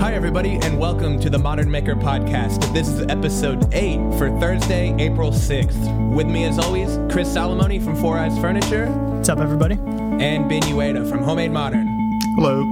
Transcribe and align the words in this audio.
Hi, 0.00 0.14
everybody, 0.14 0.54
and 0.62 0.78
welcome 0.78 1.20
to 1.20 1.28
the 1.28 1.38
Modern 1.38 1.70
Maker 1.70 1.94
Podcast. 1.94 2.72
This 2.72 2.88
is 2.88 3.02
episode 3.10 3.72
8 3.74 3.98
for 4.16 4.30
Thursday, 4.40 4.94
April 4.98 5.30
6th. 5.30 6.14
With 6.14 6.26
me, 6.26 6.44
as 6.46 6.58
always, 6.58 6.98
Chris 7.12 7.28
Salomone 7.28 7.84
from 7.84 7.94
Four 7.96 8.16
Eyes 8.16 8.38
Furniture 8.38 8.86
What's 8.90 9.28
up, 9.28 9.40
everybody? 9.40 9.74
and 9.74 10.48
Ben 10.48 10.62
Uyeda 10.62 11.06
from 11.06 11.22
Homemade 11.22 11.50
Modern. 11.50 11.86
Hello. 12.36 12.64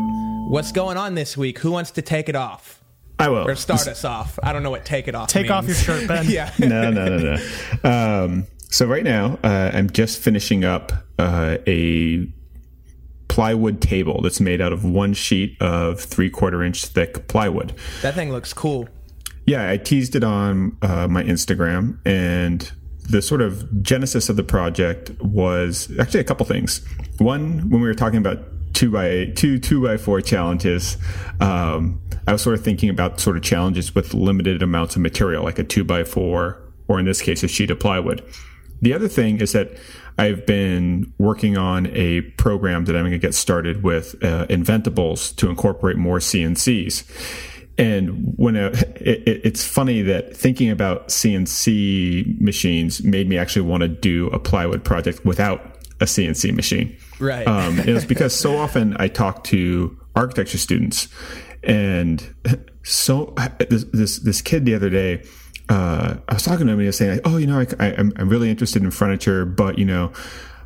What's 0.49 0.73
going 0.73 0.97
on 0.97 1.17
this 1.17 1.37
week? 1.37 1.59
Who 1.59 1.71
wants 1.71 1.91
to 1.93 2.03
take 2.03 2.31
it 2.31 2.35
off? 2.35 2.83
I 3.19 3.29
will. 3.29 3.47
Or 3.47 3.55
start 3.57 3.87
us 3.87 4.07
off? 4.07 4.39
I 4.43 4.55
don't 4.55 4.63
know 4.63 4.71
what 4.71 4.87
take 4.87 5.07
it 5.07 5.15
off 5.15 5.29
Take 5.29 5.51
off 5.51 5.67
your 5.67 5.77
shirt, 5.77 6.09
Ben. 6.09 6.25
yeah. 6.31 6.51
no, 6.59 6.91
no, 6.91 7.19
no, 7.19 7.37
no. 7.85 8.25
Um, 8.25 8.47
so 8.71 8.87
right 8.87 9.05
now, 9.05 9.39
uh, 9.45 9.71
I'm 9.75 9.91
just 9.91 10.19
finishing 10.19 10.65
up 10.65 10.93
uh, 11.19 11.59
a 11.67 12.27
plywood 13.39 13.81
table 13.81 14.21
that's 14.21 14.41
made 14.41 14.61
out 14.61 14.73
of 14.73 14.85
one 14.85 15.15
sheet 15.15 15.57
of 15.63 16.01
three 16.01 16.29
quarter 16.29 16.61
inch 16.61 16.85
thick 16.87 17.29
plywood. 17.29 17.73
That 18.03 18.17
thing 18.17 18.33
looks 18.33 18.53
cool. 18.53 18.89
Yeah, 19.47 19.71
I 19.71 19.77
teased 19.77 20.17
it 20.17 20.25
on 20.25 20.77
uh, 20.83 21.07
my 21.07 21.23
Instagram, 21.23 21.99
and 22.05 22.69
the 23.09 23.23
sort 23.23 23.41
of 23.41 23.81
genesis 23.81 24.29
of 24.29 24.35
the 24.35 24.43
project 24.43 25.13
was 25.23 25.89
actually 26.01 26.19
a 26.19 26.25
couple 26.25 26.47
things. 26.47 26.85
One, 27.19 27.71
when 27.71 27.81
we 27.81 27.87
were 27.87 27.95
talking 27.95 28.19
about 28.19 28.41
two 28.75 28.91
by 28.91 29.27
two 29.37 29.61
two 29.61 29.85
by 29.85 29.99
four 29.99 30.21
challenges, 30.21 30.97
um, 31.41 32.03
I 32.27 32.33
was 32.33 32.43
sort 32.43 32.59
of 32.59 32.65
thinking 32.65 32.91
about 32.91 33.21
sort 33.21 33.37
of 33.37 33.45
challenges 33.45 33.95
with 33.95 34.15
limited 34.15 34.65
amounts 34.65 34.97
of 34.97 35.03
material, 35.03 35.45
like 35.45 35.61
a 35.61 35.65
two 35.65 35.85
by 35.85 36.03
four, 36.03 36.61
or 36.89 36.99
in 36.99 37.05
this 37.05 37.23
case, 37.23 37.45
a 37.45 37.49
sheet 37.49 37.71
of 37.71 37.79
plywood. 37.79 38.21
The 38.83 38.93
other 38.95 39.07
thing 39.07 39.41
is 39.41 39.53
that 39.53 39.79
I've 40.19 40.45
been 40.47 41.13
working 41.19 41.57
on 41.57 41.87
a 41.95 42.23
program 42.23 42.85
that 42.87 42.97
I'm 42.97 43.03
going 43.03 43.13
to 43.13 43.19
get 43.19 43.35
started 43.35 43.83
with 43.85 44.15
uh, 44.23 44.47
Inventables 44.49 45.35
to 45.37 45.49
incorporate 45.49 45.97
more 45.97 46.19
CNCs. 46.19 47.05
And 47.79 48.35
when 48.37 48.57
a, 48.57 48.67
it, 48.97 49.23
it- 49.29 49.41
it's 49.45 49.65
funny 49.65 50.03
that 50.03 50.37
thinking 50.37 50.71
about 50.71 51.09
CNC 51.09 52.41
machines 52.41 53.03
made 53.05 53.29
me 53.29 53.39
actually 53.39 53.63
want 53.63 53.83
to 53.83 53.89
do 53.89 54.27
a 54.29 54.39
plywood 54.39 54.85
project 54.85 55.25
without 55.25 55.61
a 56.01 56.05
CNC 56.05 56.55
machine. 56.55 56.97
Right. 57.21 57.47
Um, 57.47 57.79
it 57.81 57.93
was 57.93 58.05
because 58.05 58.35
so 58.35 58.57
often 58.57 58.97
I 58.99 59.09
talk 59.09 59.45
to 59.45 59.97
architecture 60.17 60.59
students, 60.59 61.09
and 61.63 62.35
so 62.85 63.35
this 63.69 63.85
this, 63.93 64.19
this 64.21 64.41
kid 64.43 64.65
the 64.65 64.75
other 64.75 64.91
day, 64.91 65.23
uh, 65.69 66.17
I 66.29 66.35
was 66.35 66.43
talking 66.43 66.67
to 66.67 66.73
him 66.73 66.79
and 66.79 66.81
he 66.83 66.87
was 66.87 66.97
saying, 66.97 67.13
like, 67.13 67.21
"Oh, 67.27 67.37
you 67.37 67.47
know, 67.47 67.65
I, 67.79 67.87
I'm 67.99 68.29
really 68.29 68.51
interested 68.51 68.83
in 68.83 68.91
furniture, 68.91 69.45
but 69.45 69.79
you 69.79 69.85
know, 69.85 70.13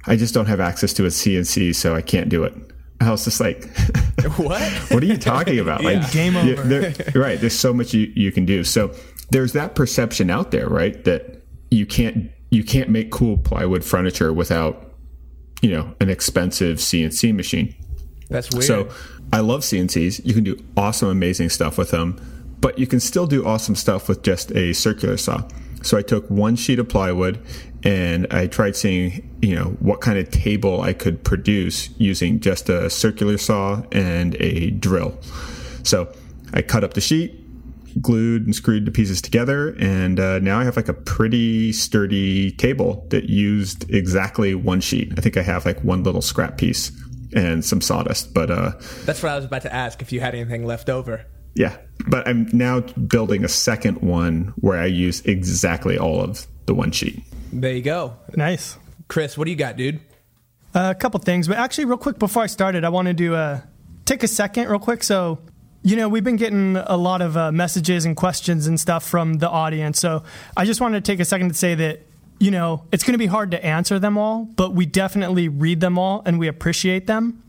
I 0.06 0.16
just 0.16 0.32
don't 0.34 0.46
have 0.46 0.60
access 0.60 0.92
to 0.94 1.04
a 1.04 1.08
CNC, 1.08 1.74
so 1.74 1.94
I 1.94 2.02
can't 2.02 2.28
do 2.28 2.44
it." 2.44 2.54
I 3.00 3.10
was 3.10 3.24
just 3.24 3.40
like, 3.40 3.68
What? 4.36 4.62
what 4.92 5.02
are 5.02 5.06
you 5.06 5.16
talking 5.16 5.58
about? 5.58 5.82
Like, 5.84 6.12
Game 6.12 6.34
yeah, 6.34 6.52
over. 6.52 6.62
there- 6.62 6.94
right. 7.20 7.40
There's 7.40 7.58
so 7.58 7.72
much 7.74 7.92
you, 7.92 8.12
you 8.14 8.30
can 8.30 8.44
do. 8.46 8.62
So 8.62 8.94
there's 9.30 9.54
that 9.54 9.74
perception 9.74 10.30
out 10.30 10.52
there, 10.52 10.68
right? 10.68 11.02
That 11.04 11.42
you 11.70 11.84
can't 11.84 12.30
you 12.50 12.62
can't 12.62 12.90
make 12.90 13.10
cool 13.10 13.38
plywood 13.38 13.82
furniture 13.84 14.32
without 14.32 14.92
you 15.62 15.70
know 15.70 15.94
an 16.00 16.10
expensive 16.10 16.78
CNC 16.78 17.34
machine. 17.34 17.74
That's 18.28 18.52
weird. 18.52 18.64
So 18.64 18.88
I 19.32 19.40
love 19.40 19.62
CNCs. 19.62 20.24
You 20.24 20.34
can 20.34 20.44
do 20.44 20.62
awesome, 20.76 21.08
amazing 21.08 21.48
stuff 21.48 21.76
with 21.78 21.90
them, 21.90 22.20
but 22.62 22.78
you 22.78 22.86
can 22.86 23.00
still 23.00 23.26
do 23.26 23.44
awesome 23.44 23.74
stuff 23.74 24.08
with 24.08 24.22
just 24.22 24.50
a 24.52 24.72
circular 24.72 25.18
saw. 25.18 25.46
So 25.82 25.98
I 25.98 26.02
took 26.02 26.30
one 26.30 26.56
sheet 26.56 26.78
of 26.78 26.88
plywood 26.88 27.44
and 27.82 28.28
I 28.30 28.46
tried 28.46 28.76
seeing, 28.76 29.36
you 29.42 29.56
know, 29.56 29.76
what 29.80 30.00
kind 30.00 30.16
of 30.16 30.30
table 30.30 30.80
I 30.80 30.92
could 30.92 31.24
produce 31.24 31.90
using 31.98 32.38
just 32.38 32.68
a 32.68 32.88
circular 32.88 33.36
saw 33.36 33.82
and 33.90 34.36
a 34.36 34.70
drill. 34.70 35.18
So 35.82 36.10
I 36.54 36.62
cut 36.62 36.84
up 36.84 36.94
the 36.94 37.00
sheet, 37.00 37.36
glued 38.00 38.46
and 38.46 38.54
screwed 38.54 38.86
the 38.86 38.92
pieces 38.92 39.20
together, 39.20 39.74
and 39.80 40.20
uh, 40.20 40.38
now 40.38 40.60
I 40.60 40.64
have 40.64 40.76
like 40.76 40.88
a 40.88 40.94
pretty 40.94 41.72
sturdy 41.72 42.52
table 42.52 43.04
that 43.10 43.24
used 43.24 43.90
exactly 43.90 44.54
one 44.54 44.80
sheet. 44.80 45.12
I 45.18 45.20
think 45.20 45.36
I 45.36 45.42
have 45.42 45.66
like 45.66 45.82
one 45.82 46.04
little 46.04 46.22
scrap 46.22 46.58
piece 46.58 46.92
and 47.34 47.64
some 47.64 47.80
sawdust, 47.80 48.32
but 48.32 48.52
uh, 48.52 48.72
That's 49.04 49.20
what 49.20 49.32
I 49.32 49.36
was 49.36 49.46
about 49.46 49.62
to 49.62 49.74
ask 49.74 50.00
if 50.00 50.12
you 50.12 50.20
had 50.20 50.36
anything 50.36 50.64
left 50.64 50.88
over. 50.88 51.26
Yeah. 51.54 51.76
But 52.08 52.26
I'm 52.26 52.48
now 52.52 52.80
building 52.80 53.44
a 53.44 53.48
second 53.48 54.02
one 54.02 54.52
where 54.56 54.78
I 54.78 54.86
use 54.86 55.20
exactly 55.24 55.98
all 55.98 56.20
of 56.20 56.46
the 56.66 56.74
one 56.74 56.90
sheet. 56.90 57.22
There 57.52 57.72
you 57.72 57.82
go. 57.82 58.16
Nice. 58.34 58.78
Chris, 59.08 59.36
what 59.36 59.44
do 59.44 59.50
you 59.50 59.56
got, 59.56 59.76
dude? 59.76 60.00
Uh, 60.74 60.90
a 60.90 60.94
couple 60.94 61.20
things, 61.20 61.46
but 61.48 61.58
actually, 61.58 61.84
real 61.84 61.98
quick 61.98 62.18
before 62.18 62.42
I 62.42 62.46
started, 62.46 62.82
I 62.82 62.88
wanted 62.88 63.18
to 63.18 63.34
uh, 63.34 63.60
take 64.06 64.22
a 64.22 64.28
second, 64.28 64.68
real 64.68 64.78
quick. 64.78 65.02
So, 65.02 65.38
you 65.82 65.96
know, 65.96 66.08
we've 66.08 66.24
been 66.24 66.36
getting 66.36 66.76
a 66.76 66.96
lot 66.96 67.20
of 67.20 67.36
uh, 67.36 67.52
messages 67.52 68.06
and 68.06 68.16
questions 68.16 68.66
and 68.66 68.80
stuff 68.80 69.06
from 69.06 69.34
the 69.34 69.50
audience. 69.50 70.00
So, 70.00 70.22
I 70.56 70.64
just 70.64 70.80
wanted 70.80 71.04
to 71.04 71.12
take 71.12 71.20
a 71.20 71.26
second 71.26 71.50
to 71.50 71.54
say 71.54 71.74
that, 71.74 72.06
you 72.42 72.50
know, 72.50 72.82
it's 72.90 73.04
going 73.04 73.12
to 73.14 73.18
be 73.18 73.26
hard 73.26 73.52
to 73.52 73.64
answer 73.64 73.98
them 74.00 74.18
all, 74.18 74.44
but 74.56 74.74
we 74.74 74.84
definitely 74.84 75.48
read 75.48 75.80
them 75.80 75.96
all 75.98 76.22
and 76.26 76.38
we 76.38 76.48
appreciate 76.48 77.06
them. 77.06 77.42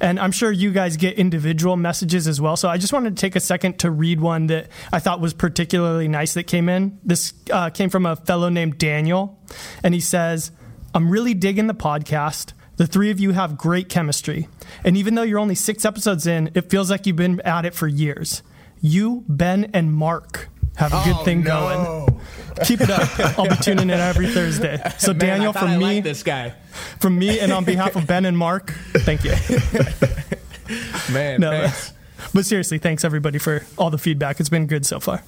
And 0.00 0.18
I'm 0.18 0.32
sure 0.32 0.50
you 0.50 0.72
guys 0.72 0.96
get 0.96 1.14
individual 1.16 1.76
messages 1.76 2.26
as 2.26 2.40
well. 2.40 2.56
So 2.56 2.68
I 2.68 2.76
just 2.76 2.92
wanted 2.92 3.16
to 3.16 3.20
take 3.20 3.36
a 3.36 3.40
second 3.40 3.78
to 3.80 3.90
read 3.92 4.20
one 4.20 4.48
that 4.48 4.66
I 4.92 4.98
thought 4.98 5.20
was 5.20 5.32
particularly 5.34 6.08
nice 6.08 6.34
that 6.34 6.44
came 6.48 6.68
in. 6.68 6.98
This 7.04 7.32
uh, 7.52 7.70
came 7.70 7.90
from 7.90 8.06
a 8.06 8.16
fellow 8.16 8.48
named 8.48 8.78
Daniel, 8.78 9.38
and 9.84 9.94
he 9.94 10.00
says, 10.00 10.50
I'm 10.94 11.08
really 11.10 11.34
digging 11.34 11.68
the 11.68 11.74
podcast. 11.74 12.52
The 12.78 12.86
three 12.88 13.10
of 13.12 13.20
you 13.20 13.30
have 13.30 13.56
great 13.56 13.88
chemistry. 13.88 14.48
And 14.84 14.96
even 14.96 15.14
though 15.14 15.22
you're 15.22 15.38
only 15.38 15.54
six 15.54 15.84
episodes 15.84 16.26
in, 16.26 16.50
it 16.54 16.68
feels 16.70 16.90
like 16.90 17.06
you've 17.06 17.14
been 17.14 17.40
at 17.42 17.64
it 17.64 17.74
for 17.74 17.86
years. 17.86 18.42
You, 18.80 19.24
Ben, 19.28 19.70
and 19.72 19.92
Mark 19.92 20.48
have 20.76 20.92
a 20.92 21.02
good 21.04 21.16
Oh, 21.20 21.24
thing 21.24 21.42
no. 21.44 22.06
going. 22.06 22.20
Keep 22.64 22.82
it 22.82 22.90
up. 22.90 23.38
I'll 23.38 23.48
be 23.48 23.56
tuning 23.56 23.90
in 23.90 23.98
every 24.00 24.28
Thursday. 24.28 24.80
So, 24.98 25.12
Man, 25.12 25.18
Daniel, 25.18 25.52
from 25.52 25.70
I 25.70 25.76
me, 25.78 26.00
this 26.00 26.22
guy. 26.22 26.54
from 26.98 27.18
me, 27.18 27.38
and 27.40 27.52
on 27.52 27.64
behalf 27.64 27.96
of 27.96 28.06
Ben 28.06 28.24
and 28.24 28.36
Mark, 28.36 28.70
thank 28.92 29.24
you. 29.24 29.32
Man, 31.12 31.40
No, 31.40 31.50
thanks. 31.50 31.92
but 32.32 32.46
seriously, 32.46 32.78
thanks 32.78 33.04
everybody 33.04 33.38
for 33.38 33.64
all 33.76 33.90
the 33.90 33.98
feedback. 33.98 34.38
It's 34.40 34.48
been 34.48 34.66
good 34.66 34.86
so 34.86 35.00
far. 35.00 35.22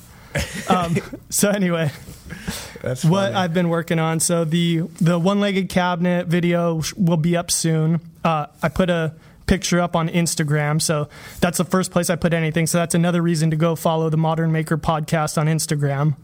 Um, 0.68 0.96
so 1.30 1.50
anyway, 1.50 1.90
That's 2.80 3.04
what 3.04 3.24
funny. 3.32 3.34
I've 3.34 3.52
been 3.54 3.68
working 3.68 3.98
on. 3.98 4.20
So 4.20 4.44
the 4.44 4.82
the 5.00 5.18
one 5.18 5.40
legged 5.40 5.68
cabinet 5.68 6.26
video 6.28 6.80
will 6.96 7.16
be 7.16 7.36
up 7.36 7.50
soon. 7.50 8.00
Uh, 8.24 8.46
I 8.62 8.68
put 8.68 8.88
a 8.88 9.14
picture 9.46 9.80
up 9.80 9.96
on 9.96 10.08
Instagram, 10.08 10.80
so 10.80 11.08
that's 11.40 11.58
the 11.58 11.64
first 11.64 11.90
place 11.90 12.08
I 12.08 12.16
put 12.16 12.32
anything. 12.32 12.66
So 12.68 12.78
that's 12.78 12.94
another 12.94 13.20
reason 13.20 13.50
to 13.50 13.56
go 13.56 13.74
follow 13.74 14.08
the 14.08 14.16
Modern 14.16 14.52
Maker 14.52 14.78
podcast 14.78 15.36
on 15.38 15.46
Instagram. 15.48 16.14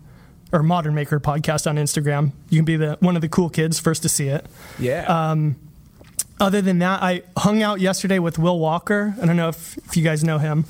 Or 0.51 0.63
Modern 0.63 0.95
Maker 0.95 1.21
podcast 1.21 1.69
on 1.69 1.77
Instagram. 1.77 2.33
You 2.49 2.59
can 2.59 2.65
be 2.65 2.77
the 2.77 2.97
one 3.01 3.17
of 3.17 3.23
the 3.23 3.29
cool 3.29 3.51
kids 3.51 3.79
first 3.79 4.03
to 4.03 4.09
see 4.09 4.29
it. 4.29 4.47
yeah. 4.79 5.05
um, 5.05 5.57
other 6.41 6.63
than 6.63 6.79
that, 6.79 7.03
I 7.03 7.23
hung 7.37 7.63
out 7.63 7.81
yesterday 7.81 8.19
with 8.19 8.39
Will 8.39 8.59
Walker. 8.59 9.15
I 9.21 9.27
don't 9.27 9.37
know 9.37 9.49
if, 9.49 9.77
if 9.79 9.97
you 9.97 10.05
guys 10.05 10.23
know 10.23 10.39
him. 10.39 10.65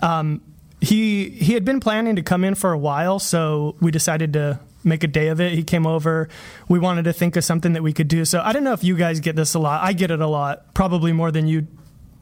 Um, 0.00 0.42
he 0.80 1.30
he 1.30 1.54
had 1.54 1.64
been 1.64 1.78
planning 1.78 2.16
to 2.16 2.22
come 2.22 2.42
in 2.44 2.56
for 2.56 2.72
a 2.72 2.78
while, 2.78 3.20
so 3.20 3.76
we 3.80 3.92
decided 3.92 4.32
to 4.32 4.58
make 4.84 5.04
a 5.04 5.06
day 5.06 5.28
of 5.28 5.40
it. 5.40 5.52
He 5.52 5.62
came 5.62 5.86
over. 5.86 6.28
We 6.68 6.80
wanted 6.80 7.04
to 7.04 7.12
think 7.12 7.36
of 7.36 7.44
something 7.44 7.72
that 7.74 7.82
we 7.82 7.92
could 7.92 8.08
do. 8.08 8.24
So 8.24 8.40
I 8.40 8.52
don't 8.52 8.64
know 8.64 8.72
if 8.72 8.82
you 8.82 8.96
guys 8.96 9.20
get 9.20 9.36
this 9.36 9.54
a 9.54 9.60
lot. 9.60 9.82
I 9.82 9.92
get 9.92 10.10
it 10.10 10.20
a 10.20 10.26
lot, 10.26 10.74
probably 10.74 11.12
more 11.12 11.30
than 11.30 11.46
you, 11.46 11.68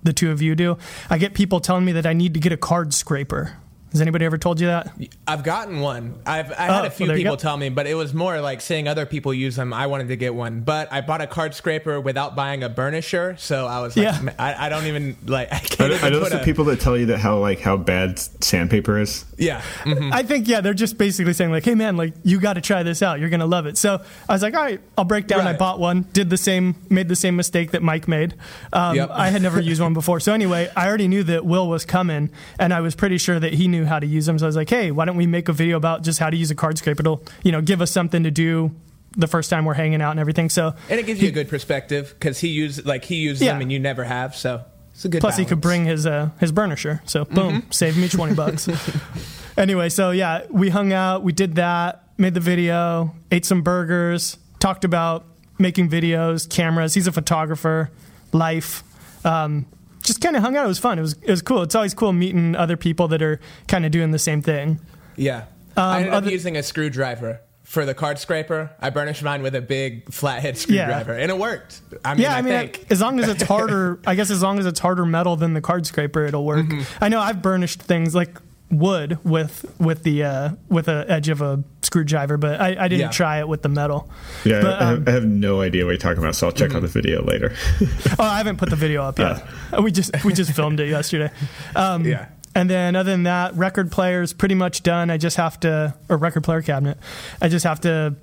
the 0.03 0.13
two 0.13 0.31
of 0.31 0.43
you 0.43 0.55
do. 0.55 0.77
I 1.09 1.17
get 1.17 1.33
people 1.33 1.61
telling 1.61 1.87
me 1.87 1.93
that 1.93 2.05
I 2.05 2.13
need 2.13 2.35
to 2.35 2.41
get 2.41 2.53
a 2.53 2.59
card 2.59 2.93
scraper. 2.93 3.57
Has 3.93 4.01
anybody 4.01 4.25
ever 4.25 4.39
told 4.39 4.61
you 4.61 4.69
that? 4.69 4.93
I've 5.27 5.43
gotten 5.43 5.81
one. 5.81 6.21
I've 6.25 6.53
I 6.53 6.67
had 6.67 6.85
Oh, 6.85 6.87
a 6.87 6.91
few 6.91 7.09
well, 7.09 7.17
people 7.17 7.37
tell 7.37 7.57
me, 7.57 7.71
but 7.71 7.87
it 7.89 7.95
was 7.95 8.15
more 8.15 8.41
like 8.41 8.61
seeing 8.61 8.87
other 8.87 9.05
people 9.05 9.35
use 9.35 9.57
them. 9.57 9.73
I 9.73 9.89
wanted 9.89 10.09
to 10.09 10.17
get 10.17 10.35
one, 10.35 10.61
but 10.61 10.93
I 10.93 11.01
bought 11.01 11.21
a 11.21 11.27
card 11.27 11.55
scraper 11.55 12.01
without 12.01 12.37
buying 12.37 12.63
a 12.63 12.71
burnisher, 12.71 13.39
so 13.39 13.67
I 13.67 13.81
was 13.81 13.97
like, 13.97 14.05
Yeah. 14.05 14.33
I, 14.39 14.67
I 14.67 14.69
don't 14.69 14.87
even 14.87 15.17
like. 15.27 15.53
I 15.53 15.59
can't 15.59 15.93
Are, 15.93 16.07
are 16.07 16.11
those 16.11 16.31
the 16.31 16.41
a, 16.41 16.45
people 16.45 16.65
that 16.67 16.81
tell 16.81 16.97
you 16.97 17.07
that 17.07 17.19
how 17.19 17.39
like 17.39 17.59
how 17.61 17.77
bad 17.77 18.19
sandpaper 18.45 18.99
is? 18.99 19.25
Yeah, 19.37 19.61
mhm. 19.85 20.13
I 20.13 20.23
think 20.23 20.47
yeah, 20.47 20.61
they're 20.61 20.75
just 20.75 20.97
basically 20.99 21.33
saying 21.33 21.51
like, 21.51 21.65
"Hey 21.65 21.75
man, 21.75 21.97
like 21.97 22.13
you 22.23 22.39
got 22.41 22.53
to 22.55 22.61
try 22.61 22.83
this 22.83 23.03
out. 23.03 23.19
You're 23.21 23.31
gonna 23.31 23.47
love 23.47 23.67
it." 23.67 23.77
So 23.79 24.01
I 24.29 24.33
was 24.33 24.43
like, 24.43 24.55
"All 24.55 24.63
right, 24.63 24.81
I'll 24.99 25.05
break 25.05 25.27
down." 25.27 25.41
I 25.47 25.55
bought 25.55 25.81
one, 25.81 26.03
did 26.13 26.31
the 26.31 26.37
same, 26.37 26.77
made 26.91 27.09
the 27.09 27.17
same 27.17 27.35
mistake 27.37 27.71
that 27.73 27.83
Mike 27.83 28.07
made. 28.07 28.35
Um, 28.73 28.95
Yep. 28.97 29.11
I 29.13 29.31
had 29.31 29.43
never 29.43 29.59
used 29.61 29.81
one 29.81 29.95
before, 29.95 30.21
so 30.21 30.33
anyway, 30.33 30.71
I 30.77 30.87
already 30.87 31.09
knew 31.09 31.23
that 31.25 31.45
Will 31.45 31.69
was 31.69 31.85
coming, 31.85 32.31
and 32.59 32.73
I 32.75 32.81
was 32.83 32.95
pretty 32.95 33.19
sure 33.19 33.41
that 33.41 33.55
he 33.55 33.67
knew 33.67 33.80
how 33.85 33.99
to 33.99 34.07
use 34.07 34.27
them. 34.27 34.39
So 34.39 34.47
I 34.47 34.49
was 34.49 34.57
like, 34.57 34.71
"Hey, 34.71 34.91
why 34.91 35.05
don't 35.05 35.17
we 35.17 35.27
make 35.27 35.49
a 35.49 35.53
video 35.53 35.77
about 35.77 36.03
just 36.03 36.19
how 36.19 36.31
to 36.31 36.37
use 36.37 36.51
a 36.51 36.55
card 36.55 36.79
scraper? 36.79 37.01
It'll 37.03 37.23
you 37.43 37.53
know 37.53 37.61
give 37.61 37.81
us 37.83 37.91
something 37.91 38.23
to 38.25 38.31
do." 38.31 38.71
The 39.17 39.27
first 39.27 39.51
time 39.51 39.65
we're 39.65 39.75
hanging 39.75 40.01
out 40.01 40.13
and 40.13 40.21
everything, 40.21 40.49
so 40.51 40.73
and 40.89 41.01
it 41.01 41.05
gives 41.05 41.21
you 41.21 41.29
a 41.29 41.33
good 41.33 41.49
perspective 41.49 42.15
because 42.17 42.39
he 42.39 42.47
used 42.49 42.87
like 42.87 43.05
he 43.05 43.17
used 43.17 43.43
Yeah. 43.43 43.53
them 43.55 43.63
and 43.63 43.73
you 43.73 43.81
never 43.81 44.05
have, 44.05 44.37
so 44.37 44.63
it's 44.95 45.05
a 45.05 45.09
good. 45.09 45.21
Plus, 45.21 45.37
he 45.37 45.45
could 45.45 45.61
bring 45.61 45.85
his 45.85 46.07
uh, 46.07 46.31
his 46.39 46.53
burnisher. 46.53 47.01
So 47.09 47.25
boom, 47.25 47.65
save 47.71 47.97
me 47.97 48.09
twenty 48.09 48.35
bucks. 48.35 48.69
anyway, 49.57 49.89
so 49.89 50.13
yeah, 50.13 50.43
we 50.51 50.69
hung 50.71 50.93
out, 50.93 51.23
we 51.25 51.33
did 51.33 51.57
that, 51.57 52.05
made 52.19 52.35
the 52.35 52.41
video, 52.41 53.13
ate 53.33 53.45
some 53.45 53.63
burgers, 53.63 54.39
talked 54.61 54.85
about 54.85 55.25
making 55.59 55.89
videos, 55.91 56.49
cameras. 56.49 56.95
He's 56.95 57.09
a 57.09 57.13
photographer, 57.13 57.91
life. 58.33 58.85
Um, 59.25 59.67
just 60.11 60.21
kind 60.21 60.37
of 60.37 60.43
hung 60.43 60.57
out. 60.57 60.65
It 60.65 60.69
was 60.69 60.79
fun. 60.79 60.99
It 60.99 61.03
was 61.03 61.13
it 61.23 61.31
was 61.31 61.43
cool. 61.43 61.63
It's 61.63 61.75
always 61.75 61.95
cool 61.95 62.13
meeting 62.13 62.57
other 62.57 62.77
people 62.77 63.09
that 63.09 63.23
are 63.23 63.41
kind 63.69 63.87
of 63.87 63.93
doing 63.93 64.11
the 64.11 64.19
same 64.19 64.43
thing. 64.43 64.81
Yeah. 65.17 65.45
I 65.77 65.99
ended 66.01 66.15
up 66.15 66.25
using 66.27 66.57
a 66.57 66.63
screwdriver 66.63 67.41
for 67.63 67.85
the 67.85 67.95
card 67.95 68.19
scraper. 68.19 68.71
I 68.81 68.91
burnished 68.91 69.23
mine 69.23 69.43
with 69.43 69.55
a 69.55 69.61
big 69.61 70.13
flathead 70.13 70.59
screwdriver, 70.59 71.13
and 71.13 71.31
it 71.31 71.39
worked. 71.39 71.81
I 72.05 72.15
mean, 72.15 72.23
Yeah, 72.23 72.35
I, 72.35 72.39
I, 72.39 72.43
mean, 72.43 72.53
think. 72.53 72.87
as 72.91 73.01
long 73.01 73.21
as 73.21 73.29
it's 73.29 73.45
harder, 73.45 74.01
I 74.07 74.17
guess 74.17 74.31
as 74.31 74.43
long 74.43 74.59
as 74.59 74.67
it's 74.67 74.81
harder 74.81 75.07
metal 75.07 75.37
than 75.37 75.55
the 75.55 75.61
card 75.61 75.87
scraper, 75.87 76.25
it'll 76.25 76.45
work. 76.45 76.67
Mm-hmm. 76.67 77.05
I 77.05 77.09
know 77.09 77.21
I've 77.21 77.41
burnished 77.41 77.81
things 77.81 78.15
like 78.15 78.37
wood 78.71 79.19
with 79.25 79.73
with 79.79 80.03
the 80.03 80.25
uh, 80.25 80.51
with 80.69 80.87
the 80.87 81.05
edge 81.09 81.29
of 81.29 81.41
a 81.41 81.63
screwdriver, 81.91 82.37
but 82.37 82.61
I, 82.61 82.77
I 82.85 82.89
didn't 82.89 83.01
Yeah. 83.01 83.09
try 83.11 83.41
it 83.41 83.49
with 83.49 83.63
the 83.63 83.69
metal. 83.69 84.09
Yeah, 84.45 84.63
But, 84.63 84.81
I, 84.81 84.85
um, 84.85 84.99
have, 84.99 85.09
I 85.09 85.11
have 85.13 85.25
no 85.27 85.61
idea 85.61 85.85
what 85.85 85.91
you're 85.91 85.99
talking 85.99 86.23
about, 86.23 86.37
so 86.37 86.47
I'll 86.47 86.53
check 86.53 86.73
out 86.73 86.83
the 86.83 86.89
video 86.89 87.23
later. 87.25 87.53
Oh, 88.19 88.25
I 88.25 88.37
haven't 88.39 88.59
put 88.59 88.71
the 88.71 88.77
video 88.77 89.03
up 89.03 89.19
yet. 89.19 89.43
we 89.83 89.91
just 89.91 90.13
we 90.25 90.33
just 90.33 90.53
filmed 90.53 90.79
it 90.81 90.89
yesterday. 90.89 91.31
Um, 91.75 92.05
Yeah. 92.07 92.27
And 92.55 92.69
then 92.69 92.97
other 92.97 93.11
than 93.13 93.23
that, 93.25 93.55
record 93.55 93.91
player's 93.93 94.33
pretty 94.33 94.55
much 94.57 94.83
done. 94.83 95.09
I 95.11 95.17
just 95.19 95.37
have 95.37 95.59
to, 95.61 95.95
or 96.09 96.17
record 96.17 96.43
player 96.45 96.63
cabinet. 96.63 96.99
I 97.41 97.49
just 97.49 97.65
have 97.65 97.81
to 97.83 98.17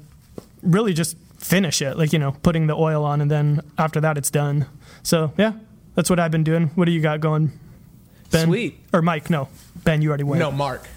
really 0.61 0.93
just 0.93 1.17
finish 1.39 1.81
it, 1.81 1.97
like 1.97 2.11
you 2.13 2.19
know, 2.19 2.33
putting 2.43 2.67
the 2.67 2.75
oil 2.75 3.03
on, 3.05 3.21
and 3.21 3.31
then 3.31 3.61
after 3.77 4.01
that, 4.01 4.17
it's 4.17 4.29
done. 4.29 4.65
So 5.03 5.31
yeah, 5.37 5.53
that's 5.95 6.09
what 6.09 6.19
I've 6.19 6.31
been 6.31 6.43
doing. 6.43 6.67
What 6.75 6.85
do 6.85 6.91
you 6.91 6.99
got 7.01 7.21
going, 7.21 7.51
Ben? 8.31 8.47
Sweet. 8.47 8.77
Or 8.93 9.01
Mike? 9.01 9.29
No, 9.29 9.47
Ben. 9.83 10.01
You 10.01 10.09
already 10.09 10.23
went. 10.25 10.39
No, 10.39 10.51
Mark. 10.51 10.87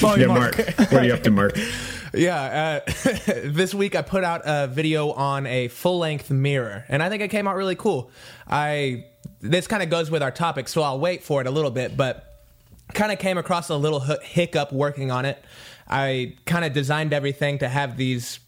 Oh, 0.00 0.14
yeah, 0.14 0.16
you're 0.16 0.28
Mark, 0.28 0.56
what 0.56 0.92
are 0.94 1.04
you 1.04 1.12
up 1.14 1.24
to, 1.24 1.30
Mark? 1.32 1.58
Yeah, 2.14 2.82
uh, 2.86 2.92
this 3.44 3.72
week 3.74 3.94
I 3.94 4.02
put 4.02 4.22
out 4.22 4.42
a 4.44 4.66
video 4.66 5.12
on 5.12 5.46
a 5.46 5.68
full 5.68 5.98
length 5.98 6.30
mirror, 6.30 6.84
and 6.88 7.02
I 7.02 7.08
think 7.08 7.22
it 7.22 7.28
came 7.28 7.46
out 7.48 7.56
really 7.56 7.76
cool. 7.76 8.10
I 8.46 9.06
this 9.40 9.66
kind 9.66 9.82
of 9.82 9.90
goes 9.90 10.10
with 10.10 10.22
our 10.22 10.30
topic, 10.30 10.68
so 10.68 10.82
I'll 10.82 11.00
wait 11.00 11.22
for 11.22 11.40
it 11.40 11.46
a 11.46 11.50
little 11.50 11.70
bit, 11.70 11.96
but 11.96 12.44
kind 12.92 13.12
of 13.12 13.18
came 13.18 13.38
across 13.38 13.70
a 13.70 13.76
little 13.76 14.00
hiccup 14.00 14.72
working 14.72 15.10
on 15.10 15.24
it. 15.24 15.42
I 15.88 16.36
kind 16.44 16.64
of 16.64 16.72
designed 16.72 17.12
everything 17.12 17.58
to 17.58 17.68
have 17.68 17.96
these 17.96 18.40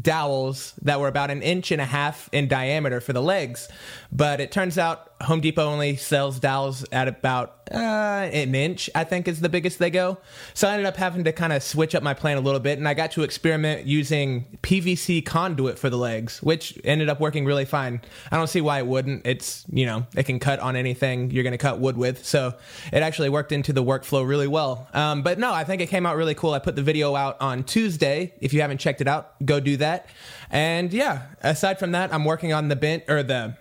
dowels 0.00 0.74
that 0.82 0.98
were 0.98 1.08
about 1.08 1.30
an 1.30 1.40
inch 1.42 1.70
and 1.70 1.80
a 1.80 1.84
half 1.84 2.28
in 2.32 2.48
diameter 2.48 3.00
for 3.00 3.12
the 3.12 3.22
legs, 3.22 3.68
but 4.10 4.40
it 4.40 4.50
turns 4.50 4.76
out 4.76 5.12
Home 5.22 5.40
Depot 5.40 5.64
only 5.64 5.96
sells 5.96 6.40
dowels 6.40 6.84
at 6.90 7.06
about 7.06 7.63
uh, 7.70 8.28
an 8.32 8.54
inch, 8.54 8.90
I 8.94 9.04
think 9.04 9.28
is 9.28 9.40
the 9.40 9.48
biggest 9.48 9.78
they 9.78 9.90
go. 9.90 10.18
So 10.52 10.68
I 10.68 10.72
ended 10.72 10.86
up 10.86 10.96
having 10.96 11.24
to 11.24 11.32
kind 11.32 11.52
of 11.52 11.62
switch 11.62 11.94
up 11.94 12.02
my 12.02 12.14
plan 12.14 12.36
a 12.36 12.40
little 12.40 12.60
bit, 12.60 12.78
and 12.78 12.88
I 12.88 12.94
got 12.94 13.12
to 13.12 13.22
experiment 13.22 13.86
using 13.86 14.58
PVC 14.62 15.24
conduit 15.24 15.78
for 15.78 15.90
the 15.90 15.96
legs, 15.96 16.42
which 16.42 16.78
ended 16.84 17.08
up 17.08 17.20
working 17.20 17.44
really 17.44 17.64
fine. 17.64 18.00
I 18.30 18.36
don't 18.36 18.48
see 18.48 18.60
why 18.60 18.78
it 18.78 18.86
wouldn't. 18.86 19.26
It's, 19.26 19.64
you 19.72 19.86
know, 19.86 20.06
it 20.16 20.24
can 20.24 20.38
cut 20.38 20.60
on 20.60 20.76
anything 20.76 21.30
you're 21.30 21.42
going 21.44 21.52
to 21.52 21.58
cut 21.58 21.78
wood 21.78 21.96
with. 21.96 22.24
So 22.24 22.54
it 22.92 23.02
actually 23.02 23.28
worked 23.28 23.52
into 23.52 23.72
the 23.72 23.82
workflow 23.82 24.26
really 24.26 24.48
well. 24.48 24.88
Um, 24.92 25.22
but 25.22 25.38
no, 25.38 25.52
I 25.52 25.64
think 25.64 25.80
it 25.80 25.86
came 25.86 26.06
out 26.06 26.16
really 26.16 26.34
cool. 26.34 26.52
I 26.52 26.58
put 26.58 26.76
the 26.76 26.82
video 26.82 27.14
out 27.16 27.40
on 27.40 27.64
Tuesday. 27.64 28.34
If 28.40 28.52
you 28.52 28.60
haven't 28.60 28.78
checked 28.78 29.00
it 29.00 29.08
out, 29.08 29.34
go 29.44 29.60
do 29.60 29.76
that. 29.78 30.08
And 30.50 30.92
yeah, 30.92 31.22
aside 31.40 31.78
from 31.78 31.92
that, 31.92 32.12
I'm 32.12 32.24
working 32.24 32.52
on 32.52 32.68
the 32.68 32.76
bent 32.76 33.04
or 33.08 33.22
the 33.22 33.56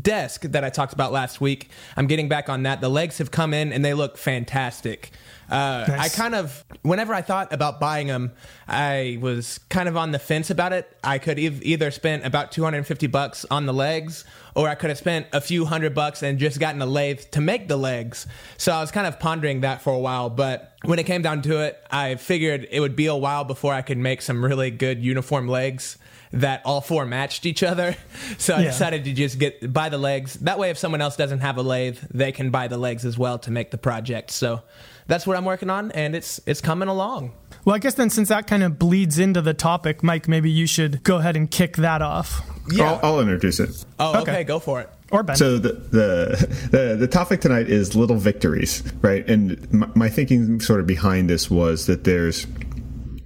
desk 0.00 0.42
that 0.42 0.64
I 0.64 0.70
talked 0.70 0.92
about 0.92 1.12
last 1.12 1.40
week. 1.40 1.70
I'm 1.96 2.06
getting 2.06 2.28
back 2.28 2.48
on 2.48 2.62
that. 2.62 2.80
The 2.80 2.88
legs 2.88 3.18
have 3.18 3.30
come 3.30 3.52
in 3.52 3.72
and 3.72 3.84
they 3.84 3.94
look 3.94 4.16
fantastic. 4.16 5.10
Uh, 5.50 5.84
I 5.98 6.08
kind 6.08 6.34
of, 6.34 6.64
whenever 6.80 7.12
I 7.12 7.20
thought 7.20 7.52
about 7.52 7.78
buying 7.78 8.06
them, 8.06 8.32
I 8.66 9.18
was 9.20 9.58
kind 9.68 9.86
of 9.86 9.98
on 9.98 10.10
the 10.12 10.18
fence 10.18 10.48
about 10.48 10.72
it. 10.72 10.96
I 11.04 11.18
could 11.18 11.38
ev- 11.38 11.62
either 11.62 11.90
spent 11.90 12.24
about 12.24 12.52
250 12.52 13.06
bucks 13.08 13.44
on 13.50 13.66
the 13.66 13.74
legs, 13.74 14.24
or 14.54 14.68
I 14.68 14.74
could 14.74 14.88
have 14.88 14.98
spent 14.98 15.26
a 15.34 15.42
few 15.42 15.66
hundred 15.66 15.94
bucks 15.94 16.22
and 16.22 16.38
just 16.38 16.58
gotten 16.58 16.80
a 16.80 16.86
lathe 16.86 17.20
to 17.32 17.42
make 17.42 17.68
the 17.68 17.76
legs. 17.76 18.26
So 18.56 18.72
I 18.72 18.80
was 18.80 18.90
kind 18.90 19.06
of 19.06 19.20
pondering 19.20 19.60
that 19.60 19.82
for 19.82 19.92
a 19.92 19.98
while. 19.98 20.30
But 20.30 20.72
when 20.84 20.98
it 20.98 21.04
came 21.04 21.20
down 21.20 21.42
to 21.42 21.60
it, 21.60 21.84
I 21.90 22.14
figured 22.14 22.66
it 22.70 22.80
would 22.80 22.96
be 22.96 23.06
a 23.06 23.16
while 23.16 23.44
before 23.44 23.74
I 23.74 23.82
could 23.82 23.98
make 23.98 24.22
some 24.22 24.42
really 24.42 24.70
good 24.70 25.04
uniform 25.04 25.48
legs 25.48 25.98
that 26.32 26.62
all 26.64 26.80
four 26.80 27.04
matched 27.06 27.46
each 27.46 27.62
other. 27.62 27.96
So 28.38 28.54
I 28.54 28.60
Yeah. 28.60 28.70
decided 28.70 29.04
to 29.04 29.12
just 29.12 29.38
get 29.38 29.72
buy 29.72 29.88
the 29.88 29.98
legs. 29.98 30.34
That 30.34 30.58
way, 30.58 30.70
if 30.70 30.78
someone 30.78 31.00
else 31.00 31.16
doesn't 31.16 31.40
have 31.40 31.58
a 31.58 31.62
lathe, 31.62 31.98
they 32.12 32.32
can 32.32 32.50
buy 32.50 32.68
the 32.68 32.78
legs 32.78 33.04
as 33.04 33.16
well 33.18 33.38
to 33.40 33.50
make 33.50 33.70
the 33.70 33.78
project. 33.78 34.30
So 34.30 34.62
that's 35.06 35.26
what 35.26 35.36
I'm 35.36 35.44
working 35.44 35.70
on, 35.70 35.90
and 35.92 36.16
it's 36.16 36.40
it's 36.46 36.60
coming 36.60 36.88
along. 36.88 37.32
Well, 37.64 37.76
I 37.76 37.78
guess 37.78 37.94
then 37.94 38.10
since 38.10 38.28
that 38.30 38.46
kind 38.46 38.62
of 38.62 38.78
bleeds 38.78 39.18
into 39.18 39.40
the 39.42 39.54
topic, 39.54 40.02
Mike, 40.02 40.26
maybe 40.28 40.50
you 40.50 40.66
should 40.66 41.02
go 41.04 41.16
ahead 41.18 41.36
and 41.36 41.50
kick 41.50 41.76
that 41.76 42.02
off. 42.02 42.40
Yeah. 42.70 42.92
I'll, 42.92 43.14
I'll 43.14 43.20
introduce 43.20 43.60
it. 43.60 43.84
oh, 44.00 44.20
okay. 44.22 44.32
okay. 44.32 44.44
Go 44.44 44.58
for 44.58 44.80
it. 44.80 44.88
Or 45.10 45.22
Ben. 45.22 45.36
So 45.36 45.58
the, 45.58 45.72
the 45.72 46.68
the 46.70 46.96
the 46.96 47.06
topic 47.08 47.40
tonight 47.40 47.68
is 47.68 47.94
little 47.94 48.16
victories, 48.16 48.82
right? 49.02 49.28
And 49.28 49.70
my, 49.72 49.88
my 49.94 50.08
thinking 50.08 50.60
sort 50.60 50.80
of 50.80 50.86
behind 50.86 51.28
this 51.28 51.50
was 51.50 51.86
that 51.86 52.04
there's 52.04 52.46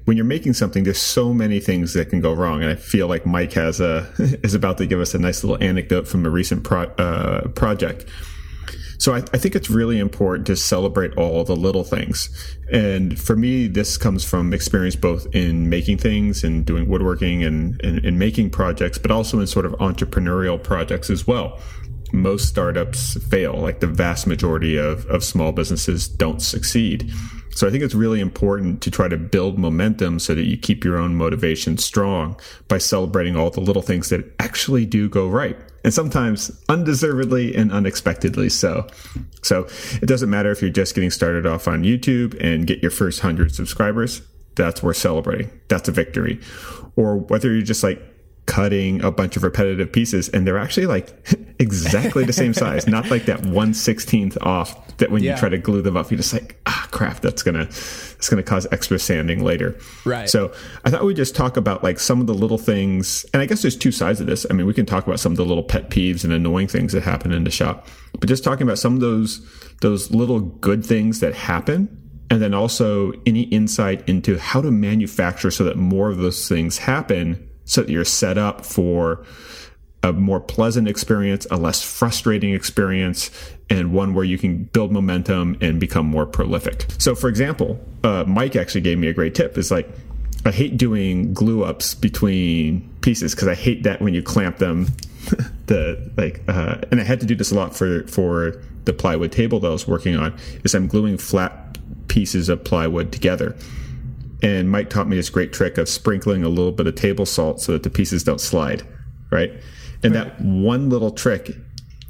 when 0.06 0.16
you're 0.16 0.24
making 0.24 0.54
something, 0.54 0.84
there's 0.84 1.00
so 1.00 1.34
many 1.34 1.60
things 1.60 1.92
that 1.94 2.10
can 2.10 2.20
go 2.20 2.32
wrong, 2.32 2.62
and 2.62 2.70
I 2.70 2.76
feel 2.76 3.08
like 3.08 3.26
Mike 3.26 3.52
has 3.52 3.80
a 3.80 4.08
is 4.18 4.54
about 4.54 4.78
to 4.78 4.86
give 4.86 5.00
us 5.00 5.14
a 5.14 5.18
nice 5.18 5.44
little 5.44 5.62
anecdote 5.62 6.08
from 6.08 6.24
a 6.24 6.30
recent 6.30 6.64
pro, 6.64 6.82
uh, 6.82 7.48
project. 7.48 8.06
So 8.98 9.14
I, 9.14 9.18
I 9.18 9.38
think 9.38 9.54
it's 9.54 9.68
really 9.68 9.98
important 9.98 10.46
to 10.46 10.56
celebrate 10.56 11.12
all 11.16 11.44
the 11.44 11.56
little 11.56 11.84
things. 11.84 12.30
And 12.72 13.20
for 13.20 13.36
me, 13.36 13.66
this 13.66 13.98
comes 13.98 14.24
from 14.24 14.54
experience 14.54 14.96
both 14.96 15.26
in 15.34 15.68
making 15.68 15.98
things 15.98 16.42
and 16.42 16.64
doing 16.64 16.88
woodworking 16.88 17.44
and, 17.44 17.78
and, 17.82 18.02
and 18.04 18.18
making 18.18 18.50
projects, 18.50 18.96
but 18.96 19.10
also 19.10 19.38
in 19.40 19.46
sort 19.46 19.66
of 19.66 19.72
entrepreneurial 19.72 20.62
projects 20.62 21.10
as 21.10 21.26
well. 21.26 21.60
Most 22.12 22.48
startups 22.48 23.22
fail, 23.28 23.54
like 23.54 23.80
the 23.80 23.86
vast 23.86 24.26
majority 24.26 24.76
of, 24.76 25.06
of 25.06 25.24
small 25.24 25.52
businesses 25.52 26.08
don't 26.08 26.40
succeed. 26.40 27.12
So 27.50 27.66
I 27.66 27.70
think 27.70 27.82
it's 27.82 27.94
really 27.94 28.20
important 28.20 28.82
to 28.82 28.90
try 28.90 29.08
to 29.08 29.16
build 29.16 29.58
momentum 29.58 30.18
so 30.18 30.34
that 30.34 30.44
you 30.44 30.58
keep 30.58 30.84
your 30.84 30.98
own 30.98 31.14
motivation 31.16 31.78
strong 31.78 32.38
by 32.68 32.76
celebrating 32.76 33.34
all 33.34 33.48
the 33.48 33.62
little 33.62 33.80
things 33.80 34.10
that 34.10 34.30
actually 34.38 34.84
do 34.84 35.08
go 35.08 35.26
right. 35.26 35.56
And 35.82 35.94
sometimes 35.94 36.50
undeservedly 36.68 37.54
and 37.54 37.72
unexpectedly 37.72 38.50
so. 38.50 38.86
So 39.42 39.68
it 40.02 40.06
doesn't 40.06 40.28
matter 40.28 40.50
if 40.50 40.60
you're 40.60 40.70
just 40.70 40.94
getting 40.94 41.10
started 41.10 41.46
off 41.46 41.66
on 41.66 41.82
YouTube 41.82 42.36
and 42.44 42.66
get 42.66 42.82
your 42.82 42.90
first 42.90 43.20
hundred 43.20 43.54
subscribers. 43.54 44.20
That's 44.56 44.82
worth 44.82 44.96
celebrating. 44.98 45.50
That's 45.68 45.88
a 45.88 45.92
victory. 45.92 46.40
Or 46.96 47.16
whether 47.16 47.52
you're 47.52 47.62
just 47.62 47.82
like 47.82 48.02
cutting 48.46 49.02
a 49.04 49.10
bunch 49.10 49.36
of 49.36 49.42
repetitive 49.42 49.90
pieces 49.92 50.28
and 50.28 50.46
they're 50.46 50.58
actually 50.58 50.86
like 50.86 51.08
exactly 51.58 52.24
the 52.24 52.32
same 52.32 52.54
size, 52.54 52.86
not 52.88 53.10
like 53.10 53.26
that 53.26 53.44
one 53.44 53.74
sixteenth 53.74 54.38
off 54.40 54.96
that 54.98 55.10
when 55.10 55.22
Yeah. 55.22 55.32
you 55.32 55.38
try 55.38 55.48
to 55.48 55.58
glue 55.58 55.82
them 55.82 55.96
up, 55.96 56.10
you're 56.10 56.16
just 56.16 56.32
like, 56.32 56.58
ah, 56.66 56.88
crap, 56.90 57.20
that's 57.20 57.42
gonna, 57.42 57.62
it's 57.64 58.28
gonna 58.30 58.42
cause 58.42 58.66
extra 58.72 58.98
sanding 58.98 59.42
later. 59.44 59.76
Right. 60.04 60.28
So 60.30 60.52
I 60.84 60.90
thought 60.90 61.04
we'd 61.04 61.16
just 61.16 61.36
talk 61.36 61.56
about 61.56 61.82
like 61.84 61.98
some 61.98 62.20
of 62.20 62.26
the 62.26 62.34
little 62.34 62.56
things, 62.58 63.26
and 63.34 63.42
I 63.42 63.46
guess 63.46 63.62
there's 63.62 63.76
two 63.76 63.92
sides 63.92 64.20
of 64.20 64.26
this. 64.26 64.46
I 64.48 64.54
mean, 64.54 64.66
we 64.66 64.72
can 64.74 64.86
talk 64.86 65.06
about 65.06 65.20
some 65.20 65.32
of 65.32 65.36
the 65.36 65.44
little 65.44 65.62
pet 65.64 65.90
peeves 65.90 66.24
and 66.24 66.32
annoying 66.32 66.68
things 66.68 66.92
that 66.92 67.02
happen 67.02 67.32
in 67.32 67.44
the 67.44 67.50
shop, 67.50 67.86
but 68.18 68.28
just 68.28 68.42
talking 68.44 68.66
about 68.66 68.78
some 68.78 68.94
of 68.94 69.00
those 69.00 69.46
those 69.82 70.10
little 70.12 70.40
good 70.40 70.86
things 70.86 71.20
that 71.20 71.34
happen, 71.34 71.88
and 72.30 72.40
then 72.40 72.54
also 72.54 73.12
any 73.26 73.42
insight 73.42 74.08
into 74.08 74.38
how 74.38 74.62
to 74.62 74.70
manufacture 74.70 75.50
so 75.50 75.64
that 75.64 75.76
more 75.76 76.08
of 76.08 76.16
those 76.16 76.48
things 76.48 76.78
happen, 76.78 77.45
so 77.66 77.82
that 77.82 77.90
you're 77.90 78.04
set 78.04 78.38
up 78.38 78.64
for 78.64 79.24
a 80.02 80.12
more 80.12 80.40
pleasant 80.40 80.88
experience, 80.88 81.46
a 81.50 81.56
less 81.56 81.82
frustrating 81.82 82.54
experience, 82.54 83.30
and 83.68 83.92
one 83.92 84.14
where 84.14 84.24
you 84.24 84.38
can 84.38 84.64
build 84.64 84.92
momentum 84.92 85.58
and 85.60 85.80
become 85.80 86.06
more 86.06 86.24
prolific. 86.24 86.86
So, 86.98 87.14
for 87.14 87.28
example, 87.28 87.78
uh, 88.04 88.24
Mike 88.26 88.56
actually 88.56 88.82
gave 88.82 88.98
me 88.98 89.08
a 89.08 89.12
great 89.12 89.34
tip. 89.34 89.58
It's 89.58 89.70
like, 89.70 89.88
I 90.44 90.52
hate 90.52 90.76
doing 90.76 91.34
glue 91.34 91.64
ups 91.64 91.94
between 91.94 92.88
pieces 93.00 93.34
because 93.34 93.48
I 93.48 93.56
hate 93.56 93.82
that 93.82 94.00
when 94.00 94.14
you 94.14 94.22
clamp 94.22 94.58
them. 94.58 94.86
the 95.66 96.08
like, 96.16 96.40
uh, 96.46 96.78
and 96.92 97.00
I 97.00 97.02
had 97.02 97.18
to 97.20 97.26
do 97.26 97.34
this 97.34 97.50
a 97.50 97.56
lot 97.56 97.74
for 97.74 98.06
for 98.06 98.62
the 98.84 98.92
plywood 98.92 99.32
table 99.32 99.58
that 99.58 99.66
I 99.66 99.70
was 99.70 99.88
working 99.88 100.14
on. 100.14 100.38
Is 100.62 100.72
I'm 100.72 100.86
gluing 100.86 101.18
flat 101.18 101.78
pieces 102.06 102.48
of 102.48 102.62
plywood 102.62 103.10
together. 103.10 103.56
And 104.42 104.70
Mike 104.70 104.90
taught 104.90 105.08
me 105.08 105.16
this 105.16 105.30
great 105.30 105.52
trick 105.52 105.78
of 105.78 105.88
sprinkling 105.88 106.44
a 106.44 106.48
little 106.48 106.72
bit 106.72 106.86
of 106.86 106.94
table 106.94 107.24
salt 107.26 107.60
so 107.60 107.72
that 107.72 107.82
the 107.82 107.90
pieces 107.90 108.22
don't 108.24 108.40
slide, 108.40 108.82
right? 109.30 109.52
And 110.02 110.14
that 110.14 110.40
one 110.40 110.90
little 110.90 111.10
trick 111.10 111.52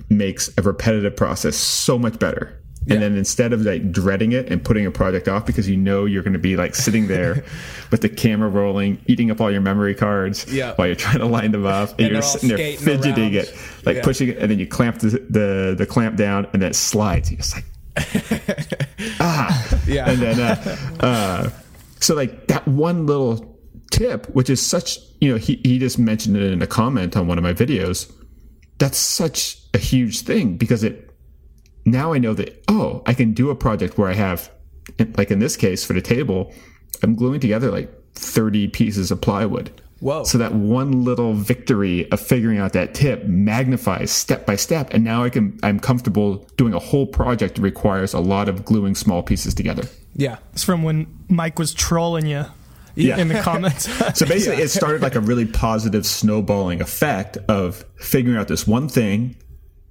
makes 0.08 0.50
a 0.58 0.62
repetitive 0.62 1.16
process 1.16 1.56
so 1.56 1.98
much 1.98 2.18
better. 2.18 2.60
And 2.88 3.02
then 3.02 3.16
instead 3.16 3.52
of 3.52 3.62
like 3.62 3.90
dreading 3.90 4.30
it 4.30 4.48
and 4.48 4.62
putting 4.64 4.86
a 4.86 4.92
project 4.92 5.26
off 5.26 5.44
because 5.44 5.68
you 5.68 5.76
know 5.76 6.04
you're 6.04 6.22
going 6.22 6.34
to 6.34 6.38
be 6.38 6.56
like 6.56 6.76
sitting 6.76 7.08
there 7.08 7.44
with 7.90 8.00
the 8.00 8.08
camera 8.08 8.48
rolling, 8.48 9.00
eating 9.08 9.28
up 9.32 9.40
all 9.40 9.50
your 9.50 9.60
memory 9.60 9.92
cards 9.94 10.46
Yeah. 10.52 10.74
while 10.76 10.86
you're 10.86 10.94
trying 10.94 11.18
to 11.18 11.26
line 11.26 11.50
them 11.50 11.66
up, 11.66 11.90
and, 11.98 12.00
And 12.02 12.12
you're 12.12 12.22
sitting 12.22 12.48
there 12.48 12.58
fidgeting 12.76 13.24
around. 13.24 13.34
it, 13.34 13.54
like 13.84 13.96
Yeah. 13.96 14.02
pushing 14.04 14.28
it, 14.28 14.38
and 14.38 14.48
then 14.52 14.60
you 14.60 14.68
clamp 14.68 14.98
the, 15.00 15.08
the 15.28 15.74
the 15.76 15.84
clamp 15.86 16.16
down, 16.16 16.46
and 16.52 16.62
then 16.62 16.70
it 16.70 16.74
slides. 16.76 17.28
You're 17.32 17.38
just 17.38 17.56
like, 17.56 17.64
ah, 19.20 19.80
Yeah. 19.86 20.08
and 20.10 20.20
then 20.22 20.38
uh, 20.40 20.76
uh, 21.00 21.50
so 22.00 22.14
like 22.14 22.46
that 22.48 22.66
one 22.68 23.06
little 23.06 23.58
tip 23.90 24.26
which 24.34 24.50
is 24.50 24.64
such 24.64 24.98
you 25.20 25.30
know 25.30 25.38
he, 25.38 25.60
he 25.64 25.78
just 25.78 25.98
mentioned 25.98 26.36
it 26.36 26.52
in 26.52 26.60
a 26.62 26.66
comment 26.66 27.16
on 27.16 27.26
one 27.26 27.38
of 27.38 27.44
my 27.44 27.52
videos 27.52 28.12
that's 28.78 28.98
such 28.98 29.58
a 29.74 29.78
huge 29.78 30.20
thing 30.20 30.56
because 30.56 30.84
it 30.84 31.06
now 31.86 32.12
I 32.12 32.18
know 32.18 32.34
that, 32.34 32.64
oh, 32.68 33.02
I 33.06 33.14
can 33.14 33.32
do 33.32 33.48
a 33.48 33.54
project 33.54 33.96
where 33.96 34.10
I 34.10 34.14
have, 34.14 34.50
like 35.16 35.30
in 35.30 35.38
this 35.38 35.56
case 35.56 35.84
for 35.84 35.92
the 35.92 36.02
table, 36.02 36.52
I'm 37.02 37.14
gluing 37.14 37.40
together 37.40 37.70
like 37.70 37.90
30 38.14 38.68
pieces 38.68 39.10
of 39.10 39.20
plywood. 39.20 39.80
Whoa. 40.00 40.24
So 40.24 40.38
that 40.38 40.52
one 40.54 41.04
little 41.04 41.32
victory 41.32 42.10
of 42.10 42.20
figuring 42.20 42.58
out 42.58 42.74
that 42.74 42.92
tip 42.94 43.24
magnifies 43.24 44.10
step 44.10 44.44
by 44.44 44.56
step. 44.56 44.92
And 44.92 45.02
now 45.04 45.24
I 45.24 45.30
can, 45.30 45.58
I'm 45.62 45.80
comfortable 45.80 46.46
doing 46.56 46.74
a 46.74 46.78
whole 46.78 47.06
project 47.06 47.54
that 47.56 47.62
requires 47.62 48.12
a 48.12 48.20
lot 48.20 48.48
of 48.48 48.64
gluing 48.64 48.94
small 48.94 49.22
pieces 49.22 49.54
together. 49.54 49.84
Yeah. 50.14 50.36
It's 50.52 50.62
from 50.64 50.82
when 50.82 51.06
Mike 51.28 51.58
was 51.58 51.72
trolling 51.72 52.26
you 52.26 52.44
Yeah. 52.94 53.16
in 53.18 53.28
the 53.28 53.40
comments. 53.42 53.84
So 54.18 54.26
basically, 54.26 54.62
it 54.62 54.68
started 54.68 55.00
like 55.00 55.14
a 55.14 55.20
really 55.20 55.46
positive 55.46 56.04
snowballing 56.06 56.82
effect 56.82 57.38
of 57.48 57.84
figuring 57.96 58.36
out 58.38 58.48
this 58.48 58.66
one 58.66 58.88
thing, 58.88 59.36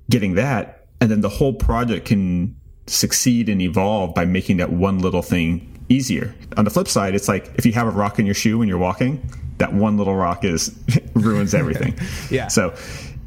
getting 0.10 0.36
that, 0.36 0.86
and 1.02 1.10
then 1.10 1.22
the 1.22 1.30
whole 1.30 1.54
project 1.54 2.06
can 2.08 2.56
succeed 2.88 3.50
and 3.50 3.60
evolve 3.62 4.14
by 4.14 4.26
making 4.26 4.58
that 4.58 4.72
one 4.72 5.00
little 5.00 5.24
thing 5.24 5.80
easier. 5.90 6.36
On 6.58 6.64
the 6.66 6.72
flip 6.72 6.88
side, 6.88 7.16
it's 7.16 7.28
like 7.28 7.50
if 7.56 7.66
you 7.66 7.74
have 7.74 7.88
a 7.88 7.92
rock 7.92 8.20
in 8.20 8.26
your 8.28 8.36
shoe 8.36 8.60
when 8.60 8.68
you're 8.68 8.78
walking, 8.78 9.28
that 9.58 9.74
one 9.74 9.98
little 9.98 10.16
rock 10.16 10.44
is 10.44 10.74
ruins 11.14 11.54
everything. 11.54 11.98
Yeah. 12.30 12.48
So 12.48 12.76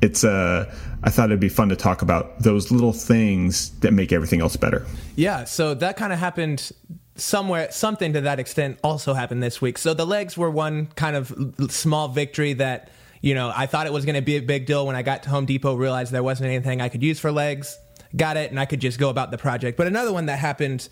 it's 0.00 0.24
uh 0.24 0.72
I 1.02 1.10
thought 1.10 1.26
it'd 1.26 1.40
be 1.40 1.48
fun 1.48 1.68
to 1.68 1.76
talk 1.76 2.02
about 2.02 2.40
those 2.40 2.70
little 2.70 2.92
things 2.92 3.70
that 3.80 3.92
make 3.92 4.12
everything 4.12 4.40
else 4.40 4.56
better. 4.56 4.84
Yeah, 5.14 5.44
so 5.44 5.74
that 5.74 5.96
kind 5.96 6.12
of 6.12 6.18
happened 6.18 6.72
somewhere, 7.14 7.70
something 7.70 8.14
to 8.14 8.22
that 8.22 8.40
extent 8.40 8.78
also 8.82 9.14
happened 9.14 9.42
this 9.42 9.60
week. 9.60 9.78
So 9.78 9.94
the 9.94 10.06
legs 10.06 10.36
were 10.36 10.50
one 10.50 10.86
kind 10.96 11.14
of 11.14 11.32
small 11.70 12.08
victory 12.08 12.54
that, 12.54 12.90
you 13.20 13.34
know, 13.34 13.52
I 13.54 13.66
thought 13.66 13.86
it 13.86 13.92
was 13.92 14.04
going 14.04 14.14
to 14.16 14.22
be 14.22 14.36
a 14.36 14.42
big 14.42 14.66
deal 14.66 14.86
when 14.86 14.96
I 14.96 15.02
got 15.02 15.22
to 15.24 15.30
Home 15.30 15.46
Depot, 15.46 15.74
realized 15.74 16.12
there 16.12 16.22
wasn't 16.22 16.50
anything 16.50 16.80
I 16.80 16.88
could 16.88 17.02
use 17.02 17.20
for 17.20 17.30
legs, 17.30 17.78
got 18.16 18.36
it, 18.36 18.50
and 18.50 18.58
I 18.58 18.64
could 18.64 18.80
just 18.80 18.98
go 18.98 19.08
about 19.08 19.30
the 19.30 19.38
project. 19.38 19.76
But 19.76 19.86
another 19.86 20.12
one 20.12 20.26
that 20.26 20.38
happened 20.38 20.88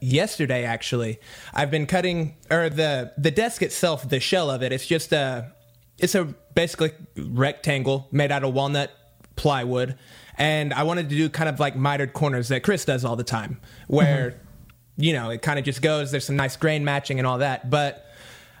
yesterday, 0.00 0.64
actually, 0.64 1.20
I've 1.54 1.70
been 1.70 1.86
cutting, 1.86 2.36
or 2.50 2.68
the, 2.68 3.12
the 3.16 3.30
desk 3.30 3.62
itself, 3.62 4.08
the 4.08 4.20
shell 4.20 4.50
of 4.50 4.62
it, 4.62 4.72
it's 4.72 4.86
just 4.86 5.12
a, 5.12 5.52
it's 5.98 6.14
a 6.14 6.34
basically 6.54 6.92
rectangle 7.16 8.08
made 8.10 8.32
out 8.32 8.44
of 8.44 8.52
walnut 8.52 8.90
plywood 9.36 9.96
and 10.36 10.74
i 10.74 10.82
wanted 10.82 11.08
to 11.08 11.16
do 11.16 11.28
kind 11.28 11.48
of 11.48 11.60
like 11.60 11.76
mitered 11.76 12.12
corners 12.12 12.48
that 12.48 12.62
chris 12.62 12.84
does 12.84 13.04
all 13.04 13.16
the 13.16 13.24
time 13.24 13.60
where 13.86 14.30
mm-hmm. 14.30 15.02
you 15.02 15.12
know 15.12 15.30
it 15.30 15.40
kind 15.42 15.58
of 15.58 15.64
just 15.64 15.80
goes 15.80 16.10
there's 16.10 16.24
some 16.24 16.36
nice 16.36 16.56
grain 16.56 16.84
matching 16.84 17.18
and 17.18 17.26
all 17.26 17.38
that 17.38 17.70
but 17.70 18.06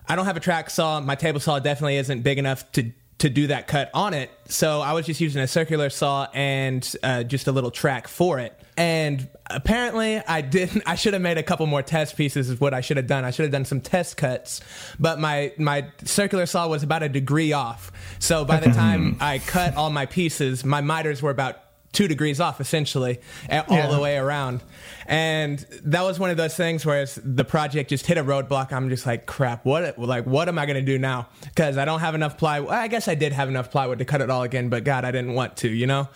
i 0.08 0.16
don't 0.16 0.26
have 0.26 0.36
a 0.36 0.40
track 0.40 0.70
saw 0.70 1.00
my 1.00 1.14
table 1.14 1.40
saw 1.40 1.58
definitely 1.58 1.96
isn't 1.96 2.22
big 2.22 2.38
enough 2.38 2.70
to 2.72 2.90
to 3.20 3.30
do 3.30 3.46
that 3.48 3.66
cut 3.66 3.90
on 3.94 4.14
it. 4.14 4.30
So 4.46 4.80
i 4.80 4.92
was 4.92 5.06
just 5.06 5.20
using 5.20 5.40
a 5.40 5.46
circular 5.46 5.90
saw 5.90 6.28
and 6.34 6.96
uh, 7.02 7.22
just 7.22 7.46
a 7.46 7.52
little 7.52 7.70
track 7.70 8.08
for 8.08 8.38
it. 8.38 8.58
And 8.76 9.28
apparently 9.48 10.18
i 10.18 10.40
didn't 10.40 10.82
i 10.86 10.94
should 10.94 11.12
have 11.12 11.22
made 11.22 11.38
a 11.38 11.42
couple 11.42 11.66
more 11.66 11.82
test 11.82 12.16
pieces 12.16 12.48
is 12.50 12.60
what 12.60 12.72
i 12.74 12.80
should 12.80 12.96
have 12.96 13.06
done. 13.06 13.24
I 13.24 13.30
should 13.30 13.44
have 13.44 13.52
done 13.52 13.64
some 13.64 13.80
test 13.80 14.16
cuts 14.16 14.60
but 14.98 15.18
my 15.18 15.52
my 15.58 15.88
circular 16.04 16.46
saw 16.46 16.68
was 16.68 16.82
about 16.82 17.02
a 17.02 17.08
degree 17.08 17.52
off. 17.52 17.92
So 18.18 18.44
by 18.44 18.58
the 18.60 18.70
time 18.82 19.16
i 19.20 19.38
cut 19.38 19.76
all 19.76 19.90
my 19.90 20.06
pieces 20.06 20.64
my 20.64 20.80
miters 20.80 21.22
were 21.22 21.30
about 21.30 21.56
two 21.92 22.06
degrees 22.06 22.40
off 22.40 22.60
essentially 22.60 23.18
all 23.50 23.64
Yeah. 23.68 23.88
the 23.88 23.98
way 24.00 24.16
around. 24.16 24.62
And 25.06 25.58
that 25.84 26.02
was 26.02 26.18
one 26.20 26.30
of 26.30 26.36
those 26.36 26.54
things 26.54 26.86
where 26.86 27.02
it's- 27.02 27.18
the 27.24 27.44
project 27.44 27.90
just 27.90 28.06
hit 28.06 28.16
a 28.16 28.22
roadblock. 28.24 28.72
I'm 28.72 28.88
just 28.90 29.06
like 29.06 29.26
crap 29.26 29.64
what 29.64 29.98
like 29.98 30.24
what 30.24 30.48
am 30.48 30.58
i 30.58 30.66
going 30.66 30.76
to 30.76 30.82
do 30.92 30.98
now? 30.98 31.28
Because 31.42 31.76
i 31.76 31.84
don't 31.84 32.00
have 32.00 32.14
enough 32.14 32.38
plywood 32.38 32.70
i 32.70 32.86
guess 32.88 33.08
i 33.08 33.14
did 33.14 33.32
have 33.32 33.48
enough 33.48 33.70
plywood 33.70 33.98
to 33.98 34.04
cut 34.04 34.20
it 34.20 34.30
all 34.30 34.42
again 34.42 34.68
but 34.68 34.84
god 34.84 35.04
i 35.04 35.10
didn't 35.10 35.34
want 35.34 35.56
to 35.58 35.68
you 35.68 35.86
know? 35.86 36.08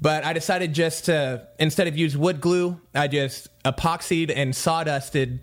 But 0.00 0.24
I 0.24 0.32
decided 0.32 0.74
just 0.74 1.06
to 1.06 1.48
instead 1.58 1.88
of 1.88 1.96
use 1.98 2.16
wood 2.16 2.40
glue, 2.40 2.80
I 2.94 3.08
just 3.08 3.48
epoxied 3.64 4.32
and 4.32 4.54
sawdusted 4.54 5.40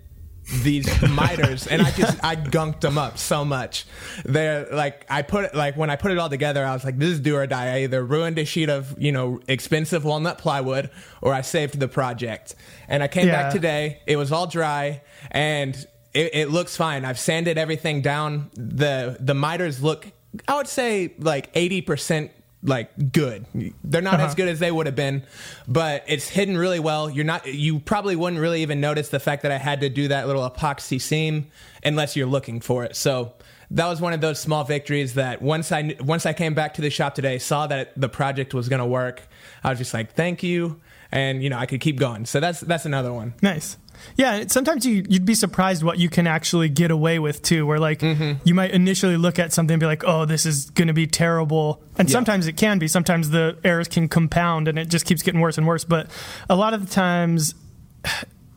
these 0.62 0.86
miters 1.02 1.66
and 1.66 1.82
I 1.82 1.90
just 1.90 2.22
I 2.24 2.36
gunked 2.36 2.80
them 2.80 2.98
up 2.98 3.18
so 3.18 3.44
much. 3.44 3.84
They're 4.24 4.66
like 4.70 5.04
I 5.10 5.22
put 5.22 5.46
it 5.46 5.54
like 5.54 5.76
when 5.76 5.90
I 5.90 5.96
put 5.96 6.12
it 6.12 6.18
all 6.18 6.28
together, 6.30 6.64
I 6.64 6.72
was 6.72 6.84
like, 6.84 6.98
this 6.98 7.10
is 7.10 7.20
do 7.20 7.34
or 7.36 7.46
die. 7.46 7.74
I 7.74 7.82
either 7.82 8.04
ruined 8.04 8.38
a 8.38 8.44
sheet 8.44 8.68
of, 8.70 8.94
you 9.00 9.10
know, 9.12 9.40
expensive 9.48 10.04
walnut 10.04 10.38
plywood 10.38 10.90
or 11.20 11.34
I 11.34 11.40
saved 11.40 11.80
the 11.80 11.88
project. 11.88 12.54
And 12.88 13.02
I 13.02 13.08
came 13.08 13.26
Yeah. 13.26 13.42
back 13.42 13.52
today, 13.52 14.00
it 14.06 14.16
was 14.16 14.30
all 14.30 14.46
dry 14.46 15.02
and 15.32 15.74
it, 16.14 16.30
it 16.34 16.50
looks 16.50 16.76
fine. 16.76 17.04
I've 17.04 17.18
sanded 17.18 17.58
everything 17.58 18.00
down. 18.02 18.50
The 18.54 19.16
the 19.18 19.34
miters 19.34 19.82
look 19.82 20.10
I 20.46 20.56
would 20.56 20.68
say 20.68 21.14
like 21.18 21.50
eighty 21.54 21.80
percent 21.80 22.30
like 22.62 23.12
good. 23.12 23.46
They're 23.84 24.02
not 24.02 24.14
as 24.14 24.20
uh-huh. 24.20 24.34
good 24.34 24.48
as 24.48 24.58
they 24.58 24.70
would 24.70 24.86
have 24.86 24.96
been, 24.96 25.22
but 25.68 26.04
it's 26.06 26.28
hidden 26.28 26.56
really 26.56 26.80
well. 26.80 27.08
You're 27.08 27.24
not 27.24 27.46
you 27.46 27.78
probably 27.80 28.16
wouldn't 28.16 28.40
really 28.40 28.62
even 28.62 28.80
notice 28.80 29.08
the 29.08 29.20
fact 29.20 29.42
that 29.42 29.52
I 29.52 29.58
had 29.58 29.80
to 29.82 29.88
do 29.88 30.08
that 30.08 30.26
little 30.26 30.48
epoxy 30.48 31.00
seam 31.00 31.46
unless 31.84 32.16
you're 32.16 32.26
looking 32.26 32.60
for 32.60 32.84
it. 32.84 32.96
So 32.96 33.34
that 33.70 33.86
was 33.86 34.00
one 34.00 34.12
of 34.12 34.20
those 34.20 34.38
small 34.38 34.64
victories 34.64 35.14
that 35.14 35.42
once 35.42 35.72
I 35.72 35.96
once 36.00 36.26
I 36.26 36.32
came 36.32 36.54
back 36.54 36.74
to 36.74 36.82
the 36.82 36.90
shop 36.90 37.14
today, 37.14 37.38
saw 37.38 37.66
that 37.66 37.92
the 37.96 38.08
project 38.08 38.54
was 38.54 38.68
going 38.68 38.80
to 38.80 38.86
work. 38.86 39.22
I 39.62 39.70
was 39.70 39.78
just 39.78 39.94
like, 39.94 40.14
"Thank 40.14 40.42
you." 40.42 40.80
And 41.12 41.42
you 41.42 41.50
know, 41.50 41.58
I 41.58 41.66
could 41.66 41.80
keep 41.80 41.98
going. 41.98 42.26
So 42.26 42.40
that's 42.40 42.60
that's 42.60 42.86
another 42.86 43.12
one. 43.12 43.34
Nice. 43.42 43.76
Yeah, 44.16 44.44
sometimes 44.48 44.84
you 44.84 45.04
you'd 45.08 45.24
be 45.24 45.34
surprised 45.34 45.82
what 45.82 45.98
you 45.98 46.08
can 46.08 46.26
actually 46.26 46.68
get 46.68 46.90
away 46.90 47.18
with 47.18 47.42
too. 47.42 47.66
Where 47.66 47.78
like 47.78 48.00
mm-hmm. 48.00 48.40
you 48.44 48.54
might 48.54 48.72
initially 48.72 49.16
look 49.16 49.38
at 49.38 49.52
something 49.52 49.74
and 49.74 49.80
be 49.80 49.86
like, 49.86 50.04
"Oh, 50.04 50.24
this 50.24 50.46
is 50.46 50.70
going 50.70 50.88
to 50.88 50.94
be 50.94 51.06
terrible," 51.06 51.82
and 51.98 52.08
Yeah. 52.08 52.12
sometimes 52.12 52.46
it 52.46 52.56
can 52.56 52.78
be. 52.78 52.88
Sometimes 52.88 53.30
the 53.30 53.56
errors 53.64 53.88
can 53.88 54.08
compound 54.08 54.68
and 54.68 54.78
it 54.78 54.88
just 54.88 55.06
keeps 55.06 55.22
getting 55.22 55.40
worse 55.40 55.58
and 55.58 55.66
worse. 55.66 55.84
But 55.84 56.08
a 56.48 56.56
lot 56.56 56.74
of 56.74 56.86
the 56.86 56.92
times, 56.92 57.54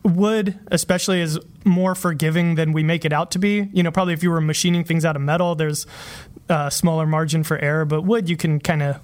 wood 0.04 0.58
especially 0.72 1.22
is 1.22 1.40
more 1.66 1.96
forgiving 1.96 2.56
than 2.56 2.74
we 2.74 2.84
make 2.84 3.06
it 3.06 3.14
out 3.14 3.32
to 3.32 3.40
be. 3.40 3.70
You 3.74 3.84
know, 3.84 3.92
probably 3.92 4.14
if 4.14 4.24
you 4.24 4.32
were 4.32 4.42
machining 4.42 4.84
things 4.84 5.06
out 5.06 5.16
of 5.16 5.22
metal, 5.22 5.56
there's 5.56 5.86
a 6.48 6.72
smaller 6.72 7.06
margin 7.06 7.44
for 7.44 7.58
error. 7.60 7.86
But 7.86 8.04
wood, 8.04 8.30
you 8.30 8.38
can 8.38 8.60
kind 8.60 8.82
of 8.82 9.00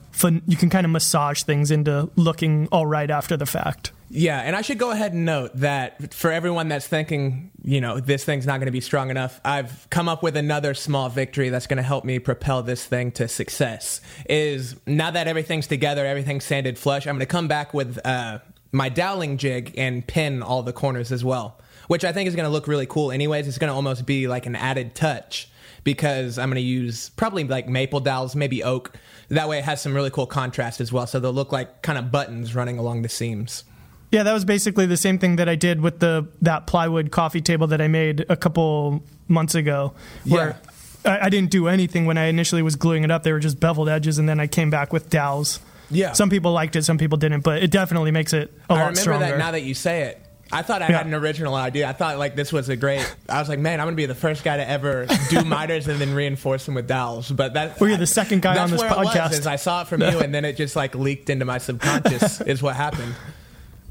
you 0.48 0.58
can 0.58 0.70
kind 0.70 0.86
of 0.86 0.92
massage 0.92 1.44
things 1.44 1.72
into 1.72 2.10
looking 2.16 2.68
all 2.72 2.86
right 2.86 3.10
after 3.10 3.38
the 3.38 3.46
fact. 3.46 3.92
Yeah, 4.10 4.40
and 4.40 4.56
I 4.56 4.62
should 4.62 4.78
go 4.78 4.92
ahead 4.92 5.14
and 5.14 5.26
note 5.26 5.52
that 5.56 6.14
for 6.14 6.32
everyone 6.32 6.68
that's 6.70 6.88
thinking, 6.88 7.52
you 7.64 7.82
know, 7.82 8.00
this 8.00 8.24
thing's 8.24 8.46
not 8.46 8.60
going 8.60 8.68
to 8.68 8.72
be 8.72 8.80
strong 8.80 9.10
enough, 9.10 9.42
I've 9.44 9.90
come 9.90 10.08
up 10.08 10.22
with 10.22 10.38
another 10.38 10.74
small 10.74 11.10
victory 11.10 11.50
that's 11.50 11.66
going 11.68 11.78
to 11.78 11.84
help 11.84 12.06
me 12.06 12.20
propel 12.20 12.62
this 12.62 12.86
thing 12.86 13.12
to 13.14 13.28
success. 13.28 14.02
Is 14.30 14.76
now 14.86 15.12
that 15.12 15.28
everything's 15.28 15.68
together, 15.68 16.06
everything's 16.06 16.46
sanded 16.46 16.78
flush, 16.78 17.08
I'm 17.08 17.16
going 17.16 17.22
to 17.22 17.26
come 17.26 17.48
back 17.48 17.74
with 17.74 18.00
uh, 18.06 18.40
my 18.76 18.90
doweling 18.90 19.38
jig 19.38 19.74
and 19.78 20.06
pin 20.06 20.44
all 20.44 20.62
the 20.62 20.74
corners 20.74 21.12
as 21.12 21.24
well, 21.24 21.60
which 21.88 22.04
I 22.04 22.12
think 22.12 22.28
is 22.28 22.36
going 22.36 22.46
to 22.46 22.52
look 22.52 22.68
really 22.68 22.86
cool. 22.86 23.12
Anyways, 23.12 23.48
it's 23.48 23.58
going 23.58 23.70
to 23.70 23.74
almost 23.74 24.06
be 24.06 24.28
like 24.28 24.46
an 24.46 24.56
added 24.56 24.96
touch 24.96 25.50
because 25.84 26.38
I'm 26.38 26.50
going 26.50 26.62
to 26.62 26.68
use 26.68 27.10
probably 27.10 27.46
like 27.46 27.70
maple 27.70 28.02
dowels, 28.02 28.36
maybe 28.36 28.64
oak. 28.64 28.92
That 29.30 29.48
way, 29.48 29.60
it 29.60 29.64
has 29.64 29.82
some 29.82 29.94
really 29.94 30.10
cool 30.10 30.28
contrast 30.28 30.82
as 30.82 30.92
well, 30.92 31.08
so 31.08 31.20
they'll 31.20 31.32
look 31.32 31.52
like 31.52 31.82
kind 31.82 31.98
of 31.98 32.12
buttons 32.12 32.54
running 32.54 32.78
along 32.78 33.02
the 33.02 33.10
seams. 33.10 33.64
Yeah, 34.12 34.24
that 34.24 34.34
was 34.34 34.46
basically 34.46 34.86
the 34.86 34.98
same 34.98 35.20
thing 35.20 35.38
that 35.38 35.50
I 35.50 35.56
did 35.56 35.82
with 35.82 36.00
the 36.00 36.28
that 36.42 36.68
plywood 36.68 37.12
coffee 37.12 37.42
table 37.42 37.68
that 37.68 37.82
I 37.82 37.88
made 37.88 38.26
a 38.30 38.36
couple 38.36 39.04
months 39.28 39.56
ago. 39.56 39.94
Where 40.28 40.60
I, 41.06 41.26
I 41.26 41.30
didn't 41.30 41.50
do 41.50 41.68
anything 41.68 42.06
when 42.06 42.18
I 42.18 42.26
initially 42.26 42.62
was 42.62 42.76
gluing 42.76 43.04
it 43.04 43.12
up. 43.12 43.24
They 43.24 43.32
were 43.32 43.40
just 43.40 43.60
beveled 43.60 43.90
edges, 43.90 44.20
and 44.20 44.28
then 44.28 44.40
I 44.40 44.48
came 44.48 44.70
back 44.70 44.94
with 44.94 45.10
dowels. 45.10 45.60
Yeah. 45.92 46.14
Some 46.14 46.30
people 46.30 46.52
liked 46.52 46.76
it, 46.76 46.84
some 46.84 46.98
people 46.98 47.18
didn't, 47.18 47.42
but 47.42 47.62
it 47.62 47.72
definitely 47.72 48.12
makes 48.12 48.34
it 48.34 48.54
a 48.70 48.74
I 48.74 48.76
lot 48.76 48.80
easier. 48.80 48.80
I 48.80 48.86
remember 48.88 49.00
stronger. 49.02 49.26
that 49.28 49.38
now 49.38 49.52
that 49.52 49.62
you 49.64 49.74
say 49.74 50.04
it. 50.04 50.22
I 50.52 50.62
thought 50.62 50.84
I 50.84 50.90
Yeah. 50.90 50.98
had 50.98 51.08
an 51.08 51.16
original 51.16 51.56
idea. 51.56 51.90
I 51.90 51.94
thought 51.94 52.20
like 52.20 52.36
this 52.36 52.54
was 52.54 52.70
a 52.70 52.76
great. 52.76 53.04
I 53.28 53.40
was 53.40 53.50
like, 53.50 53.58
man, 53.60 53.80
I'm 53.80 53.88
gonna 53.88 53.96
be 53.96 54.06
the 54.06 54.14
first 54.14 54.44
guy 54.44 54.58
to 54.58 54.70
ever 54.70 55.08
do 55.30 55.42
miters 55.46 55.88
and 55.88 56.00
then 56.00 56.14
reinforce 56.14 56.66
them 56.68 56.76
with 56.76 56.88
dowels. 56.88 57.32
But 57.32 57.56
that 57.56 57.80
Well, 57.80 57.90
you're 57.90 57.98
the 57.98 58.06
second 58.06 58.44
guy 58.44 58.58
on 58.60 58.70
this 58.70 58.80
where 58.80 58.90
it 58.92 58.94
podcast. 58.94 59.30
was, 59.30 59.40
is 59.40 59.48
I 59.48 59.56
saw 59.56 59.82
it 59.82 59.88
from 59.88 60.02
you, 60.02 60.20
and 60.20 60.34
then 60.34 60.46
it 60.46 60.56
just 60.56 60.76
like 60.76 60.94
leaked 60.94 61.32
into 61.32 61.46
my 61.46 61.58
subconscious. 61.58 62.42
is 62.46 62.62
what 62.62 62.76
happened. 62.76 63.16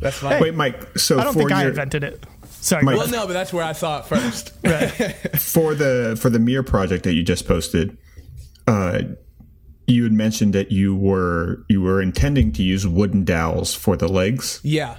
That's 0.01 0.19
fine. 0.19 0.41
Wait, 0.41 0.55
Mike. 0.55 0.97
So 0.99 1.19
I 1.19 1.25
don't 1.25 1.33
for 1.33 1.41
think 1.41 1.53
I 1.53 1.67
invented 1.67 2.05
it. 2.05 2.25
Sorry. 2.49 2.85
Mike- 2.85 2.99
well, 2.99 3.09
no, 3.09 3.27
but 3.27 3.33
that's 3.33 3.53
where 3.53 3.65
I 3.65 3.73
saw 3.73 3.99
it 3.99 4.07
first. 4.07 4.51
for 5.41 5.75
the 5.75 6.17
for 6.21 6.31
the 6.31 6.39
mirror 6.39 6.63
project 6.63 7.03
that 7.05 7.15
you 7.15 7.25
just 7.25 7.49
posted, 7.49 7.99
uh, 8.69 9.01
you 9.87 10.05
had 10.05 10.13
mentioned 10.13 10.55
that 10.55 10.73
you 10.73 10.95
were 10.97 11.65
you 11.69 11.81
were 11.83 12.01
intending 12.01 12.53
to 12.53 12.63
use 12.63 12.87
wooden 12.87 13.25
dowels 13.25 13.75
for 13.75 13.97
the 13.97 14.09
legs, 14.09 14.61
yeah. 14.63 14.99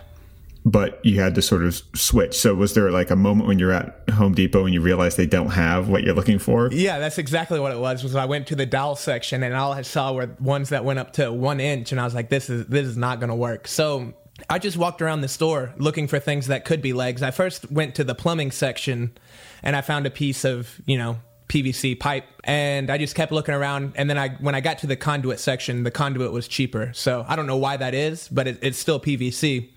but 0.63 1.03
you 1.03 1.19
had 1.19 1.35
to 1.35 1.41
sort 1.41 1.63
of 1.63 1.81
switch. 1.95 2.35
So 2.35 2.53
was 2.53 2.73
there 2.73 2.91
like 2.91 3.09
a 3.09 3.15
moment 3.15 3.47
when 3.47 3.57
you're 3.59 3.71
at 3.71 4.09
Home 4.11 4.33
Depot 4.33 4.65
and 4.65 4.73
you 4.73 4.81
realize 4.81 5.15
they 5.15 5.25
don't 5.25 5.51
have 5.51 5.89
what 5.89 6.03
you're 6.03 6.15
looking 6.15 6.39
for? 6.39 6.69
Yeah, 6.71 6.99
that's 6.99 7.17
exactly 7.17 7.59
what 7.59 7.71
it 7.71 7.79
was. 7.79 8.03
Was 8.03 8.15
I 8.15 8.25
went 8.25 8.47
to 8.47 8.55
the 8.55 8.65
dowel 8.65 8.95
section 8.95 9.41
and 9.43 9.55
all 9.55 9.71
I 9.71 9.81
saw 9.81 10.13
were 10.13 10.29
ones 10.39 10.69
that 10.69 10.85
went 10.85 10.99
up 10.99 11.13
to 11.13 11.31
one 11.31 11.59
inch, 11.59 11.91
and 11.91 11.99
I 11.99 12.03
was 12.03 12.13
like, 12.13 12.29
"This 12.29 12.49
is 12.49 12.67
this 12.67 12.85
is 12.85 12.97
not 12.97 13.19
going 13.19 13.29
to 13.29 13.35
work." 13.35 13.67
So 13.67 14.13
I 14.49 14.59
just 14.59 14.77
walked 14.77 15.01
around 15.01 15.21
the 15.21 15.27
store 15.27 15.73
looking 15.77 16.07
for 16.07 16.19
things 16.19 16.47
that 16.47 16.65
could 16.65 16.81
be 16.81 16.93
legs. 16.93 17.23
I 17.23 17.31
first 17.31 17.71
went 17.71 17.95
to 17.95 18.03
the 18.03 18.15
plumbing 18.15 18.51
section, 18.51 19.17
and 19.63 19.75
I 19.75 19.81
found 19.81 20.05
a 20.05 20.11
piece 20.11 20.45
of 20.45 20.79
you 20.85 20.97
know 20.97 21.17
PVC 21.63 21.97
pipe, 21.99 22.25
and 22.43 22.89
I 22.89 22.97
just 22.97 23.15
kept 23.15 23.31
looking 23.31 23.55
around. 23.55 23.93
And 23.95 24.09
then 24.09 24.17
I 24.17 24.29
when 24.41 24.55
I 24.55 24.61
got 24.61 24.79
to 24.79 24.87
the 24.87 24.95
conduit 24.95 25.39
section, 25.39 25.83
the 25.83 25.91
conduit 25.91 26.31
was 26.31 26.47
cheaper. 26.47 26.91
So 26.93 27.25
I 27.27 27.35
don't 27.35 27.47
know 27.47 27.57
why 27.57 27.77
that 27.77 27.93
is, 27.93 28.27
but 28.27 28.47
it, 28.47 28.59
it's 28.61 28.77
still 28.77 28.99
PVC. 28.99 29.69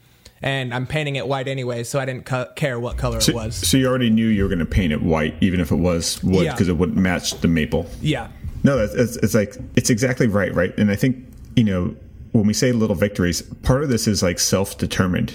and 0.43 0.73
I'm 0.75 0.87
painting 0.87 1.17
it 1.17 1.27
white 1.27 1.49
anyway, 1.49 1.83
so 1.85 1.99
I 1.99 2.05
didn't 2.05 2.25
care 2.55 2.79
what 2.79 2.97
color 2.97 3.21
so, 3.21 3.33
it 3.33 3.35
was. 3.35 3.57
So 3.57 3.77
you 3.77 3.87
already 3.89 4.11
knew 4.11 4.27
you 4.29 4.43
were 4.45 4.49
going 4.49 4.61
to 4.61 4.65
paint 4.67 4.93
it 4.93 5.03
white, 5.03 5.35
even 5.41 5.59
if 5.61 5.71
it 5.73 5.77
was 5.77 6.23
wood, 6.23 6.45
Yeah. 6.45 6.53
because 6.53 6.69
it 6.69 6.77
wouldn't 6.77 6.99
match 6.99 7.35
the 7.41 7.49
maple. 7.49 7.87
Yeah, 8.01 8.29
No, 8.63 8.77
that's, 8.77 8.95
it's, 8.95 9.17
it's 9.17 9.35
like 9.35 9.57
it's 9.77 9.91
exactly 9.91 10.27
right, 10.29 10.55
right? 10.55 10.77
And 10.79 10.91
I 10.91 10.97
think 10.97 11.17
you 11.57 11.65
know 11.65 11.95
when 12.39 12.47
we 12.47 12.55
say 12.55 12.71
little 12.71 12.95
victories, 12.95 13.43
part 13.43 13.83
of 13.83 13.89
this 13.89 14.07
is 14.07 14.23
like 14.23 14.39
self-determined. 14.39 15.35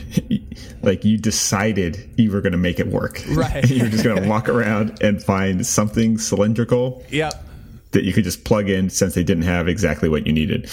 like 0.84 1.04
you 1.04 1.18
decided 1.18 2.10
you 2.18 2.32
were 2.32 2.40
going 2.40 2.54
to 2.54 2.58
make 2.58 2.80
it 2.80 2.88
work, 2.88 3.22
Right. 3.30 3.70
You're 3.70 3.90
just 3.90 4.06
going 4.06 4.24
to 4.24 4.30
walk 4.30 4.48
around 4.48 5.02
and 5.04 5.22
find 5.22 5.68
something 5.68 6.18
cylindrical 6.18 7.04
yep, 7.10 7.44
that 7.92 8.06
you 8.06 8.14
could 8.14 8.24
just 8.24 8.46
plug 8.46 8.70
in 8.70 8.90
since 8.90 9.16
they 9.16 9.24
didn't 9.24 9.44
have 9.44 9.68
exactly 9.68 10.08
what 10.08 10.26
you 10.26 10.32
needed. 10.32 10.70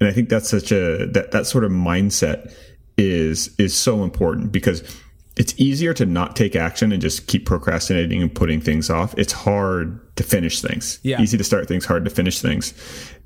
And 0.00 0.08
I 0.08 0.12
think 0.12 0.30
that's 0.30 0.48
such 0.48 0.72
a 0.72 1.06
that 1.12 1.32
that 1.32 1.46
sort 1.46 1.64
of 1.64 1.70
mindset 1.70 2.52
is 2.96 3.54
is 3.58 3.76
so 3.76 4.04
important 4.04 4.52
because 4.52 4.82
it's 5.36 5.54
easier 5.58 5.92
to 5.94 6.06
not 6.06 6.36
take 6.36 6.56
action 6.56 6.92
and 6.92 7.02
just 7.02 7.26
keep 7.26 7.44
procrastinating 7.44 8.22
and 8.22 8.34
putting 8.34 8.60
things 8.60 8.88
off. 8.88 9.14
It's 9.18 9.32
hard 9.32 10.00
to 10.16 10.22
finish 10.22 10.60
things. 10.62 11.00
Yeah. 11.02 11.20
Easy 11.20 11.36
to 11.36 11.44
start 11.44 11.66
things, 11.66 11.84
hard 11.84 12.04
to 12.04 12.10
finish 12.10 12.40
things. 12.40 12.72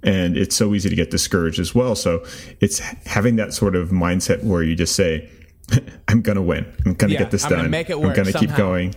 And 0.03 0.37
it's 0.37 0.55
so 0.55 0.75
easy 0.75 0.89
to 0.89 0.95
get 0.97 1.11
discouraged 1.11 1.59
as 1.59 1.75
well. 1.75 1.95
So 1.97 2.25
it's 2.61 2.79
having 2.79 3.37
that 3.37 3.53
sort 3.53 3.75
of 3.75 3.89
mindset 3.91 4.45
where 4.45 4.63
you 4.63 4.77
just 4.77 4.95
say, 4.95 5.29
I'm 6.09 6.23
gonna 6.23 6.43
win. 6.43 6.65
I'm 6.87 6.95
gonna 6.95 7.15
Yeah, 7.15 7.19
get 7.21 7.31
this 7.33 7.45
I'm 7.45 7.51
done. 7.51 7.59
gonna 7.61 7.69
make 7.69 7.91
it 7.91 7.97
I'm 7.97 8.15
gonna 8.15 8.33
keep 8.33 8.55
going 8.55 8.95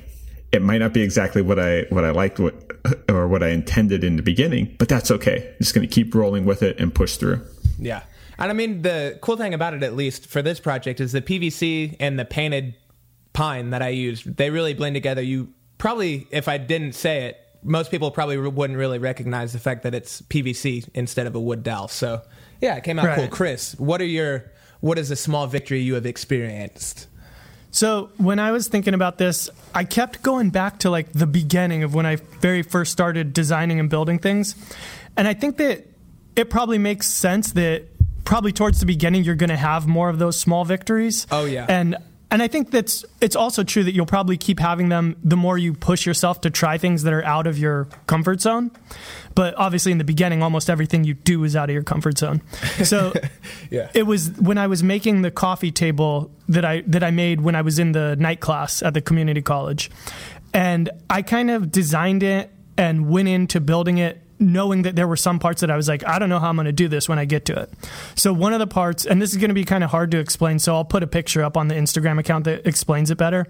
it 0.51 0.61
might 0.61 0.79
not 0.79 0.93
be 0.93 1.01
exactly 1.01 1.41
what 1.41 1.59
I 1.59 1.85
what 1.89 2.03
I 2.03 2.11
liked 2.11 2.39
what, 2.39 2.53
or 3.09 3.27
what 3.27 3.41
I 3.43 3.49
intended 3.49 4.03
in 4.03 4.17
the 4.17 4.21
beginning, 4.21 4.75
but 4.79 4.89
that's 4.89 5.09
okay. 5.11 5.47
I'm 5.49 5.57
just 5.59 5.73
going 5.73 5.87
to 5.87 5.93
keep 5.93 6.13
rolling 6.13 6.45
with 6.45 6.61
it 6.61 6.79
and 6.79 6.93
push 6.93 7.15
through. 7.17 7.41
yeah. 7.79 8.03
And 8.37 8.49
I 8.49 8.53
mean, 8.53 8.81
the 8.81 9.19
cool 9.21 9.37
thing 9.37 9.53
about 9.53 9.75
it, 9.75 9.83
at 9.83 9.95
least 9.95 10.25
for 10.27 10.41
this 10.41 10.59
project, 10.59 10.99
is 10.99 11.11
the 11.11 11.21
PVC 11.21 11.95
and 11.99 12.17
the 12.17 12.25
painted 12.25 12.73
pine 13.33 13.69
that 13.69 13.81
I 13.83 13.89
used. 13.89 14.35
They 14.35 14.49
really 14.49 14.73
blend 14.73 14.95
together. 14.95 15.21
You 15.21 15.49
probably, 15.77 16.27
if 16.31 16.47
I 16.47 16.57
didn't 16.57 16.93
say 16.93 17.25
it, 17.27 17.37
most 17.63 17.91
people 17.91 18.11
probably 18.11 18.37
wouldn't 18.37 18.77
really 18.77 18.99
recognize 18.99 19.53
the 19.53 19.59
fact 19.59 19.83
that 19.83 19.93
it's 19.93 20.21
PVC 20.23 20.87
instead 20.93 21.27
of 21.27 21.35
a 21.35 21.39
wood 21.39 21.63
dowel. 21.63 21.87
So 21.87 22.21
yeah, 22.59 22.75
it 22.75 22.83
came 22.83 22.99
out 22.99 23.15
cool. 23.15 23.23
Right. 23.25 23.31
Chris, 23.31 23.75
what 23.77 24.01
are 24.01 24.05
your 24.05 24.51
what 24.79 24.97
is 24.97 25.11
a 25.11 25.15
small 25.15 25.47
victory 25.47 25.79
you 25.79 25.93
have 25.95 26.05
experienced? 26.05 27.07
So 27.71 28.09
when 28.17 28.37
I 28.39 28.51
was 28.51 28.67
thinking 28.67 28.93
about 28.93 29.17
this, 29.17 29.49
I 29.73 29.85
kept 29.85 30.21
going 30.21 30.49
back 30.49 30.79
to 30.79 30.89
like 30.89 31.13
the 31.13 31.27
beginning 31.27 31.83
of 31.83 31.93
when 31.93 32.05
I 32.05 32.17
very 32.17 32.63
first 32.63 32.91
started 32.91 33.31
designing 33.31 33.79
and 33.79 33.89
building 33.89 34.19
things. 34.19 34.55
And 35.15 35.27
I 35.27 35.33
think 35.33 35.57
that 35.57 35.87
it 36.35 36.49
probably 36.49 36.77
makes 36.77 37.07
sense 37.07 37.53
that 37.53 37.85
probably 38.25 38.51
towards 38.51 38.79
the 38.79 38.85
beginning 38.85 39.23
you're 39.23 39.35
going 39.35 39.49
to 39.49 39.57
have 39.57 39.87
more 39.87 40.09
of 40.09 40.19
those 40.19 40.37
small 40.37 40.65
victories. 40.65 41.27
Oh, 41.31 41.45
yeah. 41.45 41.65
And 41.67 41.97
and 42.31 42.41
I 42.41 42.47
think 42.47 42.71
that's 42.71 43.05
it's 43.19 43.35
also 43.35 43.63
true 43.63 43.83
that 43.83 43.93
you'll 43.93 44.05
probably 44.05 44.37
keep 44.37 44.59
having 44.59 44.89
them 44.89 45.15
the 45.23 45.35
more 45.37 45.57
you 45.57 45.73
push 45.73 46.05
yourself 46.05 46.41
to 46.41 46.49
try 46.49 46.77
things 46.77 47.03
that 47.03 47.13
are 47.13 47.23
out 47.25 47.45
of 47.45 47.57
your 47.59 47.85
comfort 48.07 48.41
zone. 48.41 48.71
But 49.35 49.53
obviously 49.55 49.91
in 49.91 49.97
the 49.97 50.03
beginning 50.03 50.41
almost 50.41 50.69
everything 50.69 51.03
you 51.03 51.13
do 51.13 51.43
is 51.43 51.55
out 51.55 51.69
of 51.69 51.73
your 51.73 51.83
comfort 51.83 52.17
zone. 52.17 52.41
So 52.83 53.13
Yeah. 53.69 53.89
it 53.93 54.03
was 54.03 54.31
when 54.39 54.57
I 54.57 54.67
was 54.67 54.81
making 54.81 55.21
the 55.21 55.31
coffee 55.31 55.71
table 55.71 56.31
that 56.49 56.65
I 56.65 56.81
that 56.87 57.03
I 57.03 57.11
made 57.11 57.41
when 57.41 57.55
I 57.55 57.61
was 57.61 57.77
in 57.79 57.91
the 57.91 58.15
night 58.15 58.39
class 58.39 58.81
at 58.81 58.93
the 58.93 59.01
community 59.01 59.41
college, 59.41 59.91
and 60.53 60.89
I 61.09 61.21
kind 61.21 61.51
of 61.51 61.71
designed 61.71 62.23
it 62.23 62.49
and 62.77 63.09
went 63.09 63.27
into 63.27 63.59
building 63.61 63.97
it 63.99 64.21
knowing 64.41 64.81
that 64.81 64.95
there 64.95 65.07
were 65.07 65.15
some 65.15 65.39
parts 65.39 65.61
that 65.61 65.71
I 65.71 65.77
was 65.77 65.87
like 65.87 66.05
I 66.05 66.19
don't 66.19 66.27
know 66.29 66.39
how 66.39 66.49
I'm 66.49 66.55
going 66.55 66.65
to 66.65 66.71
do 66.71 66.87
this 66.87 67.07
when 67.07 67.19
I 67.19 67.25
get 67.25 67.45
to 67.45 67.59
it. 67.59 67.71
So 68.15 68.33
one 68.33 68.53
of 68.53 68.59
the 68.59 68.67
parts 68.67 69.05
and 69.05 69.21
this 69.21 69.31
is 69.31 69.37
going 69.37 69.49
to 69.49 69.55
be 69.55 69.63
kind 69.63 69.83
of 69.83 69.91
hard 69.91 70.11
to 70.11 70.19
explain 70.19 70.59
so 70.59 70.75
I'll 70.75 70.83
put 70.83 71.03
a 71.03 71.07
picture 71.07 71.43
up 71.43 71.55
on 71.55 71.67
the 71.67 71.75
Instagram 71.75 72.19
account 72.19 72.45
that 72.45 72.67
explains 72.67 73.11
it 73.11 73.17
better. 73.17 73.45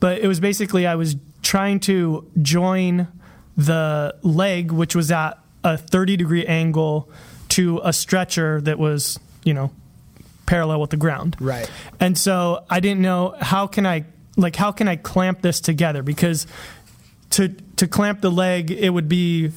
But 0.00 0.20
it 0.20 0.28
was 0.28 0.40
basically 0.40 0.86
I 0.86 0.94
was 0.94 1.16
trying 1.42 1.80
to 1.80 2.30
join 2.40 3.08
the 3.56 4.16
leg 4.22 4.70
which 4.70 4.94
was 4.94 5.10
at 5.10 5.38
a 5.64 5.76
30 5.76 6.16
degree 6.16 6.46
angle 6.46 7.10
to 7.50 7.80
a 7.82 7.92
stretcher 7.92 8.60
that 8.60 8.78
was, 8.78 9.18
you 9.42 9.52
know, 9.54 9.72
parallel 10.46 10.80
with 10.80 10.90
the 10.90 10.96
ground. 10.96 11.36
Right. 11.40 11.70
And 11.98 12.16
so 12.16 12.64
I 12.70 12.80
didn't 12.80 13.00
know 13.00 13.34
how 13.40 13.66
can 13.66 13.86
I 13.86 14.04
like 14.36 14.54
how 14.54 14.70
can 14.70 14.86
I 14.86 14.96
clamp 14.96 15.42
this 15.42 15.60
together 15.60 16.02
because 16.02 16.46
to 17.30 17.48
to 17.76 17.88
clamp 17.88 18.20
the 18.20 18.30
leg 18.30 18.70
it 18.70 18.90
would 18.90 19.08
be 19.08 19.50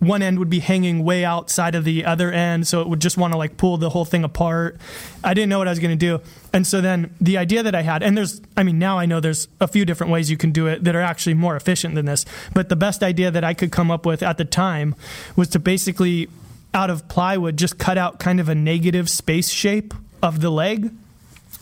one 0.00 0.22
end 0.22 0.38
would 0.38 0.50
be 0.50 0.60
hanging 0.60 1.02
way 1.04 1.24
outside 1.24 1.74
of 1.74 1.84
the 1.84 2.04
other 2.04 2.30
end 2.30 2.66
so 2.66 2.80
it 2.80 2.88
would 2.88 3.00
just 3.00 3.16
want 3.16 3.32
to 3.32 3.38
like 3.38 3.56
pull 3.56 3.76
the 3.78 3.90
whole 3.90 4.04
thing 4.04 4.24
apart. 4.24 4.78
I 5.22 5.34
didn't 5.34 5.48
know 5.48 5.58
what 5.58 5.68
I 5.68 5.70
was 5.70 5.78
going 5.78 5.96
to 5.98 6.06
do. 6.18 6.20
And 6.52 6.66
so 6.66 6.80
then 6.80 7.14
the 7.20 7.38
idea 7.38 7.62
that 7.62 7.74
I 7.74 7.82
had 7.82 8.02
and 8.02 8.16
there's 8.16 8.40
I 8.56 8.62
mean 8.62 8.78
now 8.78 8.98
I 8.98 9.06
know 9.06 9.20
there's 9.20 9.48
a 9.60 9.68
few 9.68 9.84
different 9.84 10.12
ways 10.12 10.30
you 10.30 10.36
can 10.36 10.52
do 10.52 10.66
it 10.66 10.84
that 10.84 10.94
are 10.94 11.00
actually 11.00 11.34
more 11.34 11.56
efficient 11.56 11.94
than 11.94 12.06
this. 12.06 12.24
But 12.52 12.68
the 12.68 12.76
best 12.76 13.02
idea 13.02 13.30
that 13.30 13.44
I 13.44 13.54
could 13.54 13.72
come 13.72 13.90
up 13.90 14.04
with 14.04 14.22
at 14.22 14.38
the 14.38 14.44
time 14.44 14.94
was 15.36 15.48
to 15.50 15.58
basically 15.58 16.28
out 16.74 16.90
of 16.90 17.08
plywood 17.08 17.56
just 17.56 17.78
cut 17.78 17.96
out 17.96 18.18
kind 18.18 18.40
of 18.40 18.48
a 18.48 18.54
negative 18.54 19.08
space 19.08 19.48
shape 19.48 19.94
of 20.22 20.40
the 20.40 20.50
leg 20.50 20.90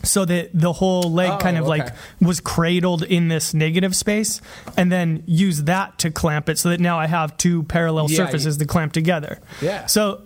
so 0.03 0.25
that 0.25 0.49
the 0.53 0.73
whole 0.73 1.03
leg 1.03 1.31
Oh, 1.31 1.37
kind 1.37 1.57
of 1.57 1.65
like 1.67 1.87
was 2.21 2.39
cradled 2.41 3.03
in 3.03 3.29
this 3.29 3.53
negative 3.53 3.95
space 3.95 4.41
and 4.75 4.91
then 4.91 5.23
use 5.25 5.63
that 5.63 5.97
to 5.99 6.11
clamp 6.11 6.49
it 6.49 6.59
so 6.59 6.69
that 6.69 6.79
now 6.81 6.99
I 6.99 7.07
have 7.07 7.37
two 7.37 7.63
parallel 7.63 8.09
Yeah, 8.11 8.17
surfaces 8.17 8.57
to 8.57 8.65
clamp 8.65 8.91
together. 8.93 9.39
Yeah. 9.61 9.85
So 9.85 10.21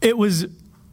it 0.00 0.16
was 0.16 0.46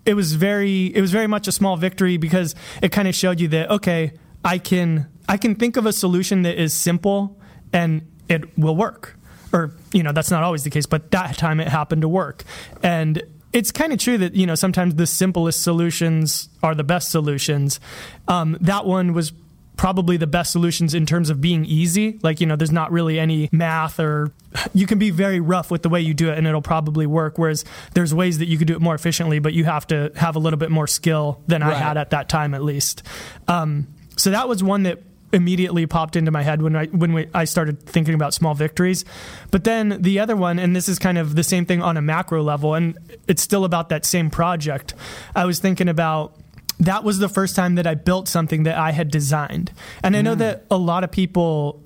it 0.05 0.13
was 0.15 0.33
very 0.33 0.87
it 0.95 1.01
was 1.01 1.11
very 1.11 1.27
much 1.27 1.47
a 1.47 1.51
small 1.51 1.77
victory 1.77 2.17
because 2.17 2.55
it 2.81 2.91
kind 2.91 3.07
of 3.07 3.15
showed 3.15 3.39
you 3.39 3.47
that 3.49 3.69
okay, 3.69 4.11
I 4.43 4.57
can 4.57 5.07
I 5.27 5.37
can 5.37 5.55
think 5.55 5.77
of 5.77 5.85
a 5.85 5.93
solution 5.93 6.41
that 6.41 6.61
is 6.61 6.73
simple 6.73 7.39
and 7.71 8.01
it 8.27 8.57
will 8.57 8.75
work. 8.75 9.15
Or 9.53 9.73
you 9.93 10.03
know, 10.03 10.11
that's 10.11 10.29
not 10.29 10.43
always 10.43 10.63
the 10.63 10.69
case, 10.69 10.85
but 10.85 11.09
that 11.11 11.37
time 11.37 11.59
it 11.59 11.67
happened 11.69 12.01
to 12.03 12.09
work. 12.09 12.43
And 12.83 13.23
it's 13.53 13.71
kind 13.71 13.93
of 13.93 13.99
true 13.99 14.17
that 14.17 14.35
you 14.35 14.45
know 14.45 14.55
sometimes 14.55 14.95
the 14.95 15.07
simplest 15.07 15.61
solutions 15.61 16.49
are 16.61 16.75
the 16.75 16.83
best 16.83 17.09
solutions. 17.09 17.79
Um, 18.27 18.57
that 18.61 18.85
one 18.85 19.13
was 19.13 19.33
probably 19.79 20.17
the 20.17 20.27
best 20.27 20.51
solutions 20.51 20.93
in 20.93 21.05
terms 21.05 21.29
of 21.29 21.39
being 21.39 21.63
easy. 21.63 22.19
Like, 22.21 22.41
you 22.41 22.45
know, 22.47 22.57
there's 22.57 22.69
not 22.69 22.91
really 22.91 23.17
any 23.17 23.47
math 23.53 23.97
or 23.97 24.33
you 24.73 24.85
can 24.85 24.99
be 24.99 25.09
very 25.09 25.39
rough 25.39 25.71
with 25.71 25.83
the 25.83 25.89
way 25.89 26.01
you 26.01 26.13
do 26.13 26.29
it 26.29 26.37
and 26.37 26.45
it'll 26.45 26.61
probably 26.61 27.05
work. 27.05 27.37
Whereas 27.37 27.63
there's 27.93 28.13
ways 28.13 28.39
that 28.39 28.47
you 28.47 28.57
could 28.57 28.67
do 28.67 28.73
it 28.73 28.81
more 28.81 28.93
efficiently, 28.93 29.39
but 29.39 29.53
you 29.53 29.63
have 29.63 29.87
to 29.87 30.11
have 30.17 30.35
a 30.35 30.39
little 30.39 30.59
bit 30.59 30.69
more 30.69 30.85
skill 30.85 31.41
than 31.47 31.63
I 31.63 31.73
had 31.75 31.95
at 31.95 32.09
that 32.09 32.27
time, 32.27 32.53
at 32.53 32.61
least. 32.61 33.03
Um, 33.47 33.87
so 34.17 34.31
that 34.31 34.49
was 34.49 34.61
one 34.61 34.83
that 34.83 34.99
immediately 35.31 35.85
popped 35.85 36.15
into 36.15 36.31
my 36.31 36.41
head 36.41 36.61
when 36.61 36.75
I 36.75 36.85
when 36.87 37.13
we, 37.13 37.27
I 37.33 37.45
started 37.45 37.81
thinking 37.83 38.13
about 38.13 38.33
small 38.33 38.53
victories. 38.53 39.05
But 39.51 39.63
then 39.63 40.01
the 40.01 40.19
other 40.19 40.35
one, 40.35 40.59
and 40.59 40.75
this 40.75 40.89
is 40.89 40.99
kind 40.99 41.17
of 41.17 41.35
the 41.35 41.43
same 41.43 41.65
thing 41.65 41.81
on 41.81 41.97
a 41.97 42.01
macro 42.01 42.41
level, 42.41 42.73
and 42.73 42.97
it's 43.27 43.41
still 43.41 43.65
about 43.65 43.89
that 43.89 44.05
same 44.05 44.29
project. 44.29 44.93
I 45.35 45.45
was 45.45 45.59
thinking 45.59 45.87
about 45.87 46.35
that 46.79 47.03
was 47.03 47.19
the 47.19 47.29
first 47.29 47.55
time 47.55 47.75
that 47.75 47.85
I 47.85 47.95
built 47.95 48.27
something 48.27 48.63
that 48.63 48.77
I 48.77 48.91
had 48.91 49.11
designed. 49.11 49.71
And 50.03 50.15
I 50.15 50.21
know 50.21 50.35
mm. 50.35 50.39
that 50.39 50.65
a 50.71 50.77
lot 50.77 51.03
of 51.03 51.11
people, 51.11 51.83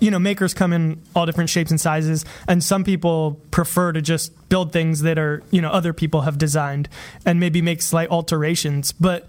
you 0.00 0.10
know, 0.10 0.18
makers 0.18 0.52
come 0.52 0.72
in 0.72 1.00
all 1.14 1.24
different 1.24 1.48
shapes 1.48 1.70
and 1.70 1.80
sizes, 1.80 2.24
and 2.46 2.62
some 2.62 2.84
people 2.84 3.40
prefer 3.50 3.92
to 3.92 4.02
just 4.02 4.48
build 4.50 4.72
things 4.72 5.00
that 5.02 5.18
are, 5.18 5.42
you 5.50 5.62
know, 5.62 5.70
other 5.70 5.92
people 5.92 6.22
have 6.22 6.36
designed 6.36 6.88
and 7.24 7.40
maybe 7.40 7.62
make 7.62 7.80
slight 7.80 8.10
alterations. 8.10 8.92
But 8.92 9.28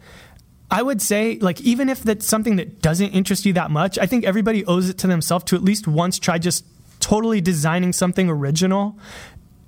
I 0.72 0.82
would 0.82 1.02
say, 1.02 1.38
like, 1.40 1.62
even 1.62 1.90
if 1.90 2.02
that's 2.02 2.26
something 2.26 2.56
that 2.56 2.82
doesn't 2.82 3.12
interest 3.12 3.46
you 3.46 3.54
that 3.54 3.70
much, 3.70 4.00
I 4.00 4.08
think 4.08 4.26
everybody 4.26 4.66
owes 4.66 4.90
it 4.90 4.98
to 5.00 5.08
themselves 5.08 5.46
to 5.46 5.56
at 5.56 5.64
least 5.64 5.88
once 5.88 6.18
try 6.18 6.38
just 6.38 6.66
totally 7.00 7.40
designing 7.40 7.94
something 7.94 8.30
original 8.30 8.98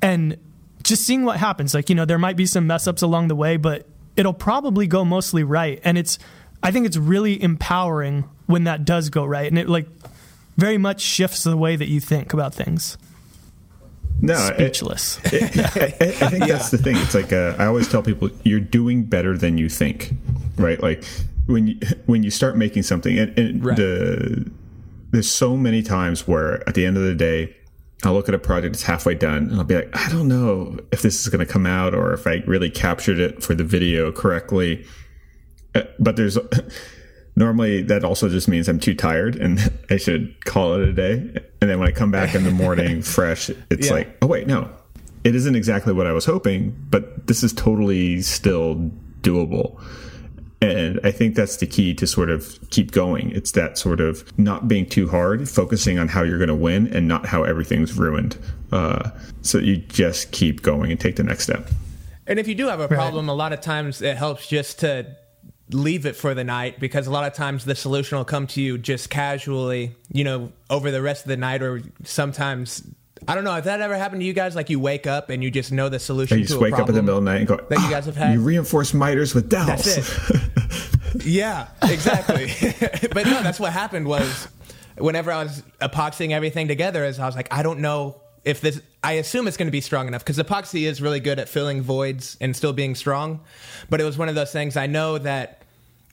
and 0.02 0.38
just 0.82 1.04
seeing 1.04 1.24
what 1.24 1.38
happens. 1.38 1.74
Like, 1.74 1.90
you 1.90 1.96
know, 1.96 2.06
there 2.06 2.18
might 2.18 2.36
be 2.36 2.46
some 2.46 2.66
mess 2.66 2.88
ups 2.88 3.02
along 3.04 3.28
the 3.28 3.36
way, 3.36 3.58
but 3.58 3.88
it'll 4.16 4.34
probably 4.34 4.88
go 4.88 5.06
mostly 5.06 5.44
right. 5.44 5.80
And 5.84 5.98
it's, 5.98 6.18
I 6.64 6.72
think 6.72 6.88
it's 6.88 6.98
really 6.98 7.42
empowering 7.42 8.28
when 8.48 8.64
that 8.64 8.84
does 8.84 9.10
go 9.10 9.24
right. 9.24 9.48
And 9.48 9.60
it, 9.60 9.70
like, 9.70 9.88
very 10.58 10.80
much 10.80 11.02
shifts 11.02 11.44
the 11.44 11.56
way 11.56 11.76
that 11.76 11.88
you 11.88 12.00
think 12.00 12.34
about 12.34 12.56
things. 12.56 12.98
No, 14.22 14.34
it- 14.58 14.76
Speechless. 14.76 15.20
I, 15.26 15.28
I 15.28 16.30
think 16.30 16.46
that's 16.48 16.72
the 16.72 16.78
thing. 16.78 16.96
It's 16.98 17.14
like 17.16 17.32
uh, 17.32 17.56
I 17.60 17.66
always 17.66 17.88
tell 17.88 18.02
people, 18.02 18.30
you're 18.44 18.60
doing 18.60 19.04
better 19.04 19.38
than 19.38 19.58
you 19.58 19.70
think, 19.70 20.14
right? 20.58 20.82
Like 20.82 21.04
when 21.46 21.68
you 21.68 21.80
when 22.08 22.24
you 22.24 22.32
start 22.32 22.58
making 22.58 22.84
something, 22.84 23.18
and, 23.18 23.38
and 23.38 23.64
Right. 23.66 23.78
the 23.78 24.52
there's 25.12 25.30
so 25.32 25.56
many 25.56 25.82
times 25.84 26.28
where 26.28 26.68
at 26.68 26.76
the 26.76 26.86
end 26.86 26.98
of 26.98 27.04
the 27.04 27.16
day, 27.16 27.56
I'll 28.04 28.14
look 28.14 28.28
at 28.28 28.36
a 28.36 28.40
project 28.40 28.74
that's 28.74 28.84
halfway 28.84 29.14
done, 29.16 29.50
and 29.50 29.56
I'll 29.56 29.64
be 29.64 29.76
like, 29.76 29.90
I 29.96 30.10
don't 30.10 30.28
know 30.28 30.78
if 30.92 31.02
this 31.02 31.22
is 31.22 31.30
going 31.30 31.46
to 31.46 31.52
come 31.52 31.66
out 31.66 31.94
or 31.94 32.14
if 32.14 32.28
I 32.28 32.44
really 32.48 32.70
captured 32.70 33.20
it 33.20 33.42
for 33.44 33.54
the 33.56 33.64
video 33.64 34.12
correctly. 34.12 34.86
Uh, 35.76 35.84
But 36.00 36.16
there's 36.16 36.38
normally 37.38 37.84
that 37.84 38.04
also 38.04 38.28
just 38.28 38.48
means 38.48 38.68
I'm 38.68 38.80
too 38.80 38.96
tired 38.96 39.36
and 39.36 39.72
I 39.90 39.98
should 39.98 40.44
call 40.44 40.74
it 40.74 40.90
a 40.90 40.92
day. 40.92 41.12
And 41.62 41.70
then 41.70 41.80
when 41.80 41.88
I 41.88 41.92
come 41.92 42.12
back 42.12 42.36
in 42.36 42.44
the 42.44 42.52
morning 42.52 43.02
fresh, 43.04 43.50
it's 43.70 43.88
Yeah. 43.88 43.94
like, 43.94 44.18
oh 44.22 44.28
wait, 44.28 44.48
no, 44.48 44.70
it 45.24 45.36
isn't 45.36 45.56
exactly 45.56 45.94
what 45.94 46.08
I 46.08 46.12
was 46.12 46.26
hoping, 46.26 46.76
but 46.90 47.28
this 47.28 47.44
is 47.44 47.54
totally 47.54 48.22
still 48.22 48.92
doable. 49.22 49.80
And 50.60 51.00
I 51.04 51.12
think 51.12 51.36
that's 51.36 51.58
the 51.58 51.68
key 51.68 51.94
to 51.94 52.08
sort 52.08 52.32
of 52.32 52.58
keep 52.72 52.92
going. 52.92 53.30
It's 53.30 53.52
that 53.52 53.78
sort 53.78 54.02
of 54.02 54.26
not 54.40 54.68
being 54.68 54.88
too 54.88 55.08
hard, 55.08 55.48
focusing 55.48 56.00
on 56.00 56.08
how 56.08 56.24
you're 56.24 56.40
going 56.40 56.48
to 56.48 56.56
win 56.56 56.88
and 56.88 57.08
not 57.08 57.28
how 57.28 57.44
everything's 57.44 57.94
ruined. 57.94 58.38
Uh, 58.72 59.12
so 59.44 59.60
you 59.60 59.78
just 59.78 60.32
keep 60.32 60.64
going 60.64 60.90
and 60.90 61.00
take 61.00 61.16
the 61.16 61.24
next 61.24 61.44
step. 61.44 61.70
And 62.26 62.40
if 62.40 62.48
you 62.48 62.56
do 62.56 62.68
have 62.68 62.80
a 62.80 62.88
problem, 62.88 63.28
right. 63.28 63.34
a 63.34 63.36
lot 63.36 63.54
of 63.54 63.62
times 63.62 64.02
it 64.02 64.18
helps 64.18 64.48
just 64.48 64.80
to 64.80 65.16
leave 65.72 66.06
it 66.06 66.16
for 66.16 66.34
the 66.34 66.44
night 66.44 66.80
because 66.80 67.08
a 67.08 67.12
lot 67.12 67.26
of 67.26 67.34
times 67.34 67.66
the 67.66 67.76
solution 67.76 68.18
will 68.18 68.26
come 68.26 68.48
to 68.48 68.62
you 68.62 68.78
just 68.78 69.10
casually, 69.10 69.96
you 70.12 70.24
know, 70.24 70.52
over 70.70 70.92
the 70.92 71.02
rest 71.02 71.26
of 71.26 71.30
the 71.30 71.38
night 71.38 71.62
or 71.62 71.82
sometimes 72.04 72.84
I 73.28 73.36
don't 73.36 73.44
know 73.44 73.56
if 73.56 73.66
that 73.66 73.82
ever 73.82 73.96
happened 73.96 74.22
to 74.22 74.26
you 74.26 74.34
guys. 74.34 74.56
Like 74.56 74.70
you 74.70 74.80
wake 74.80 75.08
up 75.08 75.30
and 75.30 75.44
you 75.44 75.52
just 75.52 75.72
know 75.72 75.90
the 75.90 76.00
solution. 76.00 76.40
you 76.40 76.46
just 76.46 76.60
wake 76.60 76.74
up 76.74 76.88
in 76.90 76.96
the 76.96 77.02
middle 77.02 77.18
of 77.18 77.26
the 77.26 77.32
night 77.32 77.40
and 77.40 77.48
go. 77.48 77.58
That 77.58 77.80
you 77.82 77.90
guys 77.90 78.06
have 78.06 78.18
ah, 78.18 78.22
had. 78.22 78.34
You 78.34 78.42
reinforce 78.42 78.94
miters 78.94 79.34
with 79.34 79.50
dowels. 79.50 79.96
That's 79.96 80.30
it. 80.30 81.26
yeah, 81.26 81.68
exactly. 81.84 82.52
but 83.14 83.26
no, 83.26 83.42
that's 83.44 83.60
what 83.60 83.74
happened. 83.74 84.08
Was 84.08 84.48
whenever 84.98 85.32
I 85.32 85.44
was 85.44 85.64
epoxying 85.82 86.32
everything 86.32 86.68
together, 86.68 87.04
as 87.04 87.20
I 87.20 87.26
was 87.26 87.36
like, 87.36 87.52
I 87.52 87.64
don't 87.64 87.80
know 87.80 88.22
if 88.48 88.62
this. 88.62 88.82
I 89.04 89.14
assume 89.14 89.48
it's 89.48 89.58
going 89.58 89.68
to 89.68 89.72
be 89.72 89.82
strong 89.82 90.08
enough 90.08 90.24
because 90.24 90.38
epoxy 90.38 90.84
is 90.84 91.02
really 91.02 91.20
good 91.20 91.40
at 91.40 91.48
filling 91.48 91.82
voids 91.82 92.36
and 92.42 92.56
still 92.56 92.74
being 92.74 92.96
strong. 92.96 93.42
But 93.90 94.02
it 94.02 94.04
was 94.04 94.18
one 94.18 94.30
of 94.30 94.36
those 94.36 94.52
things. 94.52 94.76
I 94.76 94.88
know 94.88 95.18
that 95.18 95.64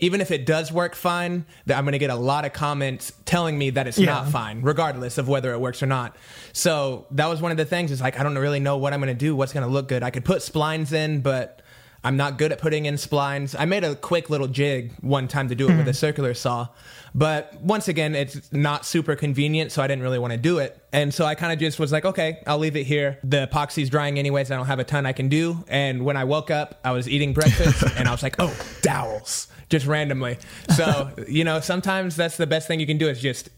even 0.01 0.21
if 0.21 0.31
it 0.31 0.45
does 0.45 0.73
work 0.73 0.95
fine, 0.95 1.47
that 1.67 1.79
I'm 1.79 1.85
going 1.85 1.93
to 1.93 1.99
get 1.99 2.11
a 2.11 2.17
lot 2.17 2.45
of 2.45 2.53
comments 2.53 3.13
telling 3.25 3.57
me 3.57 3.71
that 3.71 3.87
it's 3.87 3.99
yeah. 3.99 4.07
not 4.07 4.29
fine, 4.29 4.63
regardless 4.63 5.19
of 5.19 5.29
whether 5.29 5.53
it 5.53 5.61
works 5.61 5.83
or 5.83 5.87
not. 5.87 6.17
So 6.53 7.07
that 7.13 7.27
was 7.27 7.41
one 7.41 7.53
of 7.53 7.57
the 7.57 7.65
things. 7.65 7.91
Is 7.91 8.01
like 8.01 8.19
I 8.19 8.23
don't 8.23 8.37
really 8.37 8.61
know 8.61 8.77
what 8.77 8.93
I'm 8.93 9.01
going 9.01 9.15
to 9.17 9.19
do. 9.19 9.37
What's 9.37 9.53
going 9.53 9.67
to 9.67 9.73
look 9.73 9.89
good? 9.89 10.03
I 10.03 10.11
could 10.11 10.25
put 10.25 10.39
splines 10.39 10.93
in, 10.93 11.21
but 11.21 11.63
I'm 12.05 12.17
not 12.17 12.39
good 12.39 12.53
at 12.53 12.59
putting 12.59 12.85
in 12.85 12.95
splines. 12.95 13.57
I 13.59 13.65
made 13.65 13.83
a 13.83 13.97
quick 13.97 14.29
little 14.31 14.47
jig 14.47 14.93
one 15.01 15.27
time 15.27 15.49
to 15.49 15.55
do 15.55 15.65
it 15.65 15.71
mm-hmm. 15.71 15.79
with 15.79 15.89
a 15.89 15.91
mm-hmm. 15.91 15.97
circular 15.97 16.35
saw, 16.35 16.69
but 17.15 17.59
once 17.61 17.89
again, 17.89 18.15
it's 18.15 18.53
not 18.53 18.85
super 18.85 19.17
convenient, 19.17 19.73
so 19.73 19.83
I 19.83 19.87
didn't 19.87 20.03
really 20.03 20.19
want 20.19 20.33
to 20.33 20.39
do 20.39 20.59
it. 20.59 20.79
And 20.93 21.13
so 21.15 21.25
I 21.25 21.35
kind 21.35 21.53
of 21.53 21.59
just 21.59 21.79
was 21.79 21.93
like, 21.93 22.05
okay, 22.05 22.43
I'll 22.47 22.59
leave 22.59 22.77
it 22.77 22.85
here. 22.85 23.19
The 23.25 23.49
epoxy's 23.51 23.89
drying 23.89 24.19
anyways. 24.19 24.51
I 24.51 24.57
don't 24.57 24.67
have 24.67 24.81
a 24.81 24.85
ton 24.85 25.07
I 25.07 25.13
can 25.13 25.29
do. 25.29 25.65
And 25.69 26.05
when 26.05 26.17
I 26.17 26.25
woke 26.25 26.51
up, 26.51 26.79
I 26.85 26.93
was 26.93 27.09
eating 27.09 27.33
breakfast, 27.33 27.83
and 27.97 28.07
I 28.07 28.11
was 28.11 28.23
like, 28.23 28.37
oh, 28.39 28.55
dowels 28.83 29.49
just 29.71 29.87
randomly. 29.87 30.39
So, 30.77 31.11
you 31.27 31.43
know, 31.43 31.59
sometimes 31.61 32.17
that's 32.17 32.37
the 32.37 32.47
best 32.47 32.69
thing 32.69 32.81
you 32.81 32.87
can 32.87 32.99
do 32.99 33.09
is 33.09 33.21
just 33.21 33.49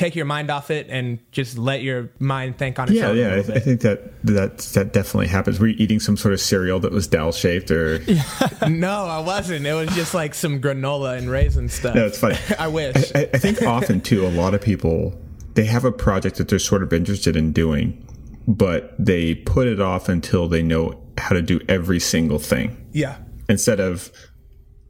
take 0.00 0.16
your 0.16 0.24
mind 0.24 0.50
off 0.50 0.70
it 0.70 0.86
and 0.88 1.18
just 1.30 1.58
let 1.58 1.82
your 1.82 2.10
mind 2.18 2.56
think 2.56 2.78
on 2.78 2.88
its 2.88 2.96
yeah, 2.96 3.08
own. 3.08 3.16
Yeah, 3.18 3.36
yeah. 3.36 3.52
I, 3.52 3.56
I, 3.56 3.58
think 3.60 3.82
that 3.82 4.24
that 4.24 4.58
that 4.58 4.92
definitely 4.94 5.26
happens. 5.26 5.60
Were 5.60 5.68
you 5.68 5.76
eating 5.78 6.00
some 6.00 6.16
sort 6.16 6.32
of 6.32 6.40
cereal 6.40 6.80
that 6.80 6.90
was 6.90 7.06
dowel 7.06 7.32
shaped 7.32 7.70
or? 7.70 8.00
no, 8.68 9.04
I 9.04 9.20
wasn't. 9.20 9.66
It 9.66 9.74
was 9.74 9.94
just 9.94 10.14
like 10.14 10.34
some 10.34 10.60
granola 10.60 11.18
and 11.18 11.30
raisin 11.30 11.68
stuff. 11.68 11.94
No, 11.94 12.06
it's 12.06 12.18
funny. 12.18 12.38
I 12.58 12.68
wish. 12.68 12.96
I, 13.14 13.28
I 13.34 13.38
think 13.38 13.62
often 13.62 14.00
too, 14.00 14.26
a 14.26 14.28
lot 14.28 14.54
of 14.54 14.62
people 14.62 15.20
they 15.54 15.64
have 15.66 15.84
a 15.84 15.92
project 15.92 16.36
that 16.36 16.48
they're 16.48 16.58
sort 16.58 16.82
of 16.82 16.92
interested 16.92 17.36
in 17.36 17.52
doing, 17.52 18.02
but 18.48 18.94
they 18.98 19.34
put 19.34 19.66
it 19.66 19.80
off 19.80 20.08
until 20.08 20.48
they 20.48 20.62
know 20.62 20.98
how 21.18 21.34
to 21.34 21.42
do 21.42 21.60
every 21.68 22.00
single 22.00 22.38
thing. 22.38 22.88
Yeah. 22.92 23.18
Instead 23.50 23.80
of 23.80 24.10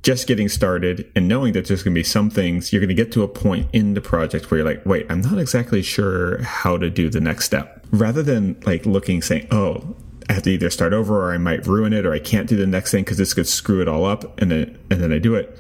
just 0.03 0.27
getting 0.27 0.49
started 0.49 1.11
and 1.15 1.29
knowing 1.29 1.53
that 1.53 1.67
there's 1.67 1.83
going 1.83 1.95
to 1.95 1.99
be 1.99 2.05
some 2.05 2.31
things 2.31 2.73
you're 2.73 2.81
going 2.81 2.89
to 2.89 2.95
get 2.95 3.13
to 3.13 3.23
a 3.23 3.29
point 3.29 3.69
in 3.73 3.95
the 3.95 4.01
project 4.01 4.51
where 4.51 4.59
you're 4.59 4.67
like, 4.67 4.85
wait, 4.87 5.07
I'm 5.11 5.21
not 5.21 5.39
exactly 5.39 5.83
sure 5.83 6.43
how 6.43 6.79
to 6.79 6.89
do 6.89 7.11
the 7.11 7.21
next 7.21 7.45
step. 7.45 7.87
Rather 7.91 8.23
than 8.23 8.59
like 8.65 8.87
looking, 8.87 9.21
saying, 9.21 9.47
oh, 9.51 9.95
I 10.29 10.35
have 10.35 10.43
to 10.45 10.51
either 10.51 10.71
start 10.71 10.93
over 10.93 11.27
or 11.27 11.33
I 11.35 11.39
might 11.39 11.67
ruin 11.67 11.93
it 11.93 12.07
or 12.07 12.13
I 12.13 12.19
can't 12.19 12.49
do 12.49 12.57
the 12.57 12.67
next 12.67 12.93
thing 12.93 13.05
because 13.05 13.19
this 13.19 13.35
could 13.35 13.49
screw 13.49 13.83
it 13.83 13.89
all 13.89 14.07
up 14.07 14.41
and 14.41 14.51
then, 14.51 14.79
and 14.91 15.03
then 15.03 15.13
I 15.13 15.19
do 15.19 15.35
it. 15.35 15.59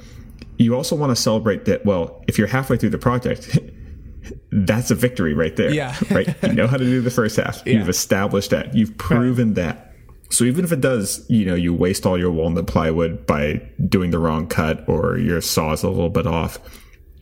You 0.56 0.74
also 0.74 0.96
want 0.96 1.14
to 1.14 1.20
celebrate 1.20 1.66
that, 1.66 1.84
well, 1.84 2.22
if 2.26 2.38
you're 2.38 2.46
halfway 2.46 2.76
through 2.76 2.90
the 2.90 2.98
project, 2.98 3.58
that's 4.52 4.90
a 4.90 4.94
victory 4.94 5.34
right 5.34 5.54
there. 5.56 5.72
Yeah. 5.72 5.94
right. 6.10 6.34
You 6.42 6.52
know 6.52 6.66
how 6.66 6.76
to 6.78 6.84
do 6.84 7.02
the 7.02 7.10
first 7.10 7.36
half. 7.36 7.62
Yeah. 7.66 7.78
You've 7.78 7.88
established 7.88 8.50
that. 8.50 8.74
You've 8.74 8.96
proven 8.96 9.48
right. 9.48 9.56
that 9.56 9.89
so 10.30 10.44
even 10.44 10.64
if 10.64 10.70
it 10.70 10.80
does, 10.80 11.28
you 11.28 11.44
know, 11.44 11.56
you 11.56 11.74
waste 11.74 12.06
all 12.06 12.16
your 12.16 12.30
walnut 12.30 12.68
plywood 12.68 13.26
by 13.26 13.60
doing 13.88 14.12
the 14.12 14.18
wrong 14.18 14.46
cut 14.46 14.88
or 14.88 15.18
your 15.18 15.40
saw 15.40 15.72
is 15.72 15.82
a 15.82 15.90
little 15.90 16.08
bit 16.08 16.26
off, 16.26 16.58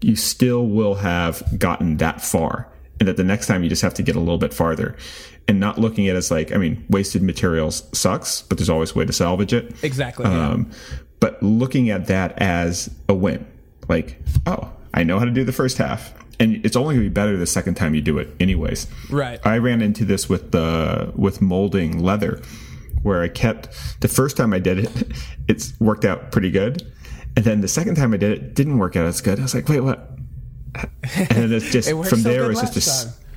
you 0.02 0.14
still 0.14 0.66
will 0.66 0.96
have 0.96 1.42
gotten 1.58 1.96
that 1.96 2.20
far. 2.20 2.70
And 3.00 3.08
that 3.08 3.16
the 3.16 3.24
next 3.24 3.46
time 3.46 3.62
you 3.62 3.70
just 3.70 3.82
have 3.82 3.94
to 3.94 4.02
get 4.02 4.14
a 4.14 4.20
little 4.20 4.38
bit 4.38 4.52
farther 4.52 4.94
and 5.46 5.58
not 5.58 5.78
looking 5.78 6.06
at 6.08 6.16
it 6.16 6.18
as 6.18 6.30
like, 6.30 6.52
I 6.52 6.58
mean, 6.58 6.84
wasted 6.90 7.22
materials 7.22 7.84
sucks, 7.96 8.42
but 8.42 8.58
there's 8.58 8.68
always 8.68 8.94
a 8.94 8.98
way 8.98 9.06
to 9.06 9.12
salvage 9.12 9.54
it. 9.54 9.82
Exactly. 9.82 10.26
Um, 10.26 10.70
yeah. 10.70 10.98
But 11.20 11.42
looking 11.42 11.90
at 11.90 12.08
that 12.08 12.38
as 12.38 12.90
a 13.08 13.14
win, 13.14 13.46
like, 13.88 14.20
oh, 14.46 14.70
I 14.92 15.04
know 15.04 15.18
how 15.18 15.24
to 15.24 15.30
do 15.30 15.44
the 15.44 15.52
first 15.52 15.78
half 15.78 16.12
and 16.40 16.64
it's 16.64 16.76
only 16.76 16.94
going 16.94 17.04
to 17.04 17.10
be 17.10 17.12
better 17.12 17.36
the 17.36 17.46
second 17.46 17.74
time 17.74 17.94
you 17.96 18.00
do 18.00 18.16
it 18.18 18.28
anyways 18.38 18.86
right 19.10 19.40
i 19.44 19.58
ran 19.58 19.82
into 19.82 20.04
this 20.04 20.28
with 20.28 20.52
the 20.52 21.12
with 21.16 21.42
molding 21.42 22.00
leather 22.00 22.40
where 23.02 23.22
I 23.22 23.28
kept 23.28 23.68
the 24.00 24.08
first 24.08 24.36
time 24.36 24.52
I 24.52 24.58
did 24.58 24.78
it, 24.80 25.12
it's 25.48 25.78
worked 25.80 26.04
out 26.04 26.32
pretty 26.32 26.50
good. 26.50 26.92
And 27.36 27.44
then 27.44 27.60
the 27.60 27.68
second 27.68 27.94
time 27.94 28.12
I 28.12 28.16
did 28.16 28.32
it, 28.32 28.54
didn't 28.54 28.78
work 28.78 28.96
out 28.96 29.06
as 29.06 29.20
good. 29.20 29.38
I 29.38 29.42
was 29.42 29.54
like, 29.54 29.68
wait, 29.68 29.80
what? 29.80 30.10
And 31.30 31.52
it's 31.52 31.70
just 31.70 31.88
it 31.88 31.94
from 31.94 32.20
so 32.20 32.28
there, 32.28 32.44
it 32.44 32.48
was 32.48 32.60
just 32.60 33.06
a, 33.06 33.28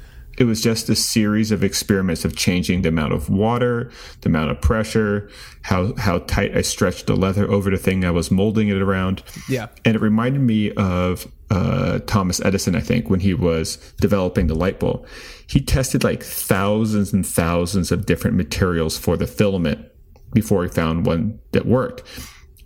it 0.42 0.46
was 0.46 0.62
just 0.62 0.90
a 0.90 0.96
series 0.96 1.52
of 1.52 1.64
experiments 1.64 2.26
of 2.26 2.36
changing 2.36 2.82
the 2.82 2.90
amount 2.90 3.14
of 3.14 3.30
water, 3.30 3.92
the 4.22 4.30
amount 4.30 4.50
of 4.52 4.62
pressure, 4.62 5.30
how 5.62 5.94
how 5.98 6.20
tight 6.20 6.56
I 6.56 6.62
stretched 6.62 7.08
the 7.08 7.16
leather 7.16 7.50
over 7.50 7.70
the 7.70 7.78
thing 7.78 8.04
I 8.06 8.12
was 8.12 8.32
molding 8.32 8.70
it 8.70 8.82
around. 8.82 9.24
Yeah, 9.48 9.68
and 9.86 9.96
it 9.96 10.02
reminded 10.02 10.42
me 10.42 10.72
of 10.72 11.32
uh, 11.52 12.00
Thomas 12.08 12.44
Edison, 12.44 12.76
I 12.76 12.80
think, 12.80 13.10
when 13.10 13.20
he 13.20 13.34
was 13.34 13.78
developing 14.00 14.48
the 14.48 14.56
light 14.56 14.80
bulb 14.80 15.06
he 15.52 15.60
tested 15.60 16.02
like 16.02 16.24
thousands 16.24 17.12
and 17.12 17.28
thousands 17.28 17.92
of 17.92 18.06
different 18.06 18.38
materials 18.38 18.98
for 18.98 19.18
the 19.18 19.28
filament 19.28 19.86
before 20.34 20.64
he 20.64 20.70
found 20.70 21.06
one 21.06 21.40
that 21.52 21.66
worked. 21.66 22.04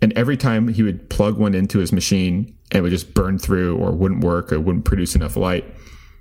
And 0.00 0.12
every 0.12 0.36
time 0.36 0.68
he 0.68 0.84
would 0.84 1.10
plug 1.10 1.36
one 1.36 1.52
into 1.52 1.80
his 1.80 1.92
machine 1.92 2.56
and 2.70 2.78
it 2.78 2.82
would 2.82 2.92
just 2.92 3.12
burn 3.12 3.40
through 3.40 3.76
or 3.76 3.90
wouldn't 3.90 4.22
work 4.22 4.52
or 4.52 4.60
wouldn't 4.60 4.84
produce 4.84 5.16
enough 5.16 5.36
light, 5.36 5.64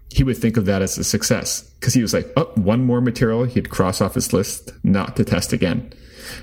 he 0.09 0.23
would 0.23 0.37
think 0.37 0.57
of 0.57 0.65
that 0.65 0.81
as 0.81 0.97
a 0.97 1.03
success 1.03 1.61
because 1.79 1.93
he 1.93 2.01
was 2.01 2.15
like, 2.15 2.31
oh, 2.35 2.51
one 2.55 2.83
more 2.83 2.99
material 2.99 3.43
he'd 3.43 3.69
cross 3.69 4.01
off 4.01 4.15
his 4.15 4.33
list 4.33 4.71
not 4.83 5.15
to 5.17 5.23
test 5.23 5.53
again. 5.53 5.93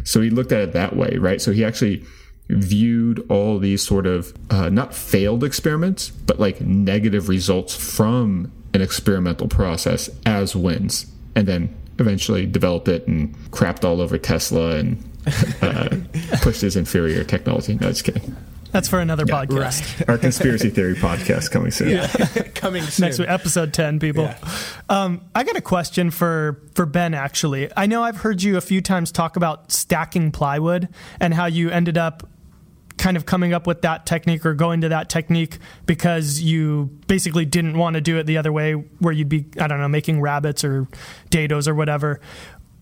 So 0.04 0.20
he 0.20 0.30
looked 0.30 0.52
at 0.52 0.61
it 0.61 0.72
that 0.72 0.94
way, 0.94 1.16
right? 1.16 1.40
So 1.40 1.50
he 1.50 1.64
actually 1.64 2.04
viewed 2.48 3.26
all 3.28 3.58
these 3.58 3.85
sort 3.85 4.06
of 4.06 4.32
uh, 4.50 4.68
not 4.68 4.94
failed 4.94 5.42
experiments, 5.42 6.11
but 6.11 6.38
like 6.38 6.61
negative 6.61 7.28
results 7.28 7.74
from 7.74 8.52
an 8.74 8.82
experimental 8.82 9.48
process 9.48 10.11
as 10.26 10.56
wins, 10.56 11.06
and 11.35 11.46
then 11.46 11.74
eventually 11.98 12.46
developed 12.46 12.88
it 12.88 13.06
and 13.06 13.35
crapped 13.50 13.85
all 13.85 14.00
over 14.00 14.18
Tesla 14.18 14.76
and 14.76 15.02
uh, 15.61 15.88
pushed 16.42 16.62
his 16.62 16.76
inferior 16.76 17.24
technology. 17.24 17.74
No, 17.74 17.88
just 17.88 18.04
kidding. 18.04 18.37
That's 18.72 18.88
for 18.88 19.00
another 19.00 19.24
yeah, 19.28 19.35
podcast. 19.35 20.00
Right. 20.00 20.08
Our 20.08 20.18
conspiracy 20.18 20.70
theory 20.70 20.94
podcast 20.94 21.50
coming 21.50 21.70
soon. 21.70 21.90
Yeah, 21.90 22.06
coming 22.54 22.82
soon. 22.85 23.06
Next 23.06 23.18
week, 23.18 23.28
episode 23.28 23.74
ten, 23.74 24.00
people. 24.00 24.24
Yeah. 24.24 24.38
Um, 24.88 25.20
I 25.35 25.44
got 25.44 25.56
a 25.56 25.61
question 25.61 26.11
for 26.11 26.62
for 26.74 26.87
Ben. 26.87 27.12
Actually, 27.12 27.70
I 27.76 27.85
know 27.85 28.02
I've 28.02 28.16
heard 28.16 28.42
you 28.42 28.56
a 28.56 28.62
few 28.62 28.80
times 28.80 29.12
talk 29.12 29.37
about 29.37 29.70
stacking 29.70 30.32
plywood 30.32 30.88
and 31.20 31.35
how 31.35 31.46
you 31.46 31.68
ended 31.68 31.98
up 31.98 32.26
kind 33.03 33.17
of 33.17 33.27
coming 33.27 33.53
up 33.53 33.67
with 33.67 33.83
that 33.83 34.07
technique 34.07 34.47
or 34.47 34.55
going 34.55 34.81
to 34.81 34.88
that 34.91 35.11
technique 35.11 35.59
because 35.87 36.41
you 36.41 36.85
basically 37.09 37.45
didn't 37.45 37.77
want 37.77 37.95
to 37.95 38.01
do 38.01 38.17
it 38.17 38.27
the 38.27 38.38
other 38.38 38.53
way 38.53 38.75
where 39.01 39.12
you'd 39.12 39.29
be 39.29 39.45
I 39.59 39.67
don't 39.67 39.81
know 39.81 39.88
making 39.88 40.21
rabbets 40.21 40.62
or 40.62 40.87
dados 41.29 41.67
or 41.67 41.75
whatever. 41.75 42.21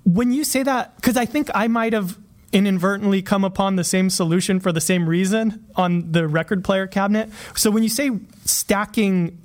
When 0.04 0.30
you 0.30 0.44
say 0.44 0.62
that 0.62 1.00
cuz 1.00 1.16
I 1.16 1.24
think 1.24 1.48
I 1.54 1.68
might 1.68 1.94
have 1.94 2.18
inadvertently 2.52 3.22
come 3.22 3.44
upon 3.44 3.76
the 3.76 3.84
same 3.84 4.10
solution 4.10 4.60
for 4.60 4.72
the 4.72 4.80
same 4.80 5.08
reason 5.08 5.64
on 5.74 6.12
the 6.12 6.28
record 6.28 6.64
player 6.64 6.86
cabinet. 6.86 7.30
So 7.56 7.70
when 7.70 7.82
you 7.82 7.88
say 7.88 8.10
stacking 8.44 9.38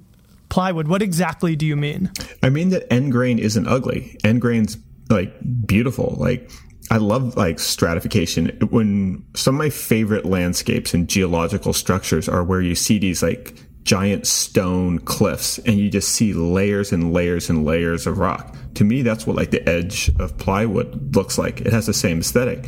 plywood, 0.49 0.89
what 0.89 1.01
exactly 1.01 1.55
do 1.55 1.65
you 1.65 1.77
mean? 1.77 2.11
I 2.43 2.49
mean 2.49 2.69
that 2.71 2.91
end 2.91 3.13
grain 3.13 3.39
isn't 3.39 3.65
ugly. 3.65 4.17
End 4.25 4.41
grain's 4.41 4.77
like 5.09 5.33
beautiful. 5.65 6.17
Like 6.19 6.51
I 6.91 6.97
love 6.97 7.35
like 7.35 7.59
stratification. 7.59 8.49
When 8.69 9.25
some 9.35 9.55
of 9.55 9.59
my 9.59 9.69
favorite 9.69 10.25
landscapes 10.25 10.93
and 10.93 11.07
geological 11.07 11.73
structures 11.73 12.29
are 12.29 12.43
where 12.43 12.61
you 12.61 12.75
see 12.75 12.99
these 12.99 13.23
like 13.23 13.57
giant 13.83 14.27
stone 14.27 14.99
cliffs 14.99 15.59
and 15.59 15.77
you 15.77 15.89
just 15.89 16.09
see 16.09 16.33
layers 16.33 16.91
and 16.91 17.13
layers 17.13 17.49
and 17.49 17.65
layers 17.65 18.07
of 18.07 18.17
rock. 18.17 18.55
To 18.75 18.83
me, 18.83 19.03
that's 19.03 19.25
what 19.25 19.35
like 19.35 19.51
the 19.51 19.67
edge 19.67 20.11
of 20.19 20.37
plywood 20.37 21.15
looks 21.15 21.37
like. 21.37 21.61
It 21.61 21.71
has 21.71 21.85
the 21.85 21.93
same 21.93 22.19
aesthetic. 22.19 22.65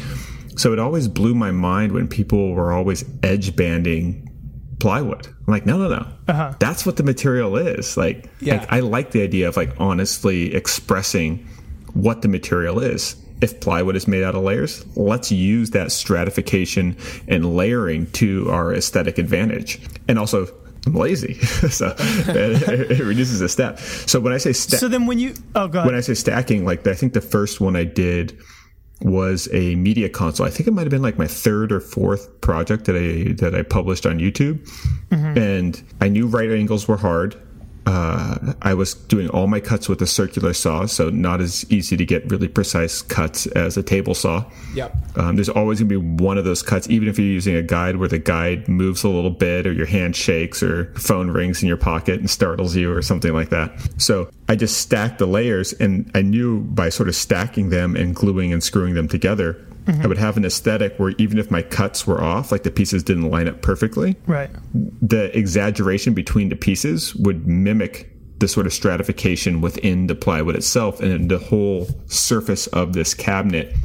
So 0.56 0.74
it 0.74 0.80
always 0.80 1.08
blew 1.08 1.36
my 1.36 1.52
mind 1.52 1.92
when 1.92 2.08
people 2.08 2.54
were 2.54 2.72
always 2.72 3.04
edge 3.22 3.56
banding 3.56 4.24
plywood. 4.80 5.28
I'm 5.28 5.52
like, 5.54 5.66
no, 5.66 5.78
no, 5.78 5.90
no. 5.90 6.08
Uh-huh. 6.28 6.54
That's 6.60 6.86
what 6.86 6.98
the 6.98 7.04
material 7.04 7.58
is. 7.58 7.98
Like, 7.98 8.30
yeah. 8.40 8.58
like, 8.58 8.72
I 8.72 8.80
like 8.80 9.12
the 9.12 9.22
idea 9.22 9.48
of 9.48 9.58
like 9.58 9.80
honestly 9.80 10.56
expressing 10.56 11.48
what 11.94 12.22
the 12.22 12.28
material 12.28 12.80
is 12.80 13.16
if 13.42 13.60
plywood 13.60 13.96
is 13.96 14.08
made 14.08 14.24
out 14.24 14.36
of 14.36 14.44
layers, 14.44 14.86
let's 14.96 15.32
use 15.32 15.72
that 15.72 15.92
stratification 15.92 16.98
and 17.28 17.56
layering 17.56 18.08
to 18.12 18.50
our 18.50 18.74
aesthetic 18.74 19.18
advantage. 19.18 19.80
And 20.08 20.18
also, 20.18 20.48
I'm 20.86 20.96
lazy, 20.96 21.34
so 21.70 21.94
it, 22.00 22.92
it, 22.92 23.04
reduces 23.04 23.42
a 23.42 23.50
step. 23.50 23.80
So 23.80 24.20
when 24.20 24.34
I 24.34 24.38
say 24.38 24.54
sta- 24.54 24.78
so 24.78 24.88
then 24.88 25.06
when 25.06 25.20
you 25.20 25.34
oh 25.54 25.68
god 25.68 25.86
when 25.86 25.96
I 25.96 26.00
say 26.00 26.14
stacking, 26.14 26.66
like 26.66 26.88
I 26.88 26.94
think 26.94 27.14
the 27.14 27.22
first 27.22 27.60
one 27.60 27.76
I 27.76 27.84
did 27.84 28.38
was 29.02 29.50
a 29.54 29.76
media 29.76 30.10
console. 30.10 30.46
I 30.46 30.50
think 30.50 30.68
it 30.68 30.72
might 30.72 30.84
have 30.84 30.92
been 30.92 31.02
like 31.02 31.18
my 31.18 31.28
third 31.28 31.72
or 31.72 31.82
fourth 31.82 32.40
project 32.42 32.86
that 32.86 32.96
I 32.96 33.34
that 33.34 33.54
I 33.54 33.64
published 33.64 34.06
on 34.06 34.20
YouTube, 34.20 34.60
mm-hmm. 35.10 35.38
and 35.38 35.84
I 36.00 36.08
knew 36.08 36.28
right 36.28 36.50
angles 36.50 36.88
were 36.88 36.98
hard 36.98 37.36
uh, 37.88 38.54
I 38.62 38.74
was 38.74 38.96
doing 38.96 39.30
all 39.30 39.48
my 39.48 39.62
cuts 39.62 39.88
with 39.88 40.02
a 40.02 40.08
circular 40.08 40.54
saw, 40.54 40.88
so 40.88 41.10
not 41.10 41.40
as 41.40 41.66
easy 41.72 41.96
to 41.96 42.06
get 42.06 42.30
really 42.30 42.50
precise 42.50 43.02
cuts 43.02 43.48
as 43.48 43.78
a 43.78 43.82
table 43.82 44.14
saw. 44.14 44.44
Yep. 44.76 44.94
Um, 45.16 45.38
there's 45.38 45.48
always 45.48 45.80
going 45.80 45.88
to 45.90 46.02
be 46.02 46.24
one 46.24 46.38
of 46.38 46.44
those 46.44 46.62
cuts, 46.62 46.90
even 46.90 47.08
if 47.08 47.18
you're 47.18 47.26
using 47.26 47.56
a 47.56 47.62
guide 47.62 47.96
where 47.96 48.10
the 48.10 48.20
guide 48.20 48.68
moves 48.68 49.06
a 49.06 49.10
little 49.10 49.32
bit, 49.32 49.66
or 49.66 49.72
your 49.72 49.86
hand 49.86 50.18
shakes, 50.18 50.62
or 50.62 50.94
phone 50.96 51.32
rings 51.32 51.62
in 51.62 51.70
your 51.70 51.78
pocket 51.78 52.20
and 52.20 52.30
startles 52.30 52.76
you, 52.76 52.92
or 52.92 53.02
something 53.02 53.32
like 53.32 53.52
that. 53.52 53.72
So 53.98 54.30
I 54.50 54.58
just 54.58 54.82
stacked 54.82 55.20
the 55.20 55.26
layers, 55.26 55.72
and 55.72 56.12
I 56.14 56.24
knew 56.24 56.60
by 56.60 56.90
sort 56.90 57.08
of 57.08 57.16
stacking 57.16 57.70
them 57.70 57.96
and 57.96 58.14
gluing 58.14 58.52
and 58.52 58.62
screwing 58.62 58.96
them 58.96 59.08
together 59.08 59.66
Mm-hmm. 59.88 60.02
I 60.02 60.08
would 60.08 60.18
have 60.18 60.38
an 60.38 60.46
aesthetic 60.46 60.98
where 60.98 61.14
even 61.18 61.38
if 61.40 61.50
my 61.50 61.62
cuts 61.62 62.06
were 62.06 62.22
off, 62.22 62.52
like 62.52 62.64
the 62.64 62.72
pieces 62.72 63.04
didn't 63.04 63.30
line 63.30 63.48
up 63.48 63.62
perfectly, 63.62 64.16
right? 64.28 64.50
The 64.74 65.36
exaggeration 65.38 66.14
between 66.14 66.50
the 66.50 66.56
pieces 66.56 67.16
would 67.16 67.48
mimic 67.48 68.12
the 68.40 68.48
sort 68.48 68.68
of 68.68 68.74
stratification 68.74 69.62
within 69.62 70.08
the 70.08 70.16
plywood 70.16 70.56
itself, 70.56 71.00
and 71.00 71.32
the 71.32 71.40
whole 71.40 71.88
surface 72.06 72.68
of 72.68 72.94
this 72.94 73.14
cabinet 73.14 73.76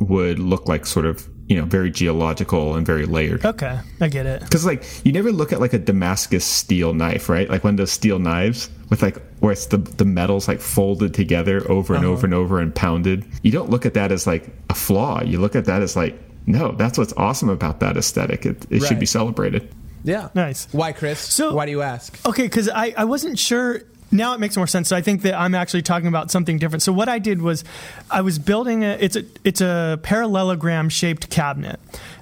would 0.00 0.38
look 0.38 0.68
like 0.68 0.84
sort 0.84 1.06
of 1.06 1.28
you 1.48 1.56
know 1.56 1.64
very 1.64 1.90
geological 1.90 2.74
and 2.74 2.86
very 2.86 3.06
layered. 3.06 3.44
Okay, 3.44 3.78
I 4.00 4.08
get 4.08 4.26
it. 4.26 4.40
Because 4.40 4.64
like 4.64 4.84
you 5.04 5.12
never 5.12 5.32
look 5.32 5.52
at 5.52 5.60
like 5.60 5.72
a 5.72 5.78
Damascus 5.78 6.44
steel 6.44 6.94
knife, 6.94 7.28
right? 7.28 7.48
Like 7.48 7.64
one 7.64 7.74
of 7.74 7.78
those 7.78 7.92
steel 7.92 8.18
knives 8.18 8.68
with 8.92 9.00
like 9.00 9.16
where 9.40 9.52
it's 9.52 9.66
the 9.66 9.78
the 9.78 10.04
metals 10.04 10.46
like 10.46 10.60
folded 10.60 11.14
together 11.14 11.66
over 11.72 11.94
and 11.94 12.04
uh-huh. 12.04 12.12
over 12.12 12.26
and 12.26 12.34
over 12.34 12.60
and 12.60 12.74
pounded. 12.74 13.24
You 13.40 13.50
don't 13.50 13.70
look 13.70 13.86
at 13.86 13.94
that 13.94 14.12
as 14.12 14.26
like 14.26 14.50
a 14.68 14.74
flaw. 14.74 15.22
You 15.22 15.40
look 15.40 15.56
at 15.56 15.64
that 15.64 15.80
as 15.80 15.96
like 15.96 16.14
no, 16.44 16.72
that's 16.72 16.98
what's 16.98 17.14
awesome 17.14 17.48
about 17.48 17.80
that 17.80 17.96
aesthetic. 17.96 18.44
It, 18.44 18.66
it 18.68 18.82
right. 18.82 18.88
should 18.88 19.00
be 19.00 19.06
celebrated. 19.06 19.74
Yeah. 20.04 20.28
Nice. 20.34 20.68
Why, 20.72 20.92
Chris? 20.92 21.20
So 21.20 21.54
why 21.54 21.64
do 21.64 21.70
you 21.72 21.80
ask? 21.80 22.18
Okay, 22.26 22.42
because 22.42 22.68
I, 22.68 22.92
I 22.94 23.04
wasn't 23.04 23.38
sure 23.38 23.80
now 24.10 24.34
it 24.34 24.40
makes 24.40 24.58
more 24.58 24.66
sense. 24.66 24.88
So 24.88 24.96
I 24.96 25.00
think 25.00 25.22
that 25.22 25.40
I'm 25.40 25.54
actually 25.54 25.82
talking 25.82 26.08
about 26.08 26.30
something 26.30 26.58
different. 26.58 26.82
So 26.82 26.92
what 26.92 27.08
I 27.08 27.18
did 27.18 27.40
was 27.40 27.64
I 28.10 28.20
was 28.20 28.38
building 28.38 28.84
a 28.84 28.98
it's 29.00 29.16
a 29.16 29.24
it's 29.42 29.62
a 29.62 30.00
parallelogram 30.02 30.90
shaped 30.90 31.30
cabinet. 31.30 31.80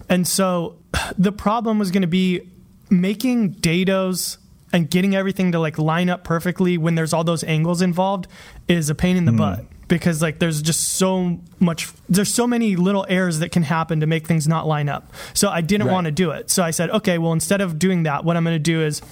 And 0.09 0.25
so 0.29 0.77
the 1.19 1.33
problem 1.33 1.81
was 1.81 1.91
going 1.91 2.03
to 2.03 2.07
be 2.07 2.49
making 2.91 3.55
dados 3.55 4.37
and 4.73 4.91
getting 4.91 5.15
everything 5.15 5.53
to 5.53 5.59
like 5.59 5.79
line 5.79 6.09
up 6.09 6.25
perfectly 6.25 6.79
when 6.79 6.95
there's 6.95 7.13
all 7.13 7.25
those 7.25 7.45
angles 7.45 7.83
involved 7.83 8.27
is 8.69 8.91
a 8.91 8.95
pain 8.95 9.17
in 9.17 9.25
the 9.25 9.33
mm. 9.33 9.39
butt 9.39 9.65
because 9.89 10.23
like 10.23 10.39
there's 10.39 10.63
just 10.63 10.95
so 10.95 11.39
much 11.59 11.93
there's 12.09 12.33
so 12.33 12.47
many 12.47 12.77
little 12.77 13.05
errors 13.09 13.41
that 13.41 13.51
can 13.51 13.65
happen 13.65 14.01
to 14.01 14.07
make 14.07 14.27
things 14.27 14.47
not 14.47 14.67
line 14.67 14.89
up. 14.89 15.13
So 15.35 15.49
I 15.49 15.61
didn't 15.61 15.89
right. 15.89 15.93
want 15.93 16.05
to 16.07 16.13
do 16.13 16.31
it. 16.31 16.49
So 16.51 16.63
I 16.63 16.71
said, 16.71 16.91
okay, 16.91 17.19
well 17.19 17.33
instead 17.33 17.61
of 17.61 17.79
doing 17.79 18.05
that, 18.05 18.25
what 18.25 18.37
I'm 18.37 18.45
going 18.45 18.55
to 18.55 18.59
do 18.59 18.83
is 18.83 19.03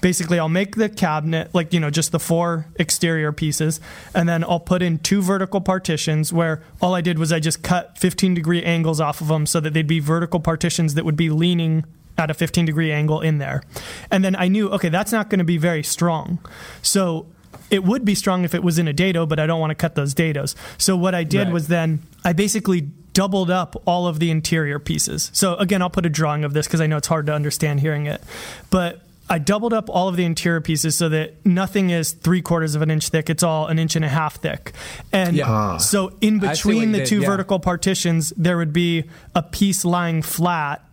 basically 0.00 0.38
I'll 0.38 0.50
make 0.50 0.76
the 0.76 0.90
cabinet 0.90 1.54
like 1.54 1.72
you 1.72 1.80
know 1.80 1.88
just 1.88 2.12
the 2.12 2.18
four 2.18 2.66
exterior 2.76 3.32
pieces 3.32 3.80
and 4.14 4.28
then 4.28 4.44
I'll 4.44 4.60
put 4.60 4.82
in 4.82 4.98
two 4.98 5.22
vertical 5.22 5.62
partitions 5.62 6.30
where 6.30 6.62
all 6.82 6.94
I 6.94 7.00
did 7.00 7.18
was 7.18 7.32
I 7.32 7.40
just 7.40 7.62
cut 7.62 7.96
15 7.96 8.34
degree 8.34 8.62
angles 8.62 9.00
off 9.00 9.22
of 9.22 9.28
them 9.28 9.46
so 9.46 9.60
that 9.60 9.72
they'd 9.72 9.86
be 9.86 10.00
vertical 10.00 10.40
partitions 10.40 10.92
that 10.92 11.06
would 11.06 11.16
be 11.16 11.30
leaning 11.30 11.84
at 12.16 12.30
a 12.30 12.34
15 12.34 12.64
degree 12.64 12.92
angle 12.92 13.20
in 13.20 13.38
there. 13.38 13.62
And 14.10 14.24
then 14.24 14.36
I 14.36 14.48
knew 14.48 14.70
okay 14.70 14.88
that's 14.88 15.12
not 15.12 15.30
going 15.30 15.38
to 15.38 15.44
be 15.44 15.58
very 15.58 15.82
strong. 15.82 16.38
So 16.82 17.26
it 17.70 17.84
would 17.84 18.04
be 18.04 18.14
strong 18.14 18.44
if 18.44 18.54
it 18.54 18.62
was 18.62 18.78
in 18.78 18.88
a 18.88 18.92
dado, 18.92 19.26
but 19.26 19.38
I 19.38 19.46
don't 19.46 19.60
want 19.60 19.70
to 19.70 19.74
cut 19.74 19.94
those 19.94 20.14
dados. 20.14 20.54
So 20.78 20.96
what 20.96 21.14
I 21.14 21.24
did 21.24 21.44
right. 21.44 21.52
was 21.52 21.68
then 21.68 22.00
I 22.24 22.32
basically 22.32 22.82
doubled 23.14 23.50
up 23.50 23.80
all 23.86 24.06
of 24.06 24.18
the 24.18 24.30
interior 24.30 24.78
pieces. 24.78 25.30
So 25.32 25.54
again, 25.56 25.82
I'll 25.82 25.90
put 25.90 26.04
a 26.04 26.10
drawing 26.10 26.44
of 26.44 26.52
this 26.52 26.66
because 26.66 26.80
I 26.80 26.86
know 26.86 26.96
it's 26.96 27.08
hard 27.08 27.26
to 27.26 27.32
understand 27.32 27.80
hearing 27.80 28.06
it. 28.06 28.22
But 28.70 29.00
I 29.28 29.38
doubled 29.38 29.72
up 29.72 29.88
all 29.88 30.08
of 30.08 30.16
the 30.16 30.24
interior 30.24 30.60
pieces 30.60 30.96
so 30.96 31.08
that 31.08 31.44
nothing 31.46 31.90
is 31.90 32.12
three 32.12 32.42
quarters 32.42 32.74
of 32.74 32.82
an 32.82 32.90
inch 32.90 33.08
thick. 33.08 33.30
It's 33.30 33.42
all 33.42 33.68
an 33.68 33.78
inch 33.78 33.96
and 33.96 34.04
a 34.04 34.08
half 34.08 34.36
thick. 34.36 34.72
And 35.12 35.36
yeah. 35.36 35.48
Ah. 35.48 35.76
so 35.78 36.12
in 36.20 36.40
between 36.40 36.92
the 36.92 36.98
did, 36.98 37.06
two 37.06 37.20
yeah. 37.20 37.28
vertical 37.28 37.58
partitions, 37.58 38.34
there 38.36 38.58
would 38.58 38.72
be 38.72 39.04
a 39.34 39.42
piece 39.42 39.84
lying 39.84 40.20
flat 40.20 40.84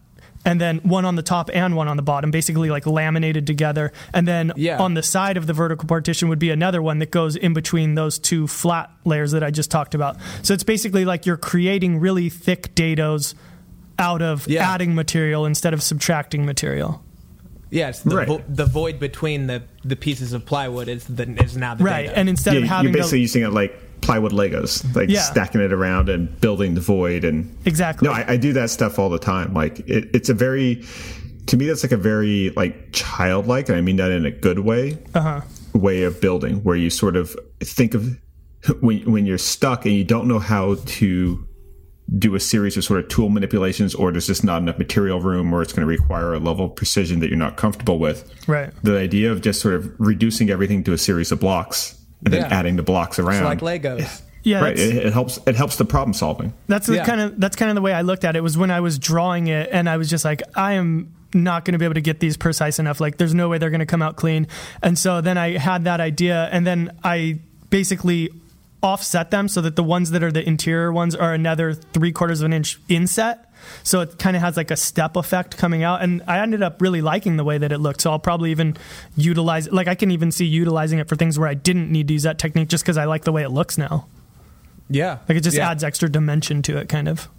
and 0.45 0.59
then 0.59 0.79
one 0.79 1.05
on 1.05 1.15
the 1.15 1.21
top 1.21 1.49
and 1.53 1.75
one 1.75 1.87
on 1.87 1.97
the 1.97 2.03
bottom, 2.03 2.31
basically 2.31 2.69
like 2.69 2.85
laminated 2.85 3.45
together. 3.45 3.91
And 4.13 4.27
then 4.27 4.53
yeah. 4.55 4.81
on 4.81 4.93
the 4.93 5.03
side 5.03 5.37
of 5.37 5.47
the 5.47 5.53
vertical 5.53 5.87
partition 5.87 6.29
would 6.29 6.39
be 6.39 6.49
another 6.49 6.81
one 6.81 6.99
that 6.99 7.11
goes 7.11 7.35
in 7.35 7.53
between 7.53 7.95
those 7.95 8.17
two 8.17 8.47
flat 8.47 8.89
layers 9.05 9.31
that 9.31 9.43
I 9.43 9.51
just 9.51 9.69
talked 9.69 9.93
about. 9.93 10.17
So 10.41 10.53
it's 10.53 10.63
basically 10.63 11.05
like 11.05 11.25
you're 11.25 11.37
creating 11.37 11.99
really 11.99 12.29
thick 12.29 12.73
dados 12.75 13.35
out 13.99 14.21
of 14.21 14.47
yeah. 14.47 14.67
adding 14.71 14.95
material 14.95 15.45
instead 15.45 15.73
of 15.73 15.83
subtracting 15.83 16.45
material. 16.45 17.03
Yes, 17.69 18.01
the, 18.01 18.15
right. 18.17 18.27
vo- 18.27 18.43
the 18.49 18.65
void 18.65 18.99
between 18.99 19.47
the, 19.47 19.63
the 19.85 19.95
pieces 19.95 20.33
of 20.33 20.45
plywood 20.45 20.89
is 20.89 21.05
the, 21.05 21.23
is 21.41 21.55
now 21.55 21.75
the 21.75 21.85
right. 21.85 22.07
Dado. 22.07 22.19
And 22.19 22.29
instead 22.29 22.55
yeah, 22.55 22.61
of 22.61 22.67
having 22.67 22.91
you're 22.91 23.01
basically 23.01 23.19
to, 23.19 23.21
using 23.21 23.43
it 23.43 23.53
like 23.53 23.79
plywood 24.01 24.31
Legos, 24.31 24.95
like 24.95 25.09
yeah. 25.09 25.21
stacking 25.21 25.61
it 25.61 25.71
around 25.71 26.09
and 26.09 26.39
building 26.41 26.73
the 26.73 26.81
void 26.81 27.23
and 27.23 27.55
exactly. 27.65 28.07
No, 28.07 28.13
I, 28.13 28.33
I 28.33 28.37
do 28.37 28.53
that 28.53 28.69
stuff 28.69 28.99
all 28.99 29.09
the 29.09 29.19
time. 29.19 29.53
Like 29.53 29.79
it, 29.81 30.09
it's 30.13 30.29
a 30.29 30.33
very 30.33 30.83
to 31.47 31.57
me 31.57 31.65
that's 31.65 31.83
like 31.83 31.91
a 31.91 31.97
very 31.97 32.49
like 32.51 32.91
childlike, 32.91 33.69
and 33.69 33.77
I 33.77 33.81
mean 33.81 33.97
that 33.97 34.11
in 34.11 34.25
a 34.25 34.31
good 34.31 34.59
way. 34.59 34.97
Uh-huh. 35.13 35.41
Way 35.73 36.03
of 36.03 36.19
building 36.19 36.63
where 36.63 36.75
you 36.75 36.89
sort 36.89 37.15
of 37.15 37.35
think 37.59 37.93
of 37.93 38.19
when 38.81 39.09
when 39.11 39.25
you're 39.25 39.37
stuck 39.37 39.85
and 39.85 39.95
you 39.95 40.03
don't 40.03 40.27
know 40.27 40.39
how 40.39 40.75
to 40.75 41.47
do 42.17 42.35
a 42.35 42.39
series 42.41 42.75
of 42.75 42.83
sort 42.83 42.99
of 42.99 43.07
tool 43.07 43.29
manipulations 43.29 43.95
or 43.95 44.11
there's 44.11 44.27
just 44.27 44.43
not 44.43 44.61
enough 44.61 44.77
material 44.77 45.21
room 45.21 45.53
or 45.53 45.61
it's 45.61 45.71
going 45.71 45.79
to 45.81 45.87
require 45.87 46.33
a 46.33 46.39
level 46.39 46.65
of 46.65 46.75
precision 46.75 47.21
that 47.21 47.29
you're 47.29 47.37
not 47.37 47.55
comfortable 47.55 47.99
with. 47.99 48.29
Right. 48.49 48.69
The 48.83 48.97
idea 48.97 49.31
of 49.31 49.39
just 49.39 49.61
sort 49.61 49.75
of 49.75 49.97
reducing 49.97 50.49
everything 50.49 50.83
to 50.83 50.93
a 50.93 50.97
series 50.97 51.31
of 51.31 51.39
blocks 51.39 52.00
and 52.25 52.33
then 52.33 52.41
yeah. 52.41 52.57
adding 52.57 52.75
the 52.75 52.83
blocks 52.83 53.19
around. 53.19 53.51
It's 53.51 53.61
like 53.61 53.81
Legos. 53.81 54.21
Yeah, 54.43 54.61
right. 54.61 54.77
It, 54.77 54.95
it, 54.95 55.13
helps. 55.13 55.39
It 55.45 55.55
helps 55.55 55.75
the 55.75 55.85
problem 55.85 56.13
solving. 56.13 56.53
That's 56.67 56.87
the 56.87 56.95
yeah. 56.95 57.05
kind 57.05 57.21
of 57.21 57.39
that's 57.39 57.55
kind 57.55 57.69
of 57.69 57.75
the 57.75 57.81
way 57.81 57.93
I 57.93 58.01
looked 58.01 58.25
at 58.25 58.35
it. 58.35 58.41
Was 58.41 58.57
when 58.57 58.71
I 58.71 58.79
was 58.79 58.97
drawing 58.97 59.47
it, 59.47 59.69
and 59.71 59.87
I 59.87 59.97
was 59.97 60.09
just 60.09 60.25
like, 60.25 60.41
I 60.55 60.73
am 60.73 61.13
not 61.33 61.63
going 61.63 61.73
to 61.73 61.79
be 61.79 61.85
able 61.85 61.93
to 61.95 62.01
get 62.01 62.19
these 62.19 62.37
precise 62.37 62.79
enough. 62.79 62.99
Like, 62.99 63.17
there's 63.17 63.33
no 63.33 63.49
way 63.49 63.57
they're 63.57 63.69
going 63.69 63.79
to 63.79 63.85
come 63.85 64.01
out 64.01 64.15
clean. 64.15 64.47
And 64.81 64.97
so 64.97 65.21
then 65.21 65.37
I 65.37 65.57
had 65.57 65.83
that 65.83 65.99
idea, 65.99 66.49
and 66.51 66.65
then 66.65 66.97
I 67.03 67.39
basically 67.69 68.29
offset 68.83 69.29
them 69.29 69.47
so 69.47 69.61
that 69.61 69.75
the 69.75 69.83
ones 69.83 70.11
that 70.11 70.23
are 70.23 70.31
the 70.31 70.45
interior 70.47 70.91
ones 70.91 71.15
are 71.15 71.33
another 71.33 71.73
three 71.73 72.11
quarters 72.11 72.41
of 72.41 72.47
an 72.47 72.53
inch 72.53 72.79
inset. 72.89 73.50
So 73.83 74.01
it 74.01 74.17
kind 74.17 74.35
of 74.35 74.41
has 74.41 74.57
like 74.57 74.71
a 74.71 74.75
step 74.75 75.15
effect 75.15 75.57
coming 75.57 75.83
out. 75.83 76.01
And 76.01 76.21
I 76.27 76.39
ended 76.39 76.61
up 76.63 76.81
really 76.81 77.01
liking 77.01 77.37
the 77.37 77.43
way 77.43 77.57
that 77.57 77.71
it 77.71 77.79
looked. 77.79 78.01
So 78.01 78.11
I'll 78.11 78.19
probably 78.19 78.51
even 78.51 78.77
utilize 79.15 79.71
like 79.71 79.87
I 79.87 79.95
can 79.95 80.11
even 80.11 80.31
see 80.31 80.45
utilizing 80.45 80.99
it 80.99 81.07
for 81.07 81.15
things 81.15 81.37
where 81.39 81.47
I 81.47 81.53
didn't 81.53 81.91
need 81.91 82.07
to 82.07 82.13
use 82.13 82.23
that 82.23 82.37
technique 82.37 82.69
just 82.69 82.83
because 82.83 82.97
I 82.97 83.05
like 83.05 83.23
the 83.23 83.31
way 83.31 83.43
it 83.43 83.49
looks 83.49 83.77
now. 83.77 84.07
Yeah. 84.89 85.19
Like 85.27 85.37
it 85.37 85.41
just 85.41 85.57
yeah. 85.57 85.69
adds 85.69 85.83
extra 85.83 86.09
dimension 86.09 86.61
to 86.63 86.77
it 86.77 86.89
kind 86.89 87.07
of. 87.07 87.29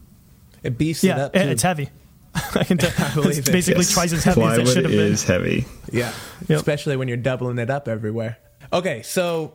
It 0.62 0.78
beasts 0.78 1.04
yeah, 1.04 1.16
it 1.16 1.20
up. 1.20 1.32
Too. 1.32 1.40
It's 1.40 1.62
heavy. 1.62 1.90
I 2.34 2.64
can 2.64 2.78
tell. 2.78 2.90
I 3.24 3.28
it's 3.28 3.50
basically 3.50 3.82
yes. 3.82 3.92
twice 3.92 4.12
as 4.12 4.24
heavy 4.24 4.40
Plywood 4.40 4.60
as 4.60 4.70
it 4.70 4.72
should 4.72 4.84
have 4.84 4.92
been. 4.92 5.12
is 5.12 5.24
heavy. 5.24 5.66
Yeah. 5.90 6.12
Yep. 6.48 6.56
Especially 6.58 6.96
when 6.96 7.08
you're 7.08 7.16
doubling 7.16 7.58
it 7.58 7.70
up 7.70 7.88
everywhere. 7.88 8.38
Okay, 8.72 9.02
so 9.02 9.54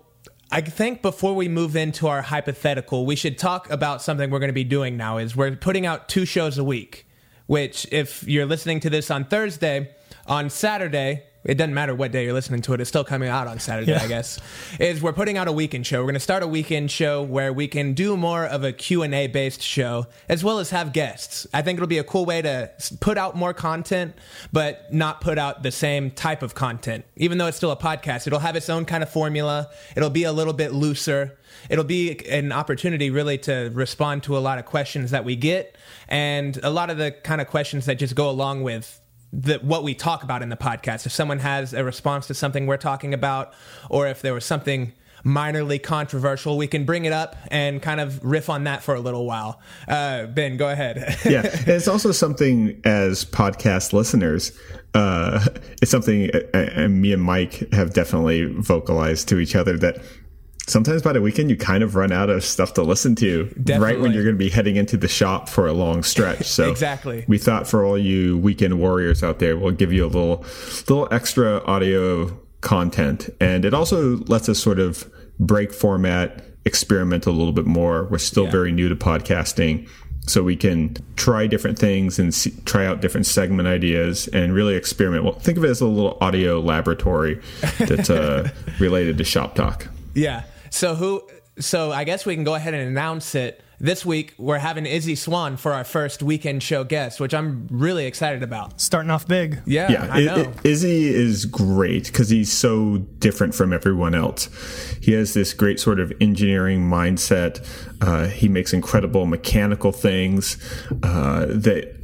I 0.50 0.62
think 0.62 1.02
before 1.02 1.36
we 1.36 1.50
move 1.50 1.76
into 1.76 2.08
our 2.08 2.22
hypothetical, 2.22 3.06
we 3.06 3.18
should 3.18 3.38
talk 3.38 3.70
about 3.70 4.02
something 4.02 4.30
we're 4.30 4.40
going 4.40 4.50
to 4.50 4.54
be 4.54 4.64
doing 4.64 4.96
now. 4.96 5.18
Is 5.18 5.36
we're 5.36 5.56
putting 5.56 5.86
out 5.86 6.08
two 6.08 6.26
shows 6.26 6.58
a 6.58 6.64
week. 6.64 7.06
Which, 7.48 7.88
if 7.92 8.28
you're 8.28 8.46
listening 8.46 8.82
to 8.82 8.90
this 8.90 9.10
on 9.10 9.24
Thursday, 9.24 9.96
on 10.26 10.50
Saturday 10.50 11.24
it 11.48 11.56
doesn't 11.56 11.74
matter 11.74 11.96
what 11.96 12.12
day 12.12 12.26
you're 12.26 12.34
listening 12.34 12.62
to 12.62 12.74
it 12.74 12.82
it's 12.82 12.90
still 12.90 13.04
coming 13.04 13.30
out 13.30 13.48
on 13.48 13.58
saturday 13.60 13.92
yeah. 13.92 14.04
i 14.04 14.08
guess. 14.08 14.40
Is 14.80 15.02
we're 15.02 15.14
putting 15.14 15.38
out 15.38 15.48
a 15.48 15.52
weekend 15.52 15.88
show. 15.88 16.00
We're 16.00 16.06
going 16.06 16.14
to 16.16 16.20
start 16.20 16.44
a 16.44 16.48
weekend 16.48 16.92
show 16.92 17.24
where 17.24 17.52
we 17.52 17.68
can 17.68 17.94
do 17.94 18.18
more 18.18 18.46
of 18.46 18.64
a 18.64 18.72
q&a 18.72 19.28
based 19.28 19.62
show 19.62 20.08
as 20.30 20.44
well 20.44 20.60
as 20.60 20.70
have 20.72 20.94
guests. 20.94 21.48
I 21.54 21.62
think 21.62 21.78
it'll 21.78 21.88
be 21.88 21.98
a 21.98 22.04
cool 22.04 22.26
way 22.26 22.42
to 22.42 22.72
put 23.00 23.18
out 23.18 23.36
more 23.36 23.54
content 23.54 24.16
but 24.52 24.94
not 24.94 25.22
put 25.22 25.38
out 25.38 25.64
the 25.64 25.72
same 25.72 26.12
type 26.12 26.42
of 26.42 26.54
content. 26.56 27.06
Even 27.16 27.38
though 27.38 27.48
it's 27.48 27.58
still 27.58 27.72
a 27.72 27.78
podcast 27.78 28.28
it'll 28.28 28.40
have 28.40 28.56
its 28.56 28.70
own 28.70 28.86
kind 28.86 29.04
of 29.04 29.10
formula. 29.10 29.70
It'll 29.96 30.10
be 30.10 30.24
a 30.24 30.32
little 30.32 30.54
bit 30.54 30.74
looser. 30.74 31.38
It'll 31.70 31.84
be 31.84 32.28
an 32.30 32.52
opportunity 32.52 33.10
really 33.10 33.38
to 33.40 33.72
respond 33.74 34.24
to 34.24 34.38
a 34.38 34.40
lot 34.40 34.60
of 34.60 34.66
questions 34.66 35.12
that 35.12 35.26
we 35.26 35.36
get 35.36 35.76
and 36.08 36.58
a 36.64 36.70
lot 36.70 36.90
of 36.90 36.98
the 36.98 37.12
kind 37.12 37.42
of 37.42 37.48
questions 37.48 37.86
that 37.86 37.96
just 37.96 38.16
go 38.16 38.30
along 38.30 38.64
with 38.64 39.02
the, 39.34 39.58
what 39.58 39.84
we 39.84 39.94
talk 39.94 40.24
about 40.24 40.42
in 40.42 40.50
the 40.50 40.58
podcast. 40.58 41.06
If 41.06 41.12
someone 41.12 41.40
has 41.40 41.74
a 41.74 41.84
response 41.84 42.28
to 42.28 42.34
something 42.34 42.68
we're 42.68 42.78
talking 42.78 43.14
about, 43.14 43.54
or 43.90 44.08
if 44.08 44.22
there 44.22 44.34
was 44.34 44.46
something 44.46 44.94
minorly 45.24 45.82
controversial, 45.82 46.58
we 46.58 46.68
can 46.68 46.86
bring 46.86 47.06
it 47.06 47.14
up 47.14 47.36
and 47.50 47.82
kind 47.82 48.00
of 48.00 48.24
riff 48.24 48.50
on 48.50 48.64
that 48.64 48.84
for 48.84 48.96
a 48.96 49.00
little 49.00 49.26
while. 49.26 49.60
Uh, 49.88 50.26
ben, 50.28 50.58
go 50.58 50.70
ahead. 50.70 51.18
yeah, 51.26 51.42
and 51.42 51.68
it's 51.68 51.88
also 51.88 52.12
something 52.12 52.80
as 52.86 53.26
podcast 53.26 53.94
listeners. 53.94 54.58
Uh, 54.94 55.46
it's 55.82 55.92
something 55.92 56.32
uh, 56.34 56.70
uh, 56.76 56.88
me 56.88 57.14
and 57.14 57.22
Mike 57.22 57.72
have 57.74 57.94
definitely 57.94 58.46
vocalized 58.46 59.28
to 59.30 59.40
each 59.40 59.56
other 59.56 59.78
that 59.78 59.98
sometimes 60.68 61.02
by 61.02 61.14
the 61.14 61.22
weekend 61.22 61.50
you 61.50 61.56
kind 61.58 61.82
of 61.84 61.96
run 61.96 62.12
out 62.12 62.30
of 62.30 62.44
stuff 62.44 62.74
to 62.76 62.84
listen 62.84 63.16
to 63.16 63.46
Definitely. 63.64 63.80
right 63.80 64.00
when 64.00 64.12
you're 64.12 64.24
going 64.24 64.36
to 64.36 64.40
be 64.40 64.50
heading 64.50 64.76
into 64.76 64.98
the 64.98 65.08
shop 65.08 65.50
for 65.50 65.66
a 65.68 65.74
long 65.74 66.04
stretch. 66.04 66.46
So 66.58 66.70
Exactly. 66.70 67.24
we 67.28 67.38
thought 67.38 67.68
for 67.68 67.84
all 67.86 67.98
you 67.98 68.38
weekend 68.38 68.80
warriors 68.80 69.24
out 69.24 69.40
there, 69.40 69.58
we'll 69.58 69.72
give 69.72 69.92
you 69.94 70.06
a 70.06 70.08
little 70.08 70.44
little 70.88 71.08
extra 71.12 71.64
audio 71.66 72.38
content, 72.62 73.30
and 73.40 73.64
it 73.66 73.74
also 73.74 74.18
lets 74.28 74.50
us 74.50 74.60
sort 74.60 74.80
of 74.80 75.10
break 75.40 75.72
format, 75.74 76.44
experiment 76.66 77.26
a 77.26 77.32
little 77.32 77.54
bit 77.54 77.66
more. 77.66 78.06
We're 78.06 78.18
still 78.18 78.46
Yeah. 78.46 78.52
very 78.52 78.72
new 78.72 78.90
to 78.90 78.96
podcasting. 78.96 79.88
So 80.26 80.44
we 80.44 80.58
can 80.58 80.98
try 81.16 81.48
different 81.48 81.80
things 81.80 82.20
and 82.20 82.34
see, 82.34 82.52
try 82.66 82.86
out 82.86 83.00
different 83.00 83.26
segment 83.28 83.66
ideas 83.70 84.28
and 84.34 84.54
really 84.54 84.76
experiment. 84.76 85.24
Well, 85.24 85.34
think 85.36 85.58
of 85.58 85.64
it 85.64 85.70
as 85.70 85.80
a 85.80 85.86
little 85.86 86.18
audio 86.20 86.60
laboratory 86.60 87.40
that's 87.80 88.10
uh, 88.10 88.50
related 88.80 89.18
to 89.20 89.24
Shop 89.24 89.56
Talk. 89.56 89.88
Yeah. 90.16 90.44
So 90.70 90.96
who? 90.96 91.28
So 91.60 91.92
I 91.92 92.04
guess 92.04 92.26
we 92.26 92.36
can 92.36 92.44
go 92.44 92.56
ahead 92.56 92.74
and 92.74 92.88
announce 92.88 93.34
it. 93.36 93.64
This 93.80 94.04
week 94.06 94.34
we're 94.40 94.58
having 94.58 94.86
Izzy 94.88 95.14
Swan 95.16 95.56
for 95.58 95.72
our 95.74 95.84
first 95.84 96.24
weekend 96.24 96.64
show 96.64 96.84
guest, 96.84 97.20
which 97.20 97.34
I'm 97.34 97.68
really 97.70 98.06
excited 98.08 98.42
about. 98.42 98.82
Starting 98.82 99.12
off 99.12 99.28
big. 99.28 99.60
Yeah, 99.68 99.92
Yeah, 99.92 100.08
I 100.12 100.18
I- 100.18 100.24
know. 100.26 100.36
I- 100.64 100.68
Izzy 100.68 101.08
is 101.14 101.46
great 101.46 102.08
because 102.08 102.30
he's 102.30 102.52
so 102.52 102.98
different 103.20 103.54
from 103.54 103.74
everyone 103.74 104.16
else. 104.16 104.50
He 105.02 105.14
has 105.14 105.34
this 105.36 105.54
great 105.54 105.80
sort 105.80 106.00
of 106.00 106.12
engineering 106.20 106.82
mindset. 106.90 107.64
Uh, 108.02 108.28
he 108.28 108.48
makes 108.50 108.74
incredible 108.74 109.26
mechanical 109.28 109.92
things 109.92 110.58
uh, 111.04 111.46
that 111.50 111.96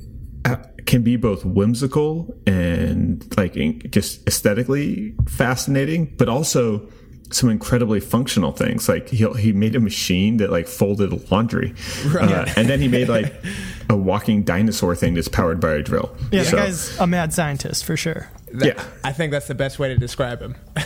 uh, 0.46 0.58
can 0.86 1.02
be 1.02 1.16
both 1.16 1.44
whimsical 1.44 2.36
and 2.46 3.26
like 3.36 3.54
just 3.90 4.28
aesthetically 4.28 5.16
fascinating, 5.28 6.14
but 6.18 6.30
also 6.30 6.88
some 7.32 7.50
incredibly 7.50 8.00
functional 8.00 8.52
things. 8.52 8.88
Like 8.88 9.10
he 9.10 9.26
he 9.40 9.52
made 9.52 9.76
a 9.76 9.80
machine 9.80 10.38
that 10.38 10.52
like 10.52 10.68
folded 10.68 11.32
laundry, 11.32 11.74
uh, 12.16 12.46
and 12.56 12.68
then 12.68 12.80
he 12.80 12.88
made 12.88 13.10
like 13.10 13.34
a 13.94 13.98
walking 13.98 14.44
dinosaur 14.44 14.96
thing 14.96 15.14
that's 15.14 15.30
powered 15.30 15.62
by 15.62 15.74
a 15.76 15.82
drill. 15.82 16.14
Yeah, 16.32 16.44
So- 16.44 16.52
the 16.52 16.64
guy's 16.64 17.00
a 17.00 17.08
mad 17.08 17.34
scientist 17.34 17.86
for 17.86 17.96
sure. 17.96 18.30
That- 18.54 18.68
yeah. 18.68 18.84
I 19.04 19.14
think 19.14 19.32
that's 19.32 19.48
the 19.48 19.56
best 19.56 19.80
way 19.80 19.88
to 19.88 19.98
describe 19.98 20.40
him. 20.42 20.56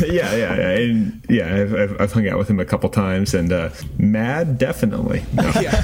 yeah, 0.00 0.34
yeah, 0.34 0.34
yeah, 0.34 0.70
and 0.70 1.24
yeah. 1.28 1.54
I've, 1.54 1.74
I've, 1.74 2.00
I've 2.00 2.12
hung 2.12 2.26
out 2.28 2.38
with 2.38 2.48
him 2.48 2.58
a 2.58 2.64
couple 2.64 2.88
times, 2.88 3.34
and 3.34 3.52
uh, 3.52 3.70
mad 3.98 4.56
definitely. 4.56 5.24
No. 5.34 5.42
yeah. 5.60 5.82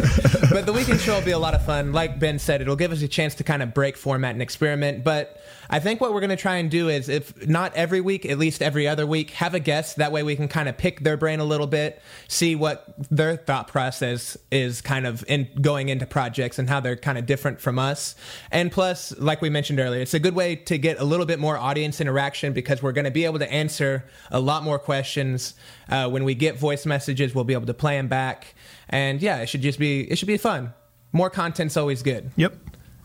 But 0.51 0.67
the 0.67 0.73
weekend 0.73 1.01
show 1.01 1.15
will 1.17 1.25
be 1.25 1.31
a 1.33 1.39
lot 1.39 1.55
of 1.55 1.65
fun. 1.65 1.93
Like 1.93 2.19
Ben 2.19 2.39
said, 2.39 2.61
it'll 2.63 2.77
give 2.77 2.93
us 2.93 3.03
a 3.03 3.09
chance 3.09 3.35
to 3.37 3.45
kind 3.45 3.63
of 3.63 3.75
break 3.75 3.97
format 3.97 4.33
and 4.33 4.41
experiment. 4.43 5.05
But 5.05 5.43
I 5.69 5.81
think 5.81 6.01
what 6.01 6.13
we're 6.15 6.21
going 6.21 6.31
to 6.31 6.37
try 6.37 6.57
and 6.57 6.71
do 6.71 6.89
is, 6.89 7.09
if 7.09 7.47
not 7.47 7.75
every 7.75 8.01
week, 8.01 8.25
at 8.27 8.39
least 8.39 8.63
every 8.63 8.89
other 8.89 9.07
week, 9.07 9.31
have 9.33 9.55
a 9.55 9.61
guest. 9.61 9.97
That 9.97 10.13
way 10.13 10.23
we 10.23 10.35
can 10.35 10.49
kind 10.49 10.69
of 10.69 10.77
pick 10.79 11.01
their 11.01 11.17
brain 11.17 11.41
a 11.41 11.45
little 11.45 11.67
bit, 11.67 12.01
see 12.29 12.57
what 12.57 12.95
their 13.11 13.37
thought 13.37 13.69
process 13.69 14.37
is 14.51 14.81
kind 14.81 15.07
of 15.07 15.25
in 15.29 15.49
going 15.61 15.89
into 15.91 16.07
projects 16.11 16.59
and 16.59 16.69
how 16.69 16.81
they're 16.81 16.97
kind 16.97 17.17
of 17.17 17.27
different 17.27 17.61
from 17.61 17.79
us. 17.79 18.15
And 18.51 18.71
plus, 18.71 19.17
like 19.19 19.41
we 19.41 19.49
mentioned 19.49 19.81
earlier, 19.81 20.03
it's 20.03 20.15
a 20.15 20.19
good 20.19 20.35
way 20.35 20.57
to 20.57 20.77
get 20.77 21.01
a 21.01 21.05
little 21.05 21.27
bit 21.27 21.39
more 21.39 21.57
audience 21.57 22.01
interaction 22.01 22.53
because 22.53 22.83
we're 22.83 22.93
going 22.93 23.07
to 23.07 23.11
be 23.11 23.25
able 23.25 23.39
to 23.39 23.51
answer 23.51 24.05
a 24.31 24.41
lot 24.41 24.63
more 24.63 24.79
questions. 24.79 25.55
Uh, 25.89 26.09
when 26.09 26.25
we 26.25 26.35
get 26.35 26.59
voice 26.59 26.85
messages, 26.85 27.35
we'll 27.35 27.45
be 27.45 27.55
able 27.55 27.67
to 27.67 27.75
play 27.75 27.97
them 27.97 28.09
back. 28.09 28.55
And 28.89 29.23
yeah, 29.23 29.39
it 29.39 29.49
should 29.49 29.63
just 29.63 29.79
be 29.79 30.03
it 30.03 30.17
should 30.17 30.29
be 30.29 30.37
fun. 30.37 30.75
More 31.13 31.31
content's 31.31 31.77
always 31.77 32.03
good. 32.03 32.31
Yep. 32.37 32.55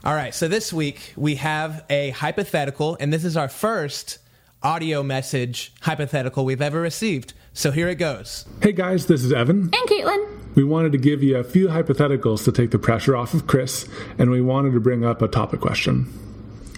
All 0.04 0.14
right, 0.14 0.36
so 0.36 0.48
this 0.48 0.72
week 0.72 1.14
we 1.16 1.36
have 1.36 1.84
a 1.90 2.12
hypothetical, 2.12 2.96
and 3.00 3.12
this 3.12 3.26
is 3.26 3.36
our 3.36 3.50
first 3.50 4.20
audio 4.62 5.02
message 5.02 5.74
hypothetical 5.82 6.46
we've 6.46 6.62
ever 6.62 6.80
received. 6.80 7.34
So 7.54 7.72
here 7.72 7.88
it 7.88 7.96
goes. 7.96 8.46
Hey 8.62 8.72
guys, 8.72 9.08
this 9.08 9.24
is 9.24 9.32
Evan. 9.34 9.62
And 9.62 9.74
Caitlin. 9.74 10.35
We 10.56 10.64
wanted 10.64 10.94
to 10.94 10.98
give 10.98 11.22
you 11.22 11.38
a 11.38 11.44
few 11.44 11.68
hypotheticals 11.68 12.46
to 12.46 12.52
take 12.52 12.72
the 12.72 12.80
pressure 12.80 13.16
off 13.16 13.34
of 13.34 13.46
Chris, 13.46 13.88
and 14.18 14.32
we 14.32 14.42
wanted 14.42 14.72
to 14.72 14.80
bring 14.80 15.04
up 15.04 15.22
a 15.22 15.28
topic 15.28 15.60
question. 15.60 16.12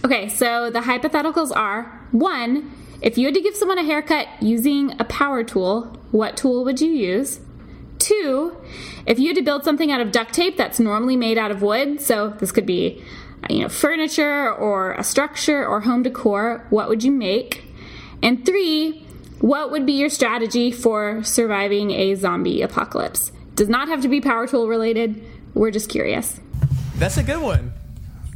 Okay, 0.04 0.28
so 0.28 0.68
the 0.70 0.80
hypotheticals 0.80 1.54
are 1.54 1.84
one, 2.10 2.72
if 3.00 3.16
you 3.16 3.26
had 3.26 3.34
to 3.34 3.40
give 3.40 3.54
someone 3.54 3.78
a 3.78 3.84
haircut 3.84 4.26
using 4.40 5.00
a 5.00 5.04
power 5.04 5.44
tool, 5.44 5.84
what 6.10 6.36
tool 6.36 6.64
would 6.64 6.80
you 6.80 6.90
use? 6.90 7.40
Two, 7.98 8.56
if 9.06 9.18
you 9.18 9.28
had 9.28 9.36
to 9.36 9.42
build 9.42 9.64
something 9.64 9.92
out 9.92 10.00
of 10.00 10.10
duct 10.10 10.32
tape 10.32 10.56
that's 10.56 10.80
normally 10.80 11.16
made 11.16 11.38
out 11.38 11.50
of 11.50 11.62
wood, 11.62 12.00
so 12.00 12.30
this 12.30 12.50
could 12.50 12.66
be 12.66 13.02
uh, 13.44 13.46
you 13.50 13.60
know 13.60 13.68
furniture 13.68 14.52
or 14.52 14.94
a 14.94 15.04
structure 15.04 15.66
or 15.66 15.80
home 15.80 16.02
decor, 16.02 16.66
what 16.70 16.88
would 16.88 17.04
you 17.04 17.12
make? 17.12 17.64
And 18.22 18.44
three, 18.44 19.06
what 19.40 19.70
would 19.70 19.86
be 19.86 19.92
your 19.92 20.10
strategy 20.10 20.72
for 20.72 21.22
surviving 21.22 21.92
a 21.92 22.16
zombie 22.16 22.62
apocalypse? 22.62 23.30
Does 23.58 23.68
not 23.68 23.88
have 23.88 24.02
to 24.02 24.08
be 24.08 24.20
power 24.20 24.46
tool 24.46 24.68
related. 24.68 25.22
We're 25.54 25.70
just 25.70 25.88
curious. 25.90 26.38
That's 26.96 27.16
a 27.16 27.22
good 27.22 27.40
one. 27.42 27.72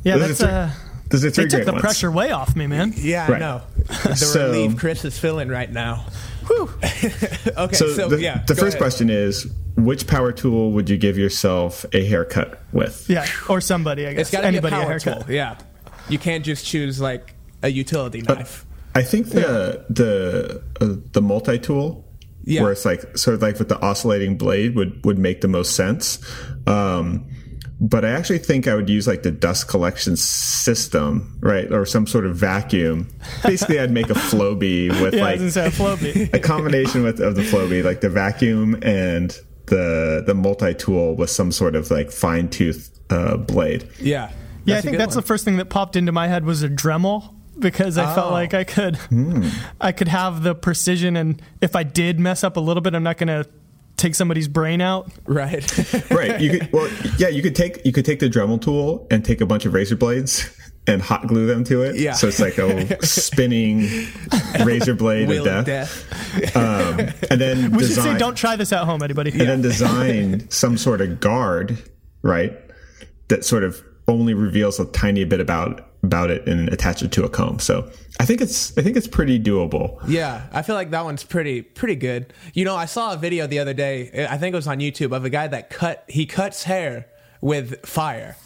Yeah, 0.04 0.16
Those 0.18 0.38
that's 0.38 0.40
three- 0.40 0.48
uh, 0.50 0.70
Those 1.10 1.24
are 1.24 1.30
three 1.30 1.44
they 1.44 1.50
took 1.58 1.64
the 1.66 1.72
ones. 1.72 1.80
pressure 1.82 2.10
way 2.10 2.30
off 2.32 2.56
me, 2.56 2.66
man. 2.66 2.92
Yeah, 2.96 3.26
I 3.28 3.38
know. 3.38 3.62
The 4.04 4.14
So- 4.16 4.50
relief 4.50 4.76
Chris 4.76 5.04
is 5.04 5.18
feeling 5.18 5.48
right 5.48 5.70
now. 5.70 6.06
Whew. 6.48 6.68
okay, 6.82 7.74
So, 7.74 7.88
so, 7.92 8.08
the, 8.08 8.18
yeah. 8.20 8.42
the 8.48 8.54
first 8.56 8.74
ahead. 8.74 8.78
question 8.78 9.10
is, 9.10 9.46
which 9.76 10.06
power 10.08 10.32
tool 10.32 10.72
would 10.72 10.90
you 10.90 10.96
give 10.96 11.16
yourself 11.16 11.84
a 11.92 12.04
haircut 12.04 12.60
with? 12.72 13.08
Yeah, 13.08 13.26
or 13.48 13.60
somebody, 13.60 14.06
I 14.08 14.14
guess. 14.14 14.22
It's 14.22 14.30
got 14.32 14.38
to 14.38 14.42
be 14.42 14.46
a 14.46 14.48
Anybody 14.58 14.74
power 14.74 14.86
haircut. 14.86 15.26
tool. 15.26 15.34
Yeah, 15.34 15.56
you 16.08 16.18
can't 16.18 16.44
just 16.44 16.66
choose 16.66 17.00
like 17.00 17.34
a 17.62 17.68
utility 17.68 18.22
knife. 18.22 18.66
I 18.94 19.02
think 19.02 19.28
the 19.30 19.84
the 19.88 20.62
uh, 20.80 20.96
the 21.12 21.22
multi 21.22 21.58
tool, 21.58 22.04
Yeah. 22.44 22.62
where 22.62 22.72
it's 22.72 22.84
like 22.84 23.16
sort 23.16 23.34
of 23.34 23.42
like 23.42 23.58
with 23.58 23.68
the 23.68 23.80
oscillating 23.80 24.36
blade, 24.36 24.74
would 24.74 25.04
would 25.04 25.18
make 25.18 25.40
the 25.40 25.48
most 25.48 25.76
sense. 25.76 26.18
Um, 26.66 27.28
but 27.80 28.04
I 28.04 28.10
actually 28.10 28.38
think 28.38 28.68
I 28.68 28.76
would 28.76 28.88
use 28.88 29.08
like 29.08 29.24
the 29.24 29.32
dust 29.32 29.66
collection 29.66 30.16
system, 30.16 31.36
right, 31.40 31.70
or 31.72 31.84
some 31.84 32.06
sort 32.06 32.26
of 32.26 32.36
vacuum. 32.36 33.08
Basically, 33.42 33.80
I'd 33.80 33.90
make 33.90 34.08
a 34.08 34.14
Flowbee 34.14 34.88
with 35.02 35.14
Yeah, 35.14 35.24
like 35.24 35.40
was 35.40 35.56
gonna 35.56 35.66
a 35.66 35.70
Flowbee. 35.70 36.32
a 36.32 36.38
combination 36.38 37.02
with 37.02 37.20
of 37.20 37.34
the 37.34 37.42
Flowbee, 37.42 37.82
like 37.84 38.00
the 38.00 38.08
vacuum 38.08 38.78
and 38.82 39.36
the 39.66 40.22
the 40.24 40.34
multi 40.34 40.74
tool 40.74 41.16
with 41.16 41.30
some 41.30 41.50
sort 41.50 41.74
of 41.74 41.90
like 41.90 42.12
fine 42.12 42.48
tooth 42.48 42.96
uh, 43.10 43.36
blade. 43.36 43.88
Yeah. 44.00 44.30
Yeah, 44.64 44.78
I 44.78 44.80
think 44.80 44.96
that's 44.96 45.16
one. 45.16 45.22
the 45.22 45.26
first 45.26 45.44
thing 45.44 45.56
that 45.56 45.70
popped 45.70 45.96
into 45.96 46.12
my 46.12 46.28
head 46.28 46.44
was 46.44 46.62
a 46.62 46.68
Dremel 46.68 47.34
because 47.58 47.98
I 47.98 48.14
felt 48.14 48.28
Oh. 48.30 48.32
like 48.32 48.54
I 48.54 48.64
could 48.64 48.98
I 49.80 49.92
could 49.92 50.08
have 50.08 50.42
the 50.42 50.54
precision 50.54 51.16
and 51.16 51.40
if 51.60 51.76
I 51.76 51.82
did 51.82 52.18
mess 52.20 52.42
up 52.44 52.56
a 52.56 52.60
little 52.60 52.80
bit, 52.80 52.94
I'm 52.94 53.02
not 53.02 53.18
gonna 53.18 53.44
take 53.96 54.14
somebody's 54.14 54.48
brain 54.48 54.80
out. 54.80 55.10
right. 55.26 55.62
right 56.10 56.40
you 56.40 56.58
could 56.58 56.72
well 56.72 56.90
yeah 57.18 57.28
you 57.28 57.42
could 57.42 57.54
take 57.54 57.84
you 57.84 57.92
could 57.92 58.04
take 58.04 58.18
the 58.20 58.28
dremel 58.28 58.60
tool 58.60 59.06
and 59.10 59.24
take 59.24 59.40
a 59.40 59.46
bunch 59.46 59.64
of 59.66 59.74
razor 59.74 59.94
blades 59.96 60.50
and 60.88 61.00
hot 61.00 61.28
glue 61.28 61.46
them 61.46 61.62
to 61.62 61.82
it 61.82 61.94
Yeah. 61.96 62.14
so 62.14 62.26
it's 62.26 62.40
like 62.40 62.58
a 62.58 63.04
spinning 63.06 63.88
razor 64.64 64.94
blade 64.94 65.28
Wheel 65.28 65.46
of 65.46 65.58
of 65.58 65.64
death, 65.66 66.34
death. 66.36 66.56
Um, 66.56 66.98
and 67.30 67.40
then 67.40 67.70
We 67.70 67.84
should 67.84 67.96
say 68.02 68.18
don't 68.18 68.34
try 68.34 68.56
this 68.56 68.72
at 68.72 68.84
home, 68.84 69.02
anybody. 69.02 69.30
and 69.30 69.40
then 69.42 69.60
design 69.62 70.50
some 70.50 70.76
sort 70.76 71.00
of 71.00 71.20
guard 71.20 71.78
right 72.22 72.58
that 73.28 73.44
sort 73.44 73.62
of 73.62 73.80
only 74.08 74.34
reveals 74.34 74.80
a 74.80 74.84
tiny 74.86 75.24
bit 75.24 75.38
about 75.40 75.86
about 76.02 76.30
it 76.30 76.46
and 76.48 76.68
attach 76.70 77.02
it 77.02 77.12
to 77.12 77.22
a 77.24 77.28
comb 77.28 77.60
so 77.60 77.88
i 78.18 78.24
think 78.24 78.40
it's 78.40 78.76
i 78.76 78.82
think 78.82 78.96
it's 78.96 79.06
pretty 79.06 79.38
doable 79.38 80.00
Yeah, 80.08 80.46
I 80.52 80.62
feel 80.62 80.74
like 80.74 80.90
that 80.90 81.04
one's 81.04 81.22
pretty 81.24 81.62
pretty 81.62 81.94
good. 81.96 82.32
You 82.54 82.64
know, 82.64 82.74
I 82.76 82.86
saw 82.86 83.12
a 83.12 83.16
video 83.16 83.46
the 83.46 83.60
other 83.60 83.72
day. 83.74 84.26
I 84.28 84.36
think 84.36 84.52
it 84.52 84.56
was 84.56 84.66
on 84.66 84.78
YouTube 84.80 85.14
of 85.14 85.24
a 85.24 85.30
guy 85.30 85.46
that 85.46 85.70
cut 85.70 86.04
he 86.08 86.26
cuts 86.26 86.64
hair 86.64 87.06
with 87.40 87.86
fire, 87.86 88.36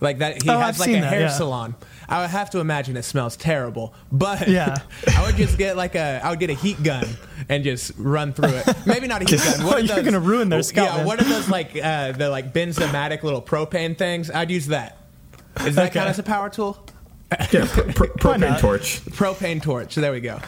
like 0.00 0.18
that. 0.18 0.42
He 0.42 0.48
Oh, 0.48 0.58
has 0.58 0.76
I've 0.76 0.78
like 0.80 0.86
seen 0.86 0.98
a 0.98 1.00
that, 1.02 1.10
hair 1.12 1.20
yeah. 1.22 1.28
salon. 1.28 1.74
I 2.08 2.20
would 2.22 2.30
have 2.30 2.50
to 2.50 2.60
imagine 2.60 2.96
it 2.96 3.02
smells 3.04 3.36
terrible, 3.36 3.92
but 4.12 4.46
Yeah. 4.48 4.76
I 5.16 5.26
would 5.26 5.36
just 5.36 5.58
get 5.58 5.76
like 5.76 5.94
a 5.96 6.20
I 6.22 6.30
would 6.30 6.38
get 6.40 6.50
a 6.50 6.54
heat 6.54 6.80
gun 6.82 7.06
and 7.48 7.64
just 7.64 7.92
run 7.98 8.32
through 8.32 8.50
it. 8.54 8.66
Maybe 8.86 9.06
not 9.08 9.20
a 9.22 9.24
heat 9.30 9.40
gun. 9.44 9.66
What 9.66 9.76
are 9.78 9.80
You're 9.94 10.02
gonna 10.04 10.20
ruin 10.20 10.48
their 10.48 10.62
scalp, 10.62 10.90
Yeah, 10.90 10.96
man. 10.98 11.06
what 11.06 11.20
are 11.20 11.24
those 11.24 11.48
like 11.48 11.76
uh, 11.76 12.12
the 12.12 12.28
like 12.30 12.52
Bernzomatic 12.54 13.22
little 13.24 13.42
propane 13.42 13.96
things? 13.98 14.30
I'd 14.30 14.50
use 14.50 14.68
that. 14.68 14.98
Is 15.60 15.74
that 15.76 15.86
Okay. 15.90 15.94
count 16.00 16.08
as 16.08 16.18
a 16.18 16.22
power 16.24 16.48
tool? 16.50 16.83
Yeah 17.52 17.66
pr- 17.66 17.80
pr- 17.92 18.04
propane 18.18 18.58
torch 18.60 19.00
Propane 19.06 19.62
torch. 19.62 19.94
There 19.94 20.12
we 20.12 20.20
go. 20.20 20.40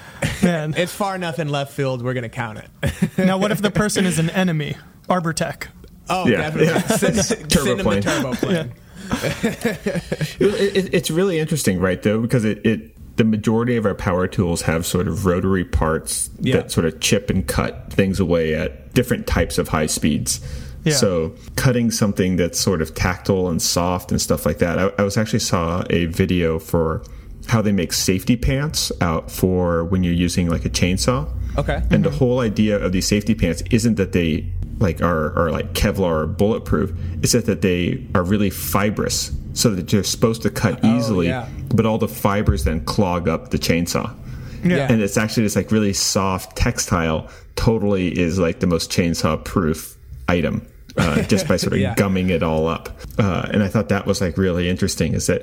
Man. 0.43 0.75
It's 0.77 0.93
far 0.93 1.15
enough 1.15 1.39
in 1.39 1.49
left 1.49 1.73
field. 1.73 2.03
We're 2.03 2.15
gonna 2.15 2.29
count 2.29 2.59
it. 2.59 3.19
now 3.19 3.39
what 3.39 3.51
if 3.53 3.61
the 3.63 3.71
person 3.71 4.07
is 4.07 4.19
an 4.19 4.31
enemy? 4.31 4.77
Arbortech. 5.09 5.69
Oh, 6.09 6.27
Yeah. 6.27 6.39
definitely. 6.39 6.67
Yeah. 6.69 6.81
Send, 6.87 7.17
send 7.17 7.41
him 7.41 7.49
the 7.49 7.85
Turboplane. 7.85 8.03
turbo 8.03 8.35
plane. 8.35 8.73
It- 10.41 10.77
it- 10.77 10.95
it's 10.95 11.11
really 11.11 11.39
interesting, 11.39 11.79
right? 11.81 12.03
Though, 12.03 12.21
because 12.21 12.45
it, 12.45 12.65
it 12.67 13.17
the 13.17 13.25
majority 13.25 13.77
of 13.77 13.87
our 13.87 13.95
power 13.95 14.27
tools 14.27 14.63
have 14.63 14.85
sort 14.85 15.09
of 15.09 15.25
rotary 15.25 15.65
parts 15.65 16.29
Yeah. 16.41 16.57
that 16.57 16.71
sort 16.71 16.85
of 16.87 17.01
chip 17.01 17.31
and 17.31 17.47
cut 17.47 17.91
things 17.93 18.21
away 18.21 18.55
at 18.55 18.93
different 18.95 19.27
types 19.27 19.57
of 19.59 19.69
high 19.69 19.87
speeds. 19.87 20.41
Yeah. 20.87 20.95
So 20.95 21.35
cutting 21.57 21.91
something 21.91 22.37
that's 22.37 22.61
sort 22.61 22.81
of 22.81 22.95
tactile 22.95 23.49
and 23.49 23.61
soft 23.61 24.13
and 24.13 24.23
stuff 24.23 24.47
like 24.47 24.59
that. 24.59 24.79
I, 24.79 24.93
I 24.99 25.03
was 25.03 25.17
actually 25.17 25.41
saw 25.41 25.85
a 25.91 26.07
video 26.07 26.61
for 26.61 27.03
how 27.49 27.61
they 27.61 27.73
make 27.73 27.93
safety 27.93 28.37
pants 28.37 28.93
out 29.01 29.31
for 29.31 29.85
when 29.85 30.05
you're 30.05 30.15
using 30.15 30.49
like 30.49 30.65
a 30.65 30.71
chainsaw. 30.71 31.29
Okay. 31.59 31.83
And 31.91 32.05
the 32.05 32.11
mm-hmm. 32.11 32.19
whole 32.19 32.41
idea 32.41 32.79
of 32.79 32.93
these 32.93 33.07
safety 33.07 33.35
pants 33.35 33.63
isn't 33.71 33.97
that 33.97 34.13
they 34.13 34.49
like 34.79 35.03
are, 35.03 35.37
are 35.37 35.51
like 35.51 35.73
Kevlar 35.73 36.23
or 36.23 36.27
bulletproof. 36.27 36.93
It's 37.23 37.33
that, 37.33 37.47
that 37.47 37.63
they 37.63 38.07
are 38.15 38.23
really 38.23 38.51
fibrous 38.51 39.33
so 39.55 39.71
that 39.71 39.89
they're 39.89 40.05
supposed 40.05 40.43
to 40.43 40.51
cut 40.51 40.81
oh, 40.85 40.97
easily, 40.97 41.29
yeah. 41.29 41.49
but 41.75 41.85
all 41.85 41.99
the 41.99 42.09
fibers 42.09 42.65
then 42.65 42.85
clog 42.85 43.29
up 43.29 43.51
the 43.51 43.59
chainsaw. 43.59 44.15
Yeah. 44.63 44.91
And 44.91 45.01
it's 45.01 45.17
actually 45.17 45.45
this 45.45 45.57
like 45.57 45.73
really 45.73 45.93
soft 45.93 46.57
textile 46.57 47.29
totally 47.57 48.17
is 48.19 48.39
like 48.39 48.61
the 48.61 48.67
most 48.67 48.91
chainsaw 48.91 49.43
proof 49.43 49.97
item. 50.29 50.67
Uh, 50.99 51.23
just 51.25 51.47
by 51.47 51.57
sort 51.57 51.75
of 51.75 51.79
Yeah. 51.81 51.95
gumming 51.95 52.31
it 52.31 52.43
all 52.43 52.67
up, 52.69 52.89
uh, 53.19 53.47
and 53.53 53.63
I 53.63 53.69
thought 53.69 53.91
that 53.91 54.07
was 54.07 54.21
like 54.23 54.39
really 54.39 54.69
interesting. 54.69 55.13
Is 55.13 55.27
that 55.27 55.43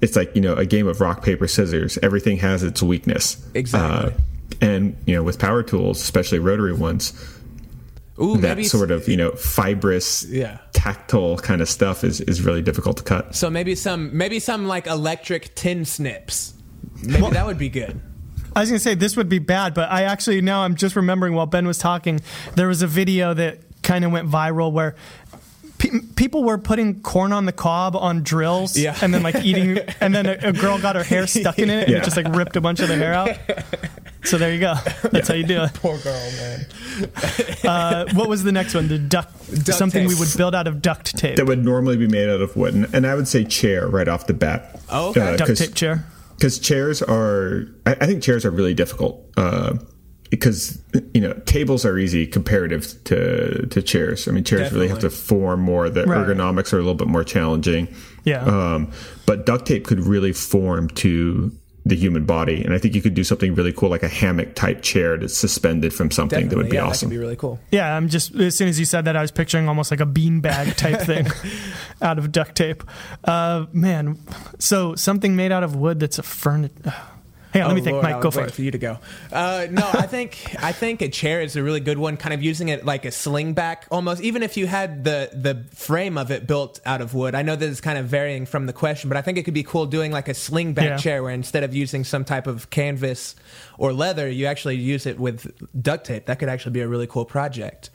it's 0.00 0.14
like 0.14 0.34
you 0.36 0.40
know 0.40 0.54
a 0.54 0.64
game 0.64 0.86
of 0.86 1.00
rock 1.00 1.24
paper 1.24 1.48
scissors. 1.48 1.98
Everything 2.02 2.36
has 2.38 2.62
its 2.62 2.82
weakness. 2.82 3.36
Exactly. 3.54 4.12
Uh, 4.14 4.18
and 4.60 4.96
you 5.06 5.14
know 5.16 5.22
with 5.24 5.38
power 5.40 5.62
tools, 5.64 6.00
especially 6.00 6.38
rotary 6.38 6.72
ones, 6.72 7.12
Ooh, 8.20 8.36
that 8.36 8.56
maybe 8.56 8.64
sort 8.64 8.90
of 8.92 9.08
you 9.08 9.16
know 9.16 9.32
fibrous, 9.32 10.24
Yeah. 10.24 10.58
tactile 10.72 11.36
kind 11.38 11.60
of 11.60 11.68
stuff 11.68 12.04
is 12.04 12.20
is 12.20 12.42
really 12.42 12.62
difficult 12.62 12.96
to 12.98 13.02
cut. 13.02 13.34
So 13.34 13.50
maybe 13.50 13.74
some 13.74 14.16
maybe 14.16 14.38
some 14.38 14.66
like 14.68 14.86
electric 14.86 15.54
tin 15.56 15.84
snips. 15.84 16.54
Maybe 17.02 17.28
that 17.30 17.44
would 17.46 17.58
be 17.58 17.68
good. 17.70 18.00
I 18.54 18.60
was 18.60 18.68
gonna 18.70 18.78
say 18.78 18.94
this 18.94 19.16
would 19.16 19.28
be 19.28 19.38
bad, 19.40 19.74
but 19.74 19.90
I 19.90 20.02
actually 20.02 20.40
now 20.42 20.62
I'm 20.62 20.76
just 20.76 20.94
remembering 20.94 21.34
while 21.34 21.46
Ben 21.46 21.66
was 21.66 21.78
talking, 21.78 22.20
there 22.54 22.68
was 22.68 22.82
a 22.82 22.86
video 22.86 23.34
that 23.34 23.58
kind 23.82 24.04
of 24.04 24.12
went 24.12 24.28
viral 24.30 24.72
where 24.72 24.94
pe- 25.78 26.00
people 26.16 26.44
were 26.44 26.58
putting 26.58 27.00
corn 27.02 27.32
on 27.32 27.44
the 27.46 27.52
cob 27.52 27.96
on 27.96 28.22
drills, 28.22 28.76
Yeah. 28.78 28.96
and 29.02 29.12
then 29.12 29.22
like 29.22 29.36
eating, 29.44 29.78
and 30.00 30.14
then 30.14 30.26
a, 30.26 30.38
a 30.42 30.52
girl 30.52 30.78
got 30.78 30.96
her 30.96 31.02
hair 31.02 31.26
stuck 31.26 31.58
in 31.58 31.70
it 31.70 31.84
and 31.84 31.90
Yeah. 31.92 31.98
it 31.98 32.04
just 32.04 32.16
like 32.16 32.32
ripped 32.34 32.56
a 32.56 32.60
bunch 32.60 32.80
of 32.80 32.88
the 32.88 32.96
hair 32.96 33.12
out. 33.14 33.30
So 34.24 34.38
there 34.38 34.52
you 34.54 34.60
go. 34.60 34.74
That's 35.10 35.26
how 35.26 35.34
you 35.34 35.44
do 35.44 35.62
it. 35.64 35.74
Poor 35.74 35.98
girl, 35.98 36.30
man. 36.38 36.66
Uh, 37.64 38.04
what 38.14 38.28
was 38.28 38.42
the 38.42 38.50
next 38.52 38.74
one? 38.74 38.88
The 38.88 38.98
duct, 38.98 39.32
Duct 39.64 39.78
something 39.78 40.06
we 40.06 40.14
would 40.16 40.28
build 40.36 40.54
out 40.54 40.66
of 40.66 40.82
duct 40.82 41.16
tape. 41.16 41.36
That 41.36 41.46
would 41.46 41.64
normally 41.64 41.96
be 41.96 42.08
made 42.08 42.28
out 42.28 42.40
of 42.40 42.56
wood, 42.56 42.74
and, 42.74 42.92
and 42.94 43.06
I 43.06 43.14
would 43.14 43.28
say 43.28 43.44
chair 43.44 43.86
right 43.86 44.08
off 44.08 44.26
the 44.26 44.34
bat. 44.34 44.80
Oh, 44.90 45.10
okay. 45.10 45.36
duct 45.36 45.56
tape 45.56 45.74
chair. 45.74 46.04
because 46.36 46.58
chairs 46.58 47.00
are 47.02 47.66
I, 47.86 47.92
I 48.00 48.06
think 48.06 48.22
chairs 48.22 48.44
are 48.44 48.50
really 48.50 48.74
difficult 48.74 49.24
uh, 49.36 49.74
because 50.32 50.80
you 51.12 51.20
know 51.20 51.34
tables 51.44 51.84
are 51.84 51.98
easy 51.98 52.26
comparative 52.26 52.96
to 53.04 53.66
to 53.66 53.82
chairs. 53.82 54.26
I 54.26 54.30
mean 54.30 54.44
chairs 54.44 54.72
really 54.72 54.88
have 54.88 55.00
to 55.00 55.10
form 55.10 55.60
more. 55.60 55.90
The 55.90 56.06
Right. 56.06 56.26
ergonomics 56.26 56.72
are 56.72 56.78
a 56.78 56.80
little 56.80 56.94
bit 56.94 57.06
more 57.06 57.22
challenging. 57.22 57.86
Yeah. 58.24 58.42
Um, 58.44 58.90
but 59.26 59.44
duct 59.44 59.66
tape 59.66 59.84
could 59.86 60.00
really 60.00 60.32
form 60.32 60.88
to 60.88 61.52
the 61.84 61.96
human 61.96 62.24
body, 62.24 62.64
and 62.64 62.72
I 62.72 62.78
think 62.78 62.94
you 62.94 63.02
could 63.02 63.12
do 63.14 63.24
something 63.24 63.54
really 63.54 63.72
cool, 63.72 63.90
like 63.90 64.04
a 64.04 64.08
hammock 64.08 64.54
type 64.54 64.80
chair 64.82 65.18
that's 65.18 65.36
suspended 65.36 65.92
from 65.92 66.10
something 66.12 66.48
that 66.48 66.56
would 66.56 66.70
be 66.70 66.76
yeah, 66.76 66.84
awesome. 66.84 67.08
That 67.08 67.14
could 67.14 67.18
be 67.18 67.22
really 67.24 67.36
cool. 67.36 67.60
Yeah, 67.70 67.94
I'm 67.94 68.08
just 68.08 68.34
as 68.36 68.56
soon 68.56 68.68
as 68.68 68.78
you 68.78 68.86
said 68.86 69.04
that, 69.04 69.16
I 69.16 69.20
was 69.20 69.32
picturing 69.32 69.68
almost 69.68 69.90
like 69.90 70.00
a 70.00 70.06
beanbag 70.06 70.76
type 70.76 71.00
thing 71.10 71.26
out 72.00 72.18
of 72.18 72.32
duct 72.32 72.54
tape. 72.54 72.84
Uh, 73.24 73.66
man, 73.72 74.18
so 74.58 74.94
something 74.94 75.36
made 75.36 75.52
out 75.52 75.62
of 75.62 75.76
wood 75.76 76.00
that's 76.00 76.18
a 76.18 76.22
furniture. 76.22 76.94
Hang 77.52 77.62
on, 77.62 77.68
let 77.68 77.74
me 77.74 77.80
Oh, 77.80 77.84
think. 77.84 77.92
Lord, 77.94 78.02
Mike, 78.04 78.20
go 78.22 78.30
for 78.30 78.44
it. 78.44 78.52
for 78.52 78.62
you 78.62 78.70
to 78.70 78.78
go. 78.78 78.98
Uh, 79.30 79.66
no, 79.70 79.86
I 79.92 80.06
think 80.06 80.54
I 80.60 80.72
think 80.72 81.02
a 81.02 81.08
chair 81.08 81.40
is 81.42 81.54
a 81.56 81.62
really 81.62 81.80
good 81.80 81.98
one. 81.98 82.16
Kind 82.16 82.32
of 82.32 82.42
using 82.42 82.68
it 82.68 82.84
like 82.84 83.04
a 83.04 83.10
sling 83.12 83.52
back, 83.52 83.86
almost. 83.90 84.22
Even 84.22 84.42
if 84.42 84.56
you 84.56 84.66
had 84.66 85.04
the 85.04 85.30
the 85.34 85.64
frame 85.74 86.16
of 86.16 86.30
it 86.30 86.46
built 86.46 86.80
out 86.86 87.00
of 87.02 87.12
wood. 87.14 87.34
I 87.34 87.42
know 87.42 87.54
this 87.56 87.70
is 87.70 87.80
kind 87.80 87.98
of 87.98 88.06
varying 88.06 88.46
from 88.46 88.66
the 88.66 88.72
question, 88.72 89.08
but 89.08 89.16
I 89.16 89.22
think 89.22 89.36
it 89.38 89.42
could 89.44 89.54
be 89.54 89.62
cool 89.64 89.86
doing 89.86 90.12
like 90.12 90.28
a 90.28 90.34
sling 90.34 90.72
back 90.72 90.84
Yeah. 90.84 90.96
chair 90.96 91.22
where 91.22 91.32
instead 91.32 91.62
of 91.62 91.74
using 91.74 92.04
some 92.04 92.24
type 92.24 92.46
of 92.46 92.70
canvas 92.70 93.34
or 93.78 93.92
leather, 93.92 94.28
you 94.28 94.46
actually 94.46 94.76
use 94.76 95.04
it 95.06 95.18
with 95.20 95.50
duct 95.82 96.06
tape. 96.06 96.26
That 96.26 96.38
could 96.38 96.48
actually 96.48 96.72
be 96.72 96.80
a 96.80 96.88
really 96.88 97.06
cool 97.06 97.24
project. 97.24 97.90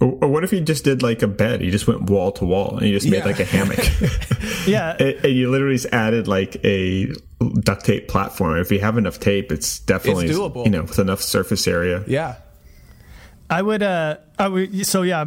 Or, 0.00 0.18
or 0.22 0.28
what 0.28 0.44
if 0.44 0.52
you 0.52 0.60
just 0.62 0.84
did 0.84 1.02
like 1.02 1.22
a 1.22 1.28
bed? 1.28 1.62
You 1.62 1.70
just 1.70 1.86
went 1.86 2.02
wall 2.08 2.32
to 2.32 2.44
wall, 2.46 2.78
and 2.78 2.86
you 2.86 2.94
just 2.94 3.06
made 3.08 3.18
Yeah. 3.18 3.24
like 3.26 3.40
a 3.40 3.44
hammock. 3.44 3.78
Yeah, 4.66 4.96
and, 5.00 5.24
and 5.24 5.32
you 5.34 5.50
literally 5.50 5.74
just 5.76 5.92
added 5.92 6.28
like 6.28 6.62
a 6.64 7.12
duct 7.60 7.84
tape 7.86 8.08
platform. 8.08 8.58
If 8.58 8.70
you 8.70 8.80
have 8.80 8.98
enough 8.98 9.18
tape, 9.18 9.50
it's 9.52 9.78
definitely 9.80 10.26
It's 10.26 10.38
doable. 10.38 10.64
You 10.64 10.70
know, 10.70 10.82
with 10.82 10.98
enough 10.98 11.22
surface 11.22 11.66
area. 11.66 12.04
Yeah. 12.06 12.36
I 13.48 13.62
would. 13.62 13.82
Uh, 13.82 14.18
I 14.38 14.48
would. 14.48 14.86
So 14.86 15.02
yeah, 15.02 15.24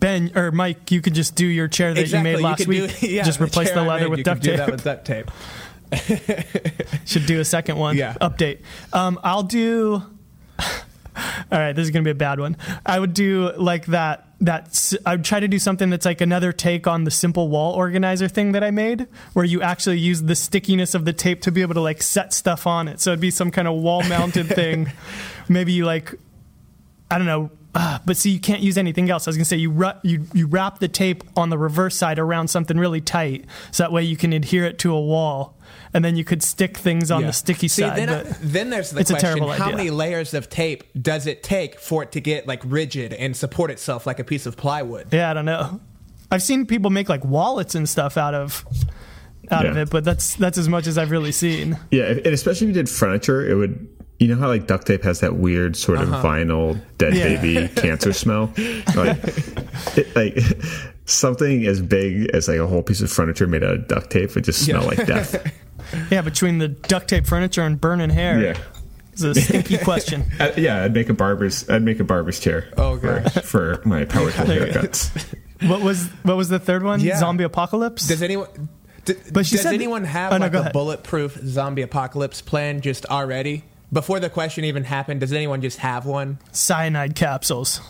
Ben 0.00 0.32
or 0.34 0.50
Mike, 0.52 0.90
you 0.90 1.02
could 1.02 1.14
just 1.14 1.34
do 1.34 1.46
your 1.46 1.68
chair 1.68 1.92
that 1.94 2.00
exactly. 2.00 2.30
you 2.30 2.36
made 2.36 2.42
last 2.42 2.58
could 2.58 2.68
week. 2.68 3.00
do, 3.00 3.06
yeah, 3.10 3.22
just 3.22 3.40
replace 3.40 3.70
the 3.72 3.82
leather 3.82 4.04
made, 4.04 4.10
with 4.10 4.18
you 4.18 4.24
duct 4.24 4.40
could 4.42 4.44
do 4.44 4.56
tape. 4.56 4.58
that 4.58 4.70
with 4.70 4.84
duct 4.84 5.04
tape. 5.04 5.30
Should 7.06 7.26
do 7.26 7.40
a 7.40 7.44
second 7.44 7.76
one. 7.76 7.96
Yeah. 7.96 8.14
Update. 8.20 8.60
Um, 8.92 9.20
I'll 9.22 9.42
do. 9.42 10.02
All 11.52 11.58
right, 11.58 11.72
this 11.72 11.84
is 11.84 11.90
gonna 11.90 12.04
be 12.04 12.10
a 12.10 12.14
bad 12.14 12.40
one. 12.40 12.56
I 12.84 12.98
would 13.00 13.14
do 13.14 13.52
like 13.56 13.86
that. 13.86 14.22
That 14.40 14.92
I 15.06 15.12
would 15.12 15.24
try 15.24 15.40
to 15.40 15.48
do 15.48 15.58
something 15.58 15.88
that's 15.88 16.04
like 16.04 16.20
another 16.20 16.52
take 16.52 16.86
on 16.86 17.04
the 17.04 17.10
simple 17.10 17.48
wall 17.48 17.72
organizer 17.72 18.28
thing 18.28 18.52
that 18.52 18.62
I 18.62 18.70
made, 18.70 19.06
where 19.32 19.46
you 19.46 19.62
actually 19.62 19.98
use 19.98 20.22
the 20.22 20.34
stickiness 20.34 20.94
of 20.94 21.06
the 21.06 21.14
tape 21.14 21.40
to 21.42 21.52
be 21.52 21.62
able 21.62 21.72
to 21.72 21.80
like 21.80 22.02
set 22.02 22.34
stuff 22.34 22.66
on 22.66 22.86
it. 22.86 23.00
So 23.00 23.12
it'd 23.12 23.20
be 23.20 23.30
some 23.30 23.50
kind 23.50 23.66
of 23.66 23.76
wall 23.76 24.02
mounted 24.02 24.48
thing. 24.48 24.92
Maybe 25.48 25.72
you 25.72 25.86
like 25.86 26.14
I 27.10 27.18
don't 27.18 27.26
know. 27.26 27.50
Uh, 27.74 27.98
but 28.06 28.16
see, 28.16 28.30
you 28.30 28.40
can't 28.40 28.62
use 28.62 28.78
anything 28.78 29.10
else. 29.10 29.26
I 29.26 29.30
was 29.30 29.36
gonna 29.36 29.44
say 29.44 29.56
you 29.58 29.70
ru- 29.70 30.00
you 30.02 30.26
you 30.32 30.46
wrap 30.46 30.78
the 30.78 30.88
tape 30.88 31.22
on 31.36 31.50
the 31.50 31.58
reverse 31.58 31.94
side 31.94 32.18
around 32.18 32.48
something 32.48 32.78
really 32.78 33.00
tight, 33.02 33.44
so 33.70 33.82
that 33.82 33.92
way 33.92 34.02
you 34.02 34.16
can 34.16 34.32
adhere 34.32 34.64
it 34.64 34.78
to 34.80 34.94
a 34.94 35.00
wall, 35.00 35.54
and 35.94 36.04
then 36.04 36.16
you 36.16 36.24
could 36.24 36.42
stick 36.42 36.76
things 36.76 37.10
on 37.10 37.20
Yeah. 37.22 37.26
the 37.28 37.32
sticky 37.32 37.68
See, 37.68 37.82
side. 37.82 37.96
Then, 37.98 38.08
but 38.08 38.26
uh, 38.26 38.34
then 38.40 38.70
there's 38.70 38.90
the 38.90 39.00
it's 39.00 39.10
a 39.10 39.14
question: 39.14 39.28
terrible 39.38 39.52
How 39.52 39.66
idea. 39.66 39.76
many 39.76 39.90
layers 39.90 40.34
of 40.34 40.48
tape 40.50 40.84
does 41.00 41.26
it 41.26 41.42
take 41.42 41.78
for 41.80 42.02
it 42.02 42.12
to 42.12 42.20
get 42.20 42.46
like 42.46 42.62
rigid 42.64 43.12
and 43.12 43.36
support 43.36 43.70
itself 43.70 44.06
like 44.06 44.18
a 44.18 44.24
piece 44.24 44.46
of 44.46 44.56
plywood? 44.56 45.12
yeah, 45.12 45.30
I 45.30 45.34
don't 45.34 45.44
know. 45.44 45.80
I've 46.30 46.42
seen 46.42 46.66
people 46.66 46.90
make 46.90 47.08
like 47.08 47.24
wallets 47.24 47.74
and 47.74 47.88
stuff 47.88 48.16
out 48.16 48.34
of 48.34 48.64
out 49.50 49.64
of 49.64 49.76
it, 49.76 49.90
but 49.90 50.04
that's 50.04 50.34
that's 50.36 50.58
as 50.58 50.68
much 50.68 50.86
as 50.88 50.98
I've 50.98 51.10
really 51.12 51.32
seen. 51.32 51.78
Yeah, 51.90 52.04
and 52.06 52.26
especially 52.26 52.66
if 52.66 52.76
you 52.76 52.82
did 52.82 52.88
furniture, 52.88 53.48
it 53.48 53.54
would. 53.54 53.88
You 54.18 54.28
know 54.28 54.36
how 54.36 54.48
like 54.48 54.66
duct 54.66 54.86
tape 54.86 55.02
has 55.02 55.20
that 55.20 55.36
weird 55.36 55.76
sort 55.76 56.00
of 56.00 56.10
uh-huh. 56.10 56.26
vinyl 56.26 56.80
dead 56.96 57.14
Yeah. 57.14 57.38
baby 57.38 57.68
cancer 57.76 58.14
smell. 58.14 58.50
Like, 58.96 59.18
it, 59.94 60.16
like 60.16 60.38
something 61.04 61.66
as 61.66 61.82
big 61.82 62.30
as 62.34 62.48
like 62.48 62.58
a 62.58 62.66
whole 62.66 62.82
piece 62.82 63.02
of 63.02 63.12
furniture 63.12 63.46
made 63.46 63.62
out 63.62 63.74
of 63.74 63.88
duct 63.88 64.08
tape 64.10 64.34
would 64.34 64.44
just 64.44 64.64
smell 64.64 64.80
Yeah. 64.84 64.88
like 64.88 65.06
death. 65.06 65.52
Yeah, 66.10 66.22
between 66.22 66.58
the 66.58 66.68
duct 66.68 67.08
tape 67.08 67.26
furniture 67.26 67.62
and 67.62 67.80
burning 67.80 68.10
hair, 68.10 68.40
Yeah. 68.40 68.58
it's 69.12 69.22
a 69.22 69.34
stinky 69.34 69.78
question. 69.84 70.24
Uh, 70.38 70.52
yeah, 70.56 70.84
I'd 70.84 70.94
make 70.94 71.08
a 71.08 71.14
barber's. 71.14 71.68
I'd 71.68 71.82
make 71.82 72.00
a 72.00 72.04
barber's 72.04 72.38
chair. 72.40 72.68
Oh, 72.76 72.98
for, 72.98 73.20
for 73.42 73.82
my 73.84 74.04
power 74.04 74.30
tool 74.32 74.46
haircuts. 74.46 75.10
What 75.68 75.80
was 75.80 76.06
what 76.22 76.36
was 76.36 76.48
the 76.48 76.58
third 76.58 76.82
one? 76.82 77.00
Yeah. 77.00 77.18
Zombie 77.18 77.44
apocalypse. 77.44 78.06
Does 78.08 78.22
anyone? 78.22 78.48
d- 79.04 79.14
But 79.32 79.46
she 79.46 79.56
does 79.56 79.62
said- 79.64 79.74
anyone 79.74 80.04
have 80.04 80.32
Oh, 80.32 80.36
no, 80.38 80.44
like 80.44 80.52
go 80.52 80.58
a 80.58 80.60
ahead. 80.62 80.72
bulletproof 80.72 81.38
zombie 81.44 81.82
apocalypse 81.82 82.42
plan 82.42 82.80
just 82.82 83.06
already? 83.06 83.64
Before 83.92 84.18
the 84.18 84.28
question 84.28 84.64
even 84.64 84.82
happened, 84.84 85.20
does 85.20 85.32
anyone 85.32 85.62
just 85.62 85.78
have 85.78 86.06
one? 86.06 86.38
Cyanide 86.50 87.14
capsules. 87.14 87.80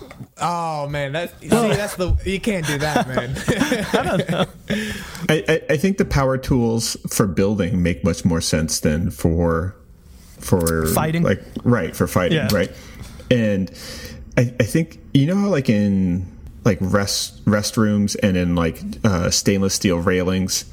Oh 0.41 0.87
man, 0.89 1.13
that 1.13 1.31
see, 1.41 1.49
that's 1.49 1.97
the 1.97 2.15
you 2.25 2.39
can't 2.39 2.67
do 2.67 2.77
that, 2.79 3.09
man. 3.09 3.35
I, 5.29 5.45
I, 5.49 5.63
I 5.71 5.77
think 5.77 5.97
the 5.99 6.05
power 6.05 6.37
tools 6.37 6.97
for 7.09 7.27
building 7.27 7.83
make 7.83 8.05
much 8.05 8.25
more 8.25 8.41
sense 8.41 8.81
than 8.81 9.11
for 9.11 9.75
for 10.39 10.87
Fighting? 10.89 11.23
Like 11.23 11.43
right 11.65 11.97
for 11.97 12.07
fighting, 12.07 12.37
Yeah. 12.39 12.49
right? 12.53 12.71
And 13.31 13.71
I, 14.37 14.53
I 14.61 14.65
think 14.65 14.99
you 15.15 15.27
know 15.27 15.35
how 15.37 15.49
like 15.49 15.71
in 15.71 16.31
like 16.65 16.79
rest 16.81 17.43
restrooms 17.47 18.17
and 18.23 18.37
in 18.37 18.55
like 18.55 18.79
uh, 19.03 19.31
stainless 19.31 19.75
steel 19.75 19.99
railings, 19.99 20.67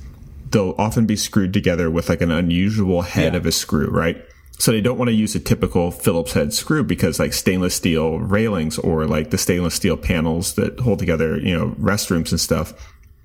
they'll 0.51 0.75
often 0.77 1.05
be 1.05 1.15
screwed 1.15 1.53
together 1.53 1.89
with 1.89 2.09
like 2.09 2.19
an 2.21 2.29
unusual 2.31 3.03
head 3.03 3.33
Yeah. 3.33 3.37
of 3.37 3.45
a 3.45 3.51
screw, 3.53 3.87
right? 3.89 4.23
So 4.59 4.71
they 4.71 4.81
don't 4.81 4.97
want 4.97 5.09
to 5.09 5.15
use 5.15 5.35
a 5.35 5.39
typical 5.39 5.91
Phillips 5.91 6.33
head 6.33 6.53
screw 6.53 6.83
because 6.83 7.19
like 7.19 7.33
stainless 7.33 7.75
steel 7.75 8.19
railings 8.19 8.77
or 8.77 9.05
like 9.05 9.31
the 9.31 9.37
stainless 9.37 9.75
steel 9.75 9.97
panels 9.97 10.53
that 10.55 10.79
hold 10.79 10.99
together, 10.99 11.37
you 11.37 11.57
know, 11.57 11.71
restrooms 11.71 12.31
and 12.31 12.39
stuff. 12.39 12.73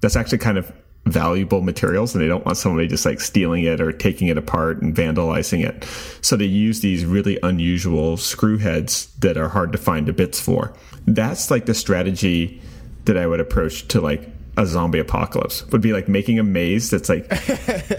That's 0.01 0.17
actually 0.17 0.39
kind 0.39 0.59
of 0.59 0.73
valuable 1.07 1.63
materials 1.63 2.15
and 2.15 2.23
they 2.23 2.29
don't 2.29 2.45
want 2.45 2.57
somebody 2.57 2.87
just 2.87 3.07
like 3.07 3.21
stealing 3.21 3.65
it 3.65 3.81
or 3.81 3.93
taking 3.93 4.29
it 4.29 4.39
apart 4.39 4.83
and 4.83 4.95
vandalizing 4.95 5.65
it. 5.65 5.85
So 6.23 6.37
they 6.37 6.45
use 6.45 6.81
these 6.81 7.05
really 7.05 7.39
unusual 7.43 8.17
screw 8.17 8.59
heads 8.59 9.15
that 9.21 9.37
are 9.37 9.49
hard 9.49 9.73
to 9.73 9.79
find 9.79 10.07
the 10.07 10.13
bits 10.13 10.41
for. 10.41 10.75
That's 11.07 11.51
like 11.51 11.67
the 11.67 11.75
strategy 11.75 12.61
that 13.05 13.17
I 13.17 13.27
would 13.27 13.41
approach 13.41 13.89
to 13.89 14.01
like 14.01 14.29
a 14.59 14.67
zombie 14.67 14.99
apocalypse 14.99 15.65
would 15.69 15.81
be 15.81 15.93
like 15.95 16.09
making 16.09 16.39
a 16.39 16.43
maze 16.43 16.91
that's 16.91 17.09
like 17.09 17.27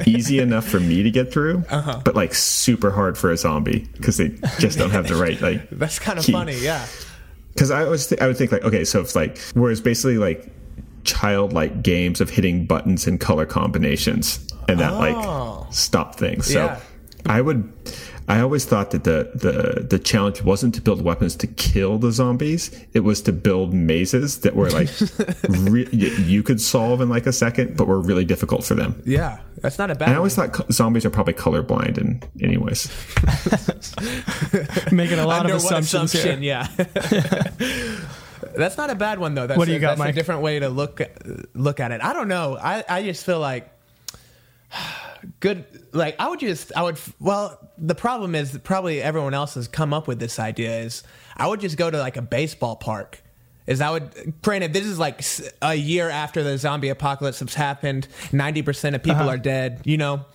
easy 0.07 0.37
enough 0.39 0.67
for 0.67 0.79
me 0.79 1.01
to 1.01 1.09
get 1.09 1.31
through, 1.33 1.63
Uh-huh. 1.69 2.01
but 2.05 2.15
like 2.15 2.35
super 2.35 2.91
hard 2.91 3.17
for 3.17 3.31
a 3.31 3.37
zombie 3.37 3.87
because 3.93 4.17
they 4.17 4.29
just 4.59 4.77
don't 4.77 4.91
have 4.91 5.07
the 5.07 5.15
right 5.15 5.39
like. 5.41 5.67
That's 5.71 5.97
kind 5.99 6.19
of 6.19 6.25
key. 6.25 6.33
funny. 6.33 6.59
Yeah. 6.59 6.85
Because 7.53 7.71
I 7.71 7.85
was 7.85 8.07
th- 8.07 8.21
I 8.21 8.27
would 8.27 8.37
think 8.37 8.51
like 8.51 8.63
okay, 8.63 8.83
so 8.85 8.99
it's 9.01 9.15
like 9.15 9.37
whereas 9.55 9.81
basically 9.81 10.17
like 10.17 10.51
childlike 11.05 11.81
games 11.81 12.21
of 12.21 12.29
hitting 12.29 12.65
buttons 12.65 13.07
and 13.07 13.19
color 13.19 13.45
combinations 13.45 14.45
and 14.67 14.79
that 14.79 14.93
Oh. 14.93 14.99
like 15.63 15.73
stop 15.73 16.15
things. 16.15 16.45
So 16.47 16.65
Yeah. 16.65 16.79
I 17.25 17.41
would. 17.41 17.71
I 18.29 18.39
always 18.41 18.63
thought 18.63 18.91
that 18.91 19.03
the, 19.03 19.31
the 19.33 19.81
the 19.89 19.97
challenge 19.99 20.43
wasn't 20.43 20.75
to 20.75 20.81
build 20.81 21.01
weapons 21.01 21.35
to 21.37 21.47
kill 21.47 21.97
the 21.97 22.11
zombies. 22.11 22.69
It 22.93 22.99
was 23.01 23.21
to 23.23 23.33
build 23.33 23.73
mazes 23.73 24.41
that 24.41 24.55
were 24.55 24.69
like 24.69 24.87
re- 25.49 25.89
you 25.91 26.43
could 26.43 26.61
solve 26.61 27.01
in 27.01 27.09
like 27.09 27.25
a 27.25 27.33
second, 27.33 27.75
but 27.75 27.87
were 27.87 27.99
really 27.99 28.25
difficult 28.25 28.63
for 28.63 28.75
them. 28.75 29.01
Yeah. 29.05 29.39
That's 29.61 29.77
not 29.79 29.89
a 29.91 29.95
bad. 29.95 30.09
And 30.09 30.13
I 30.13 30.17
always 30.17 30.35
thought 30.35 30.53
co- 30.53 30.65
zombies 30.71 31.05
are 31.05 31.09
probably 31.09 31.33
colorblind. 31.33 31.97
In 31.97 32.21
anyways, 32.39 32.87
Making 34.91 35.19
a 35.19 35.25
lot 35.27 35.41
Under 35.41 35.53
of 35.55 35.57
assumptions 35.63 36.13
assumption? 36.13 36.41
here. 36.43 36.53
Yeah. 36.53 36.67
That's 38.55 38.77
not 38.77 38.89
a 38.89 38.95
bad 38.95 39.19
one 39.19 39.35
though. 39.35 39.47
That's 39.47 39.57
What 39.57 39.65
do 39.65 39.71
you 39.71 39.77
a, 39.77 39.81
got, 39.81 39.89
that's 39.91 39.99
Mike? 39.99 40.09
a 40.11 40.13
different 40.13 40.41
way 40.41 40.59
to 40.59 40.69
look 40.69 41.01
look 41.53 41.79
at 41.79 41.91
it. 41.91 42.01
I 42.03 42.13
don't 42.13 42.27
know. 42.27 42.57
I 42.59 42.83
I 42.87 43.03
just 43.03 43.25
feel 43.25 43.39
like 43.39 43.69
good. 45.39 45.65
Like 45.93 46.15
I 46.19 46.29
would 46.29 46.39
just 46.39 46.71
I 46.75 46.83
would. 46.83 46.97
Well, 47.19 47.57
the 47.77 47.95
problem 47.95 48.35
is 48.35 48.51
that 48.51 48.63
probably 48.63 49.01
everyone 49.01 49.33
else 49.33 49.55
has 49.55 49.67
come 49.67 49.93
up 49.93 50.07
with 50.07 50.19
this 50.19 50.39
idea. 50.39 50.79
Is 50.81 51.03
I 51.37 51.47
would 51.47 51.59
just 51.59 51.77
go 51.77 51.89
to 51.89 51.97
like 51.97 52.17
a 52.17 52.21
baseball 52.21 52.75
park. 52.75 53.21
Is 53.67 53.81
I 53.81 53.91
would 53.91 54.33
granted 54.41 54.73
this 54.73 54.85
is 54.85 54.97
like 54.97 55.23
a 55.61 55.75
year 55.75 56.09
after 56.09 56.41
the 56.43 56.57
zombie 56.57 56.89
apocalypse 56.89 57.39
has 57.39 57.53
happened. 57.53 58.07
Ninety 58.31 58.61
percent 58.61 58.95
of 58.95 59.03
people 59.03 59.21
Uh-huh. 59.21 59.29
are 59.29 59.37
dead. 59.37 59.81
You 59.85 59.97
know 59.97 60.25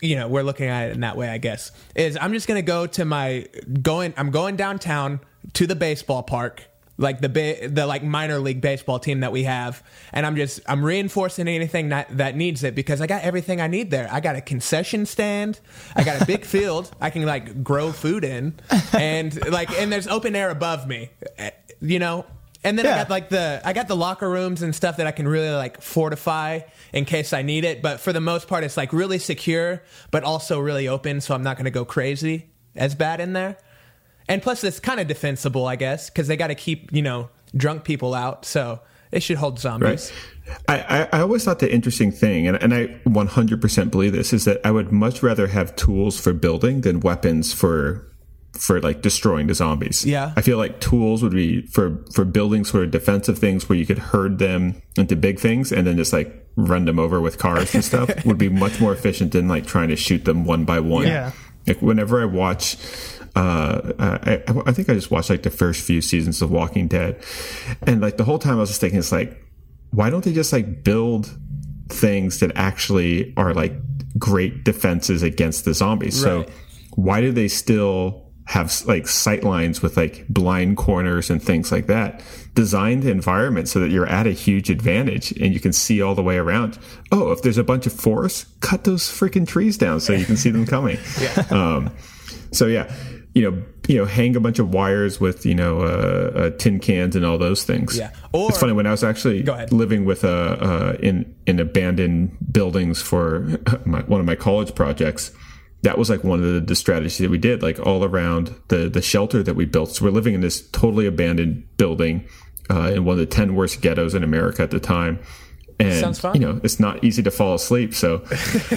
you 0.00 0.16
know 0.16 0.26
we're 0.26 0.42
looking 0.42 0.66
at 0.66 0.88
it 0.88 0.94
in 0.94 1.00
that 1.02 1.16
way 1.16 1.28
i 1.28 1.38
guess 1.38 1.70
is 1.94 2.18
i'm 2.20 2.32
just 2.32 2.48
gonna 2.48 2.60
go 2.60 2.88
to 2.88 3.04
my 3.04 3.46
going 3.82 4.12
i'm 4.16 4.32
going 4.32 4.56
downtown 4.56 5.20
to 5.52 5.64
the 5.64 5.76
baseball 5.76 6.24
park 6.24 6.64
like 6.98 7.20
the 7.20 7.28
ba- 7.28 7.68
the 7.68 7.86
like 7.86 8.02
minor 8.02 8.38
league 8.38 8.60
baseball 8.60 8.98
team 8.98 9.20
that 9.20 9.32
we 9.32 9.44
have. 9.44 9.82
And 10.12 10.26
i'm 10.26 10.36
just 10.36 10.60
i'm 10.66 10.84
reinforcing 10.84 11.48
anything 11.48 11.88
that, 11.88 12.16
that 12.16 12.36
needs 12.36 12.62
it 12.64 12.74
because 12.74 13.00
i 13.00 13.06
got 13.06 13.22
everything 13.22 13.60
i 13.60 13.66
need 13.66 13.90
there. 13.90 14.08
I 14.10 14.20
got 14.20 14.36
a 14.36 14.40
concession 14.40 15.06
stand. 15.06 15.60
I 15.96 16.04
got 16.04 16.20
a 16.20 16.26
big 16.26 16.44
field 16.54 16.90
i 17.00 17.10
can 17.10 17.24
like 17.24 17.64
grow 17.64 17.92
food 17.92 18.24
in. 18.24 18.54
And 18.92 19.48
like 19.50 19.70
and 19.78 19.92
there's 19.92 20.06
open 20.06 20.36
air 20.36 20.50
above 20.50 20.86
me 20.86 21.10
you 21.82 21.98
know? 21.98 22.24
And 22.64 22.78
then 22.78 22.86
I 22.86 22.90
got 22.90 23.10
like 23.10 23.28
the 23.28 23.60
I 23.64 23.72
got 23.72 23.88
the 23.88 23.96
locker 23.96 24.30
rooms 24.30 24.62
and 24.62 24.72
stuff 24.72 24.98
that 24.98 25.08
I 25.08 25.10
can 25.10 25.26
really 25.26 25.50
like 25.50 25.82
fortify 25.82 26.60
in 26.92 27.04
case 27.04 27.32
I 27.32 27.42
need 27.42 27.64
it. 27.64 27.82
But 27.82 27.98
for 27.98 28.12
the 28.12 28.20
most 28.20 28.46
part, 28.46 28.62
it's 28.62 28.76
like 28.76 28.92
really 28.92 29.18
secure, 29.18 29.82
but 30.12 30.22
also 30.22 30.60
really 30.60 30.86
open, 30.86 31.20
so 31.20 31.34
I'm 31.34 31.42
not 31.42 31.56
going 31.56 31.64
to 31.64 31.72
go 31.72 31.84
crazy 31.84 32.50
as 32.76 32.94
bad 32.94 33.20
in 33.20 33.32
there. 33.32 33.58
And 34.28 34.42
plus, 34.42 34.64
it's 34.64 34.80
kind 34.80 35.00
of 35.00 35.08
defensible, 35.08 35.66
I 35.66 35.76
guess, 35.76 36.10
because 36.10 36.28
they 36.28 36.36
got 36.36 36.48
to 36.48 36.54
keep 36.54 36.92
you 36.92 37.02
know 37.02 37.28
drunk 37.56 37.84
people 37.84 38.14
out, 38.14 38.44
so 38.44 38.80
it 39.10 39.22
should 39.22 39.36
hold 39.36 39.58
zombies. 39.58 40.12
right? 40.48 40.58
I, 40.68 41.00
I, 41.12 41.18
I 41.18 41.20
always 41.20 41.44
thought 41.44 41.60
the 41.60 41.72
interesting 41.72 42.10
thing, 42.10 42.48
and, 42.48 42.56
and 42.60 42.74
I 42.74 42.86
100% 43.06 43.90
believe 43.90 44.12
this, 44.12 44.32
is 44.32 44.44
that 44.46 44.60
I 44.64 44.70
would 44.70 44.90
much 44.90 45.22
rather 45.22 45.46
have 45.46 45.76
tools 45.76 46.18
for 46.18 46.32
building 46.32 46.80
than 46.80 47.00
weapons 47.00 47.52
for 47.52 48.08
for 48.58 48.80
like 48.80 49.00
destroying 49.00 49.46
the 49.46 49.54
zombies. 49.54 50.04
Yeah. 50.04 50.32
I 50.36 50.42
feel 50.42 50.58
like 50.58 50.78
tools 50.78 51.22
would 51.22 51.32
be 51.32 51.66
for 51.68 52.04
for 52.12 52.24
building 52.24 52.64
sort 52.64 52.84
of 52.84 52.90
defensive 52.90 53.38
things 53.38 53.68
where 53.68 53.78
you 53.78 53.86
could 53.86 53.98
herd 53.98 54.38
them 54.38 54.80
into 54.96 55.16
big 55.16 55.40
things 55.40 55.72
and 55.72 55.86
then 55.86 55.96
just 55.96 56.12
like 56.12 56.46
run 56.56 56.84
them 56.84 56.98
over 56.98 57.20
with 57.20 57.38
cars 57.38 57.74
and 57.74 57.82
stuff 57.82 58.10
would 58.26 58.36
be 58.36 58.50
much 58.50 58.78
more 58.78 58.92
efficient 58.92 59.32
than 59.32 59.48
like 59.48 59.66
trying 59.66 59.88
to 59.88 59.96
shoot 59.96 60.26
them 60.26 60.44
one 60.44 60.64
by 60.64 60.80
one. 60.80 61.06
Yeah. 61.06 61.32
Like 61.66 61.80
whenever 61.80 62.20
I 62.20 62.26
watch, 62.26 62.76
uh, 63.34 63.92
I, 63.98 64.42
I 64.66 64.72
think 64.72 64.90
I 64.90 64.94
just 64.94 65.10
watched 65.10 65.30
like 65.30 65.42
the 65.42 65.50
first 65.50 65.84
few 65.84 66.00
seasons 66.00 66.42
of 66.42 66.50
Walking 66.50 66.88
Dead, 66.88 67.22
and 67.86 68.00
like 68.00 68.16
the 68.16 68.24
whole 68.24 68.38
time 68.38 68.56
I 68.56 68.60
was 68.60 68.70
just 68.70 68.80
thinking, 68.80 68.98
it's 68.98 69.12
like, 69.12 69.42
why 69.90 70.10
don't 70.10 70.24
they 70.24 70.32
just 70.32 70.52
like 70.52 70.84
build 70.84 71.30
things 71.88 72.40
that 72.40 72.52
actually 72.56 73.32
are 73.36 73.54
like 73.54 73.74
great 74.18 74.64
defenses 74.64 75.22
against 75.22 75.64
the 75.64 75.74
zombies? 75.74 76.20
So 76.20 76.46
why 76.94 77.20
do 77.20 77.32
they 77.32 77.48
still 77.48 78.22
have 78.46 78.72
like 78.86 79.06
sight 79.06 79.44
lines 79.44 79.82
with 79.82 79.96
like 79.96 80.26
blind 80.28 80.76
corners 80.76 81.30
and 81.30 81.42
things 81.42 81.72
like 81.72 81.86
that? 81.86 82.22
Design 82.54 83.00
the 83.00 83.10
environment 83.10 83.68
so 83.68 83.80
that 83.80 83.90
you're 83.90 84.06
at 84.06 84.26
a 84.26 84.32
huge 84.32 84.68
advantage 84.68 85.32
and 85.32 85.54
you 85.54 85.60
can 85.60 85.72
see 85.72 86.02
all 86.02 86.14
the 86.14 86.22
way 86.22 86.36
around. 86.36 86.78
Oh, 87.10 87.32
if 87.32 87.42
there's 87.42 87.58
a 87.58 87.64
bunch 87.64 87.86
of 87.86 87.92
forests, 87.92 88.46
cut 88.60 88.84
those 88.84 89.04
freaking 89.04 89.46
trees 89.46 89.78
down 89.78 90.00
so 90.00 90.12
you 90.12 90.24
can 90.26 90.36
see 90.36 90.50
them 90.50 90.66
coming. 90.66 90.98
Um, 91.50 91.90
so 92.52 92.66
yeah, 92.66 92.92
you 93.34 93.50
know, 93.50 93.62
you 93.88 93.96
know, 93.96 94.04
hang 94.04 94.36
a 94.36 94.40
bunch 94.40 94.58
of 94.58 94.74
wires 94.74 95.20
with 95.20 95.46
you 95.46 95.54
know 95.54 95.80
uh, 95.80 96.32
uh, 96.34 96.50
tin 96.58 96.78
cans 96.78 97.16
and 97.16 97.24
all 97.24 97.38
those 97.38 97.64
things. 97.64 97.96
Yeah. 97.96 98.10
Or- 98.32 98.48
it's 98.48 98.58
funny 98.58 98.72
when 98.72 98.86
I 98.86 98.90
was 98.90 99.02
actually 99.02 99.42
living 99.70 100.04
with 100.04 100.24
uh, 100.24 100.28
uh, 100.28 100.96
in 101.00 101.34
in 101.46 101.58
abandoned 101.58 102.36
buildings 102.52 103.00
for 103.00 103.48
my, 103.86 104.00
one 104.02 104.20
of 104.20 104.26
my 104.26 104.36
college 104.36 104.74
projects. 104.74 105.32
That 105.82 105.98
was 105.98 106.08
like 106.08 106.22
one 106.22 106.38
of 106.38 106.54
the, 106.54 106.60
the 106.60 106.76
strategies 106.76 107.18
that 107.18 107.30
we 107.30 107.38
did, 107.38 107.60
like 107.60 107.80
all 107.80 108.04
around 108.04 108.54
the 108.68 108.88
the 108.88 109.02
shelter 109.02 109.42
that 109.42 109.54
we 109.54 109.64
built. 109.64 109.90
So 109.90 110.04
we're 110.04 110.12
living 110.12 110.34
in 110.34 110.40
this 110.40 110.68
totally 110.70 111.06
abandoned 111.06 111.64
building 111.76 112.28
uh, 112.70 112.92
in 112.94 113.04
one 113.04 113.14
of 113.14 113.18
the 113.18 113.26
ten 113.26 113.56
worst 113.56 113.80
ghettos 113.80 114.14
in 114.14 114.22
America 114.22 114.62
at 114.62 114.70
the 114.70 114.78
time. 114.78 115.18
And 115.80 115.98
Sounds 115.98 116.20
fun. 116.20 116.34
you 116.34 116.40
know, 116.40 116.60
it's 116.62 116.78
not 116.78 117.02
easy 117.02 117.22
to 117.24 117.30
fall 117.32 117.54
asleep. 117.54 117.94
So 117.94 118.22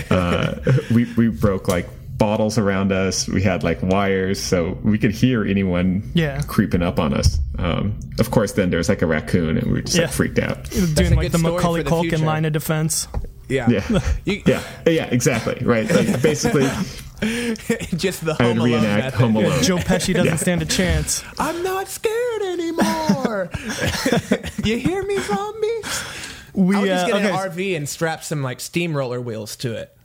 uh, 0.09 0.55
we 0.91 1.05
we 1.13 1.27
broke 1.27 1.67
like 1.67 1.87
bottles 2.17 2.57
around 2.57 2.91
us. 2.91 3.27
We 3.27 3.41
had 3.41 3.63
like 3.63 3.81
wires, 3.83 4.41
so 4.41 4.77
we 4.83 4.97
could 4.97 5.11
hear 5.11 5.43
anyone 5.45 6.09
Yeah. 6.13 6.41
creeping 6.47 6.81
up 6.81 6.99
on 6.99 7.13
us. 7.13 7.39
Um, 7.59 7.99
of 8.19 8.31
course, 8.31 8.53
then 8.53 8.69
there's 8.69 8.89
like 8.89 9.01
a 9.01 9.05
raccoon, 9.05 9.57
and 9.57 9.67
we 9.67 9.73
were 9.73 9.81
just 9.81 9.95
Yeah. 9.97 10.03
like 10.05 10.13
freaked 10.13 10.39
out. 10.39 10.69
Doing 10.69 11.13
a 11.13 11.15
like 11.15 11.25
good 11.25 11.31
the 11.33 11.37
story 11.39 11.53
Macaulay 11.55 11.83
the 11.83 11.89
Culkin 11.89 12.09
future. 12.09 12.17
line 12.25 12.45
of 12.45 12.53
defense. 12.53 13.07
Yeah, 13.47 13.69
Yeah, 13.69 13.99
You- 14.25 14.41
yeah, 14.45 14.61
yeah, 14.87 15.05
exactly. 15.05 15.57
Right. 15.63 15.87
Like 15.93 16.21
basically, 16.21 16.63
just 17.95 18.25
the 18.25 18.35
I 18.39 18.43
Home 18.43 18.57
Alone 18.59 18.71
reenact. 18.81 19.15
Home 19.17 19.35
Alone. 19.35 19.61
Joe 19.63 19.77
Pesci 19.77 20.13
doesn't 20.13 20.25
Yeah. 20.25 20.35
stand 20.37 20.61
a 20.61 20.65
chance. 20.65 21.23
I'm 21.37 21.61
not 21.63 21.87
scared 21.87 22.41
anymore. 22.41 23.49
you 24.63 24.77
hear 24.77 25.03
me, 25.03 25.19
zombies? 25.19 26.03
We 26.53 26.75
I 26.75 26.79
would 26.79 26.87
just 26.87 27.03
uh, 27.03 27.07
get 27.07 27.15
okay. 27.17 27.29
an 27.29 27.51
RV 27.51 27.77
and 27.77 27.89
strap 27.89 28.23
some 28.23 28.41
like 28.41 28.59
steamroller 28.59 29.21
wheels 29.21 29.55
to 29.57 29.73
it. 29.75 29.95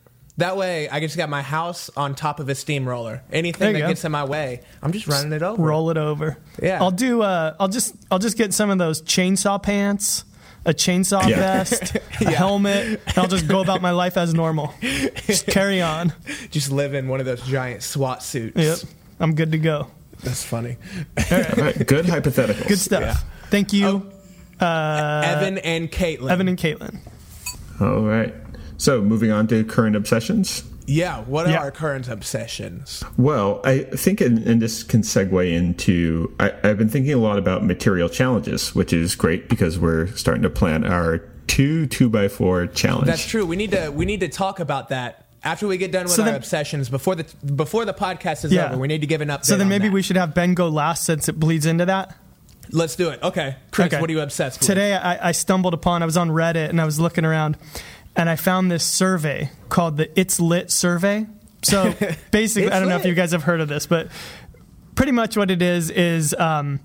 That 0.40 0.56
way, 0.56 0.88
I 0.88 1.00
just 1.00 1.16
got 1.16 1.28
my 1.28 1.42
house 1.42 1.90
on 1.96 2.14
top 2.14 2.40
of 2.40 2.48
a 2.48 2.54
steamroller. 2.54 3.22
Anything 3.32 3.60
There 3.60 3.72
that 3.72 3.78
you 3.78 3.84
go. 3.84 3.88
gets 3.88 4.04
in 4.04 4.12
my 4.12 4.24
way, 4.24 4.60
I'm 4.82 4.90
just 4.92 5.06
running 5.06 5.32
it 5.32 5.42
over. 5.42 5.62
roll 5.62 5.90
it 5.90 5.96
over. 5.96 6.36
Yeah. 6.62 6.80
I'll 6.82 6.90
do. 6.90 7.22
Uh, 7.22 7.54
I'll 7.60 7.68
just. 7.68 7.94
I'll 8.10 8.18
just 8.18 8.36
get 8.36 8.52
some 8.52 8.68
of 8.70 8.78
those 8.78 9.00
chainsaw 9.02 9.62
pants, 9.62 10.24
a 10.64 10.72
chainsaw 10.74 11.26
Yeah. 11.28 11.36
vest, 11.36 11.94
a 12.20 12.30
helmet, 12.30 13.00
and 13.06 13.18
I'll 13.18 13.28
just 13.28 13.48
go 13.48 13.60
about 13.60 13.80
my 13.82 13.90
life 13.92 14.16
as 14.16 14.34
normal. 14.34 14.74
Just 15.26 15.46
carry 15.58 15.80
on. 15.82 16.12
Just 16.50 16.70
live 16.72 16.94
in 16.94 17.08
one 17.08 17.20
of 17.20 17.26
those 17.26 17.42
giant 17.42 17.82
SWAT 17.82 18.22
suits. 18.22 18.56
Yep. 18.56 18.78
I'm 19.20 19.34
good 19.34 19.52
to 19.52 19.58
go. 19.58 19.88
That's 20.22 20.42
funny. 20.44 20.76
All 21.30 21.38
right, 21.38 21.86
good 21.86 22.06
hypotheticals. 22.06 22.66
Good 22.68 22.78
stuff. 22.78 23.02
Yeah. 23.02 23.14
Thank 23.50 23.72
you, 23.72 24.10
Evan 24.60 25.58
and 25.58 25.90
Caitlin. 25.90 26.30
Evan 26.30 26.48
and 26.48 26.58
Caitlin. 26.58 26.98
All 27.80 28.02
right. 28.02 28.34
So 28.80 29.02
moving 29.02 29.30
on 29.30 29.46
to 29.48 29.62
current 29.64 29.94
obsessions. 29.94 30.64
yeah, 30.86 31.20
what 31.24 31.46
are 31.46 31.50
Yeah. 31.50 31.58
our 31.60 31.70
current 31.70 32.08
obsessions? 32.08 33.04
Well, 33.18 33.60
I 33.62 33.80
think, 33.94 34.20
and, 34.22 34.38
and 34.46 34.60
this 34.60 34.82
can 34.82 35.02
segue 35.02 35.52
into, 35.52 36.34
I, 36.40 36.52
I've 36.64 36.78
been 36.78 36.88
thinking 36.88 37.12
a 37.12 37.18
lot 37.18 37.38
about 37.38 37.62
material 37.64 38.08
challenges, 38.08 38.74
which 38.74 38.92
is 38.92 39.14
great 39.14 39.48
because 39.50 39.78
we're 39.78 40.06
starting 40.16 40.42
to 40.42 40.50
plan 40.50 40.84
our 40.84 41.18
two 41.46 41.86
two 41.88 42.08
by 42.08 42.28
four 42.28 42.66
challenge. 42.68 43.06
That's 43.06 43.26
true. 43.26 43.44
We 43.44 43.56
need 43.56 43.72
to 43.72 43.90
we 43.90 44.04
need 44.06 44.20
to 44.20 44.28
talk 44.28 44.60
about 44.60 44.88
that 44.88 45.26
after 45.44 45.66
we 45.66 45.76
get 45.78 45.92
done 45.92 46.04
with 46.04 46.12
So 46.12 46.22
our 46.22 46.26
then- 46.30 46.36
obsessions 46.36 46.88
before 46.88 47.16
the 47.16 47.26
before 47.54 47.84
the 47.84 47.92
podcast 47.94 48.44
is 48.46 48.52
Yeah. 48.52 48.70
over. 48.70 48.78
We 48.78 48.88
need 48.88 49.02
to 49.02 49.06
give 49.06 49.20
an 49.20 49.28
update. 49.28 49.44
So 49.44 49.56
then 49.56 49.66
on 49.66 49.68
maybe 49.68 49.88
that. 49.88 49.92
we 49.92 50.00
should 50.02 50.16
have 50.16 50.32
Ben 50.34 50.54
go 50.54 50.68
last 50.68 51.04
since 51.04 51.28
it 51.28 51.38
bleeds 51.38 51.66
into 51.66 51.84
that. 51.86 52.16
let's 52.72 52.94
do 52.94 53.10
it. 53.10 53.20
Okay, 53.22 53.56
Chris, 53.72 53.86
Okay. 53.88 54.00
what 54.00 54.08
are 54.08 54.12
you 54.12 54.20
obsessed 54.20 54.60
with? 54.60 54.66
Today 54.68 54.94
I, 54.94 55.30
I 55.30 55.32
stumbled 55.32 55.74
upon, 55.74 56.02
I 56.02 56.06
was 56.06 56.16
on 56.16 56.30
Reddit 56.30 56.68
and 56.68 56.80
I 56.80 56.84
was 56.84 57.00
looking 57.00 57.24
around 57.24 57.56
and 58.16 58.28
I 58.28 58.36
found 58.36 58.70
this 58.70 58.84
survey 58.84 59.50
called 59.68 59.96
the 59.96 60.18
It's 60.18 60.40
Lit 60.40 60.70
survey. 60.70 61.26
So 61.62 61.94
basically, 62.30 62.70
I 62.70 62.80
don't 62.80 62.88
know 62.88 62.96
if 62.96 63.04
you 63.04 63.14
guys 63.14 63.32
have 63.32 63.44
heard 63.44 63.60
of 63.60 63.68
this, 63.68 63.86
but 63.86 64.08
pretty 64.94 65.12
much 65.12 65.36
what 65.36 65.50
it 65.50 65.62
is 65.62 65.90
is 65.90 66.34
um, 66.34 66.80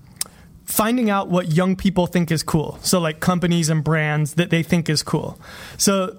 finding 0.64 1.10
out 1.10 1.28
what 1.28 1.52
young 1.52 1.76
people 1.76 2.06
think 2.06 2.30
is 2.30 2.42
cool. 2.42 2.78
So, 2.82 3.00
like 3.00 3.20
companies 3.20 3.68
and 3.68 3.82
brands 3.82 4.34
that 4.34 4.50
they 4.50 4.62
think 4.62 4.88
is 4.88 5.02
cool. 5.02 5.40
So, 5.76 6.16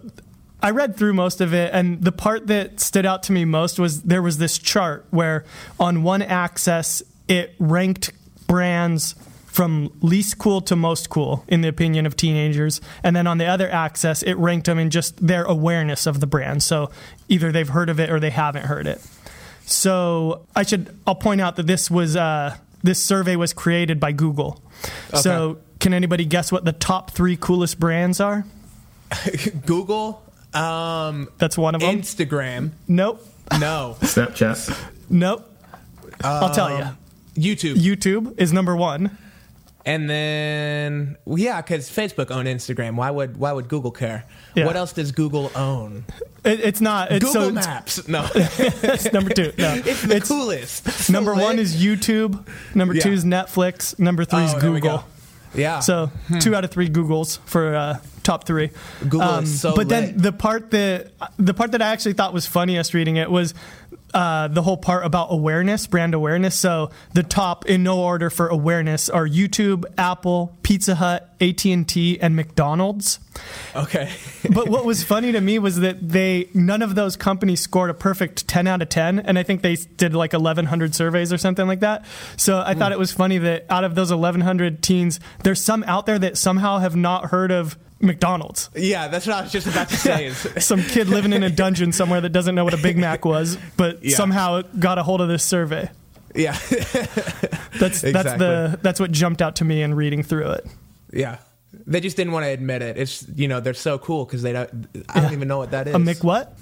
I 0.62 0.72
read 0.72 0.96
through 0.96 1.14
most 1.14 1.40
of 1.40 1.54
it, 1.54 1.72
and 1.74 2.02
the 2.02 2.12
part 2.12 2.48
that 2.48 2.80
stood 2.80 3.06
out 3.06 3.24
to 3.24 3.32
me 3.32 3.46
most 3.46 3.80
was 3.80 4.04
there 4.04 4.22
was 4.24 4.40
this 4.40 4.58
chart 4.58 5.06
where 5.12 5.46
on 5.80 6.02
one 6.02 6.24
axis 6.24 7.04
it 7.28 7.56
ranked 7.60 8.12
brands 8.48 9.14
from 9.58 9.92
least 10.04 10.38
cool 10.38 10.62
to 10.62 10.76
most 10.76 11.10
cool 11.10 11.44
in 11.48 11.62
the 11.62 11.68
opinion 11.68 12.06
of 12.06 12.16
teenagers. 12.16 12.80
And 13.02 13.16
then 13.16 13.26
on 13.26 13.40
the 13.40 13.48
other 13.48 13.68
axis, 13.68 14.22
it 14.22 14.36
ranked 14.36 14.68
them 14.68 14.78
in 14.78 14.92
just 14.92 15.26
their 15.26 15.46
awareness 15.46 16.06
of 16.06 16.20
the 16.20 16.28
brand. 16.28 16.62
So 16.62 16.92
either 17.28 17.52
they've 17.52 17.68
heard 17.68 17.90
of 17.90 18.00
it 18.00 18.12
or 18.12 18.20
they 18.20 18.30
haven't 18.30 18.66
heard 18.66 18.86
it. 18.86 19.04
So 19.66 20.46
I 20.56 20.62
should 20.62 20.96
I'll 21.08 21.16
point 21.16 21.42
out 21.42 21.56
that 21.56 21.66
this 21.66 21.90
was 21.90 22.16
uh, 22.16 22.56
this 22.84 23.02
survey 23.04 23.36
was 23.36 23.52
created 23.52 24.00
by 24.00 24.12
Google. 24.12 24.62
Okay. 25.10 25.22
So 25.22 25.58
can 25.80 25.92
anybody 25.92 26.26
guess 26.26 26.52
what 26.52 26.64
the 26.64 26.72
top 26.72 27.10
three 27.10 27.36
coolest 27.36 27.80
brands 27.80 28.20
are? 28.20 28.46
Google, 29.66 30.22
um, 30.54 31.30
That's 31.40 31.58
one 31.58 31.74
of 31.74 31.82
them. 31.82 32.00
Instagram. 32.00 32.74
nope. 32.88 33.26
No. 33.60 33.98
Snapchat. 34.02 34.78
Nope. 35.10 35.52
I'll 36.24 36.54
tell 36.54 36.78
you. 36.78 37.56
YouTube. 37.56 37.76
YouTube 37.78 38.40
is 38.40 38.54
number 38.54 38.76
one. 38.76 39.18
And 39.88 40.10
then 40.10 41.18
well, 41.24 41.38
yeah, 41.40 41.62
because 41.62 41.90
Facebook 41.90 42.30
owned 42.30 42.46
Instagram. 42.50 42.96
Why 42.98 43.10
would 43.10 43.38
why 43.38 43.54
would 43.54 43.70
Google 43.70 43.92
care? 43.92 44.26
Yeah. 44.54 44.66
What 44.66 44.76
else 44.76 44.92
does 44.92 45.14
Google 45.14 45.50
own? 45.56 46.04
It, 46.44 46.60
it's 46.60 46.82
not. 46.82 47.10
It's 47.10 47.24
Google 47.26 47.42
so 47.46 47.52
Maps. 47.52 48.06
No, 48.10 48.28
It's 48.34 49.14
number 49.14 49.34
two. 49.34 49.54
No, 49.58 49.74
it's 49.86 50.02
the 50.02 50.16
It's- 50.18 50.28
coolest. 50.28 50.90
So 50.92 51.14
Number 51.14 51.34
one 51.34 51.58
is 51.58 51.82
YouTube. 51.82 52.46
Number 52.76 52.96
two 52.96 53.14
is 53.14 53.24
Netflix. 53.24 53.98
Number 53.98 54.26
three 54.26 54.44
is 54.44 54.54
Oh, 54.54 54.58
we 54.58 54.62
Google. 54.82 55.06
Yeah. 55.56 55.80
So 55.80 56.12
two 56.42 56.54
out 56.54 56.66
of 56.66 56.72
three 56.72 56.90
Googles 56.90 57.40
for 57.46 57.74
uh, 57.74 58.00
top 58.24 58.46
three. 58.46 58.72
Um, 59.02 59.10
Google 59.10 59.36
is 59.40 59.62
so 59.62 59.74
But 59.74 59.88
then 59.88 60.18
the 60.18 60.34
part 60.34 60.72
that 60.72 61.12
the 61.40 61.54
part 61.54 61.72
that 61.72 61.82
I 61.82 61.88
actually 61.94 62.14
thought 62.14 62.34
was 62.34 62.46
funniest 62.46 62.94
reading 62.94 63.16
it 63.16 63.32
was 63.32 63.54
uh, 64.18 64.48
the 64.48 64.64
whole 64.64 64.78
part 64.78 65.06
about 65.06 65.28
awareness, 65.30 65.86
brand 65.86 66.16
awareness. 66.16 66.56
So 66.56 66.90
the 67.14 67.22
top 67.22 67.68
in 67.68 67.84
no 67.84 68.02
order 68.02 68.32
for 68.32 68.48
awareness 68.48 69.10
are 69.10 69.28
YouTube, 69.28 69.86
Apple, 69.96 70.58
Pizza 70.64 70.96
Hut, 70.96 71.36
AT 71.40 71.64
and 71.66 71.88
T, 71.88 72.20
and 72.20 72.36
McDonald's. 72.36 73.20
okay. 73.76 74.12
but 74.52 74.70
what 74.70 74.86
was 74.86 75.04
funny 75.04 75.34
to 75.34 75.40
me 75.40 75.60
was 75.60 75.82
that 75.82 76.10
they 76.10 76.50
none 76.56 76.82
of 76.82 76.96
those 76.96 77.16
companies 77.16 77.62
scored 77.62 77.92
a 77.92 77.94
perfect 77.94 78.48
10 78.48 78.66
out 78.66 78.82
of 78.82 78.90
10 78.90 79.20
and 79.20 79.38
i 79.38 79.44
think 79.44 79.62
they 79.62 79.76
did 79.76 80.16
like 80.16 80.34
1100 80.34 80.96
surveys 80.96 81.32
or 81.32 81.38
something 81.38 81.68
like 81.68 81.82
that 81.82 82.04
so 82.36 82.64
i 82.66 82.74
thought 82.74 82.92
it 82.92 82.98
was 82.98 83.12
funny 83.12 83.38
that 83.38 83.68
out 83.70 83.84
of 83.84 83.94
those 83.94 84.10
1100 84.10 84.82
teens 84.82 85.20
there's 85.44 85.62
some 85.62 85.84
out 85.84 86.08
there 86.08 86.18
that 86.18 86.36
somehow 86.36 86.80
have 86.80 86.96
not 86.96 87.26
heard 87.26 87.52
of 87.52 87.78
mcdonald's 88.00 88.70
yeah, 88.76 89.08
that's 89.08 89.26
what 89.26 89.36
I 89.38 89.42
was 89.42 89.52
just 89.52 89.68
about 89.68 89.90
to 89.90 89.96
say. 89.98 90.26
Is 90.28 90.48
some 90.66 90.82
kid 90.84 91.08
living 91.10 91.34
in 91.34 91.44
a 91.44 91.50
dungeon 91.50 91.92
somewhere 91.92 92.22
that 92.22 92.30
doesn't 92.30 92.54
know 92.56 92.64
what 92.64 92.74
a 92.74 92.78
big 92.82 92.98
mac 92.98 93.26
was 93.26 93.58
but 93.76 94.04
Yeah. 94.04 94.16
somehow 94.16 94.62
got 94.80 94.98
a 94.98 95.04
hold 95.04 95.22
of 95.22 95.28
this 95.28 95.44
survey 95.44 95.90
yeah, 96.36 96.52
that's 97.80 98.02
that's 98.02 98.34
the 98.34 98.78
that's 98.84 99.00
what 99.00 99.12
jumped 99.12 99.42
out 99.42 99.56
to 99.58 99.66
me 99.66 99.82
in 99.82 99.94
reading 99.96 100.22
through 100.24 100.52
it 100.52 100.68
yeah. 101.12 101.38
They 101.86 102.00
just 102.02 102.18
didn't 102.18 102.34
want 102.34 102.44
to 102.46 102.50
admit 102.50 102.82
it. 102.82 102.98
It's 102.98 103.26
you 103.36 103.48
know 103.48 103.60
they're 103.60 103.74
so 103.74 103.98
cool 103.98 104.26
because 104.26 104.42
they 104.42 104.52
don't. 104.52 104.88
I 105.10 105.20
don't 105.22 105.32
even 105.34 105.48
know 105.48 105.58
what 105.58 105.72
that 105.72 105.88
is. 105.88 105.94
a 105.96 106.00
mc 106.00 106.22
what 106.24 106.58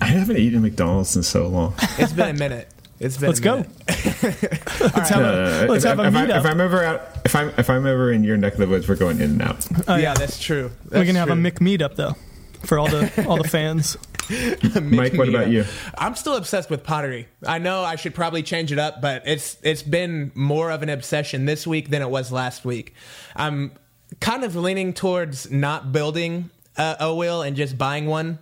I 0.00 0.06
haven't 0.06 0.38
eaten 0.38 0.62
McDonald's 0.62 1.14
in 1.16 1.22
so 1.22 1.46
long. 1.46 1.74
It's 1.98 2.12
been 2.12 2.28
a 2.34 2.38
minute. 2.38 2.68
It's 3.00 3.16
been. 3.16 3.28
let's 3.28 3.40
go 3.40 3.56
let's 3.88 5.08
have 5.08 5.22
a, 5.22 5.62
uh, 5.62 5.64
uh, 5.64 5.66
let's 5.70 5.84
if, 5.84 5.88
have 5.88 6.00
a 6.00 6.06
if, 6.06 6.14
I, 6.14 6.26
meetup 6.26 6.38
if 6.40 6.46
I'm 6.46 6.60
ever 6.60 6.84
out, 6.84 7.00
if 7.24 7.34
I'm 7.34 7.48
if 7.56 7.70
I'm 7.70 7.86
ever 7.86 8.12
in 8.12 8.22
your 8.22 8.36
neck 8.36 8.52
of 8.52 8.58
the 8.58 8.66
woods, 8.66 8.88
we're 8.88 8.96
going 8.96 9.20
in 9.20 9.30
and 9.30 9.42
out. 9.42 9.66
Oh, 9.88 9.96
yeah, 9.96 10.12
that's 10.12 10.38
true. 10.38 10.70
we're 10.84 10.90
That's 10.90 11.06
gonna 11.06 11.18
have 11.18 11.30
a 11.30 11.34
true. 11.34 11.42
Mick 11.42 11.78
meetup 11.78 11.96
though 11.96 12.14
for 12.60 12.78
all 12.78 12.88
the 12.88 13.24
all 13.26 13.38
the 13.38 13.48
fans. 13.48 13.96
Mike, 14.82 15.14
what 15.14 15.28
about 15.28 15.48
you? 15.48 15.64
I'm 15.98 16.14
still 16.14 16.36
obsessed 16.36 16.70
with 16.70 16.84
pottery. 16.84 17.26
I 17.44 17.58
know 17.58 17.82
I 17.82 17.96
should 17.96 18.14
probably 18.14 18.42
change 18.42 18.70
it 18.70 18.78
up, 18.78 19.00
but 19.00 19.22
it's 19.26 19.56
it's 19.62 19.82
been 19.82 20.30
more 20.34 20.70
of 20.70 20.82
an 20.82 20.88
obsession 20.88 21.46
this 21.46 21.66
week 21.66 21.88
than 21.90 22.02
it 22.02 22.10
was 22.10 22.30
last 22.30 22.64
week. 22.64 22.94
I'm 23.34 23.72
kind 24.20 24.44
of 24.44 24.56
leaning 24.56 24.92
towards 24.92 25.50
not 25.50 25.90
building 25.92 26.50
a, 26.76 26.96
a 27.00 27.14
wheel 27.14 27.42
and 27.42 27.56
just 27.56 27.78
buying 27.78 28.06
one. 28.06 28.38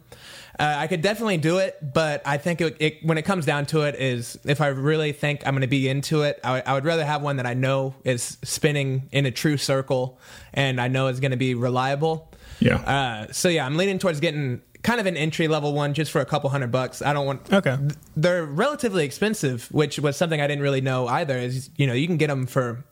Uh, 0.59 0.75
I 0.79 0.87
could 0.89 1.03
definitely 1.03 1.37
do 1.37 1.59
it, 1.59 1.77
but 1.95 2.21
I 2.27 2.37
think 2.37 2.61
it, 2.61 2.77
it, 2.81 2.99
when 3.05 3.17
it 3.17 3.23
comes 3.23 3.47
down 3.47 3.67
to 3.67 3.83
it, 3.83 3.95
is 3.95 4.37
if 4.45 4.61
I 4.61 4.67
really 4.69 5.13
think 5.13 5.47
I'm 5.47 5.55
going 5.55 5.61
to 5.63 5.69
be 5.69 5.89
into 5.89 6.23
it, 6.23 6.41
I 6.43 6.53
would- 6.55 6.63
I 6.67 6.73
would 6.75 6.85
rather 6.85 7.05
have 7.05 7.23
one 7.23 7.37
that 7.37 7.47
I 7.47 7.55
know 7.55 7.95
is 8.05 8.39
spinning 8.43 9.09
in 9.13 9.25
a 9.25 9.31
true 9.31 9.57
circle 9.57 10.19
and 10.53 10.81
I 10.81 10.89
know 10.89 11.07
is 11.07 11.21
going 11.21 11.31
to 11.31 11.37
be 11.37 11.55
reliable. 11.55 12.33
Yeah. 12.59 12.77
Uh, 12.79 13.33
so 13.33 13.49
yeah, 13.49 13.65
I'm 13.65 13.77
leaning 13.77 14.01
towards 14.01 14.19
getting 14.19 14.61
kind 14.83 14.99
of 15.01 15.07
an 15.07 15.17
entry 15.17 15.47
level 15.49 15.75
one 15.75 15.95
just 15.95 16.11
for 16.11 16.21
a 16.21 16.25
couple 16.25 16.51
hundred 16.51 16.73
bucks. 16.73 17.03
I 17.03 17.13
don't 17.13 17.27
want. 17.27 17.53
Okay. 17.53 17.77
th- 17.77 17.93
They're 18.17 18.45
relatively 18.45 19.05
expensive, 19.05 19.69
which 19.71 19.99
was 20.01 20.17
something 20.17 20.41
I 20.41 20.49
didn't 20.49 20.63
really 20.63 20.81
know 20.81 21.07
either. 21.07 21.37
Is 21.39 21.71
you 21.77 21.87
know 21.87 21.93
you 21.95 22.09
can 22.09 22.17
get 22.17 22.27
them 22.29 22.47
for 22.47 22.85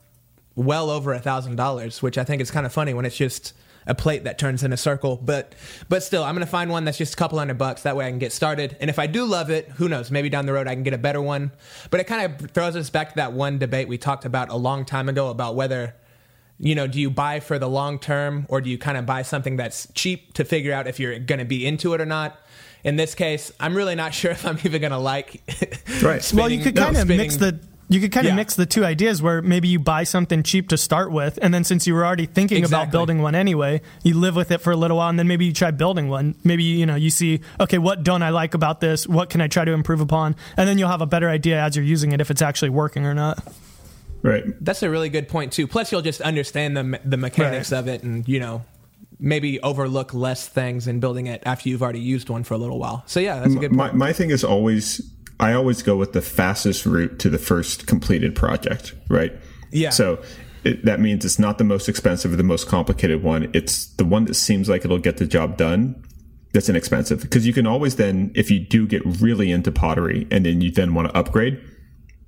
well 0.55 0.89
over 0.89 1.13
a 1.13 1.19
thousand 1.19 1.57
dollars, 1.57 2.01
which 2.01 2.17
I 2.17 2.23
think 2.23 2.41
is 2.41 2.49
kind 2.49 2.65
of 2.65 2.71
funny 2.71 2.93
when 2.93 3.05
it's 3.05 3.17
just 3.17 3.53
a 3.87 3.95
plate 3.95 4.25
that 4.25 4.37
turns 4.37 4.63
in 4.63 4.71
a 4.73 4.77
circle. 4.77 5.17
But 5.17 5.55
but 5.89 6.03
still, 6.03 6.23
I'm 6.23 6.35
gonna 6.35 6.45
find 6.45 6.69
one 6.69 6.85
that's 6.85 6.97
just 6.97 7.13
a 7.13 7.17
couple 7.17 7.39
hundred 7.39 7.57
bucks. 7.57 7.83
That 7.83 7.95
way 7.95 8.05
I 8.05 8.09
can 8.09 8.19
get 8.19 8.31
started. 8.31 8.77
And 8.79 8.89
if 8.89 8.99
I 8.99 9.07
do 9.07 9.25
love 9.25 9.49
it, 9.49 9.69
who 9.69 9.87
knows? 9.89 10.11
Maybe 10.11 10.29
down 10.29 10.45
the 10.45 10.53
road 10.53 10.67
I 10.67 10.73
can 10.75 10.83
get 10.83 10.93
a 10.93 10.97
better 10.97 11.21
one. 11.21 11.51
But 11.89 11.99
it 11.99 12.03
kind 12.05 12.31
of 12.41 12.51
throws 12.51 12.75
us 12.75 12.89
back 12.89 13.09
to 13.09 13.15
that 13.15 13.33
one 13.33 13.57
debate 13.57 13.87
we 13.87 13.97
talked 13.97 14.25
about 14.25 14.49
a 14.49 14.55
long 14.57 14.85
time 14.85 15.09
ago 15.09 15.29
about 15.29 15.55
whether 15.55 15.95
you 16.59 16.73
know, 16.73 16.87
do 16.87 16.99
you 16.99 17.11
buy 17.11 17.39
for 17.39 17.59
the 17.59 17.69
long 17.69 17.99
term 17.99 18.45
or 18.49 18.61
do 18.61 18.69
you 18.71 18.79
kind 18.79 18.97
of 18.97 19.05
buy 19.05 19.21
something 19.21 19.57
that's 19.57 19.87
cheap 19.93 20.33
to 20.33 20.43
figure 20.43 20.73
out 20.73 20.87
if 20.87 20.99
you're 20.99 21.19
going 21.19 21.37
to 21.37 21.45
be 21.45 21.65
into 21.67 21.93
it 21.93 22.01
or 22.01 22.05
not? 22.05 22.39
In 22.83 22.95
this 22.95 23.13
case, 23.13 23.51
I'm 23.59 23.75
really 23.75 23.93
not 23.93 24.11
sure 24.15 24.31
if 24.31 24.43
I'm 24.45 24.57
even 24.63 24.81
going 24.81 24.91
to 24.91 24.97
like. 24.97 25.43
Right. 26.01 26.03
well, 26.03 26.15
you 26.15 26.19
spinning- 26.19 26.63
could 26.63 26.75
no, 26.75 26.81
kind 26.85 26.95
of 26.97 27.01
spinning- 27.03 27.17
mix 27.17 27.35
the 27.35 27.59
you 27.89 27.99
could 28.01 28.11
kind 28.11 28.27
of 28.27 28.31
Yeah. 28.31 28.35
mix 28.35 28.55
the 28.55 28.65
two 28.65 28.83
ideas 28.83 29.21
where 29.21 29.41
maybe 29.41 29.67
you 29.69 29.79
buy 29.79 30.03
something 30.03 30.43
cheap 30.43 30.67
to 30.69 30.77
start 30.77 31.11
with, 31.11 31.39
and 31.41 31.53
then 31.53 31.63
since 31.63 31.87
you 31.87 31.93
were 31.93 32.05
already 32.05 32.25
thinking 32.25 32.65
about 32.65 32.91
building 32.91 33.21
one 33.21 33.33
anyway, 33.35 33.81
you 34.03 34.13
live 34.15 34.35
with 34.35 34.51
it 34.51 34.59
for 34.61 34.71
a 34.71 34.75
little 34.75 34.97
while, 34.97 35.09
and 35.09 35.17
then 35.17 35.27
maybe 35.27 35.45
you 35.45 35.53
try 35.53 35.71
building 35.71 36.09
one. 36.09 36.35
Maybe 36.43 36.63
you 36.63 36.85
know 36.85 36.95
you 36.95 37.09
see, 37.09 37.39
okay, 37.59 37.77
what 37.77 38.03
don't 38.03 38.23
I 38.23 38.29
like 38.29 38.53
about 38.53 38.81
this? 38.81 39.07
What 39.07 39.29
can 39.29 39.39
I 39.41 39.47
try 39.47 39.63
to 39.65 39.71
improve 39.71 40.01
upon? 40.01 40.35
And 40.57 40.67
then 40.67 40.77
you'll 40.77 40.89
have 40.89 41.01
a 41.01 41.05
better 41.05 41.29
idea 41.29 41.61
as 41.61 41.75
you're 41.75 41.85
using 41.85 42.11
it 42.11 42.19
if 42.21 42.29
it's 42.29 42.41
actually 42.41 42.69
working 42.69 43.05
or 43.05 43.13
not. 43.13 43.43
Right. 44.21 44.43
That's 44.59 44.83
a 44.83 44.89
really 44.89 45.09
good 45.09 45.29
point 45.29 45.53
too. 45.53 45.67
Plus, 45.67 45.91
you'll 45.91 46.01
just 46.01 46.21
understand 46.21 46.75
the 46.75 46.99
the 47.05 47.17
mechanics 47.17 47.71
Right. 47.71 47.77
of 47.79 47.87
it, 47.87 48.03
and 48.03 48.27
you 48.27 48.39
know, 48.39 48.63
maybe 49.19 49.59
overlook 49.61 50.13
less 50.13 50.47
things 50.47 50.87
in 50.87 50.99
building 50.99 51.27
it 51.27 51.41
after 51.45 51.69
you've 51.69 51.81
already 51.81 51.99
used 52.01 52.29
one 52.29 52.43
for 52.43 52.53
a 52.53 52.57
little 52.57 52.79
while. 52.79 53.03
So 53.07 53.19
yeah, 53.19 53.39
that's 53.39 53.53
a 53.55 53.57
good 53.57 53.71
My, 53.71 53.87
point. 53.87 53.97
my 53.97 54.13
thing 54.13 54.29
is 54.29 54.43
always, 54.43 55.01
I 55.39 55.53
always 55.53 55.83
go 55.83 55.95
with 55.95 56.13
the 56.13 56.21
fastest 56.21 56.85
route 56.85 57.19
to 57.19 57.29
the 57.29 57.37
first 57.37 57.85
completed 57.87 58.35
project, 58.35 58.93
right? 59.09 59.33
Yeah. 59.71 59.91
So 59.91 60.21
it, 60.63 60.83
that 60.85 60.99
means 60.99 61.23
it's 61.25 61.37
not 61.39 61.57
the 61.59 61.63
most 61.63 61.87
expensive 61.87 62.33
or 62.33 62.35
the 62.35 62.43
most 62.43 62.67
complicated 62.67 63.21
one. 63.23 63.49
It's 63.53 63.85
the 63.95 64.05
one 64.05 64.25
that 64.25 64.33
seems 64.33 64.67
like 64.67 64.83
it'll 64.83 64.97
get 64.97 65.17
the 65.17 65.27
job 65.27 65.57
done. 65.57 66.03
That's 66.53 66.69
inexpensive 66.69 67.21
because 67.21 67.45
you 67.45 67.53
can 67.53 67.67
always 67.67 67.97
then, 67.97 68.31
if 68.33 68.49
you 68.49 68.59
do 68.59 68.87
get 68.87 69.03
really 69.05 69.51
into 69.51 69.71
pottery 69.71 70.25
and 70.31 70.45
then 70.45 70.61
you 70.61 70.71
then 70.71 70.93
want 70.95 71.09
to 71.09 71.15
upgrade, 71.15 71.61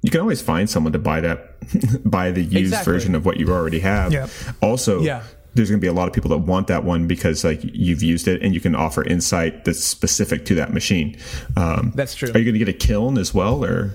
you 0.02 0.12
can 0.12 0.22
always 0.22 0.42
find 0.42 0.70
someone 0.70 0.94
to 0.94 1.00
buy 1.00 1.20
that, 1.22 2.04
buy 2.10 2.32
the 2.32 2.42
used 2.44 2.56
Exactly. 2.56 2.94
version 2.94 3.16
of 3.16 3.26
what 3.26 3.38
you 3.38 3.48
already 3.50 3.80
have. 3.80 4.14
Yeah. 4.14 4.28
Also, 4.62 5.02
Yeah. 5.02 5.24
There's 5.56 5.70
going 5.70 5.80
to 5.80 5.82
be 5.82 5.88
a 5.88 5.94
lot 5.94 6.08
of 6.08 6.14
people 6.14 6.30
that 6.30 6.40
want 6.40 6.68
that 6.68 6.84
one 6.84 7.08
because 7.08 7.44
like 7.44 7.60
you've 7.64 8.04
used 8.04 8.28
it 8.28 8.42
and 8.42 8.54
you 8.54 8.62
can 8.62 8.76
offer 8.76 9.04
insight 9.04 9.66
that's 9.66 9.84
specific 9.84 10.46
to 10.46 10.56
that 10.56 10.74
machine. 10.74 11.18
Um, 11.58 11.92
That's 11.96 12.16
true. 12.16 12.30
Are 12.30 12.38
you 12.38 12.46
going 12.46 12.54
to 12.54 12.60
get 12.60 12.70
a 12.70 12.74
kiln 12.74 13.18
as 13.18 13.34
well, 13.34 13.66
or 13.66 13.92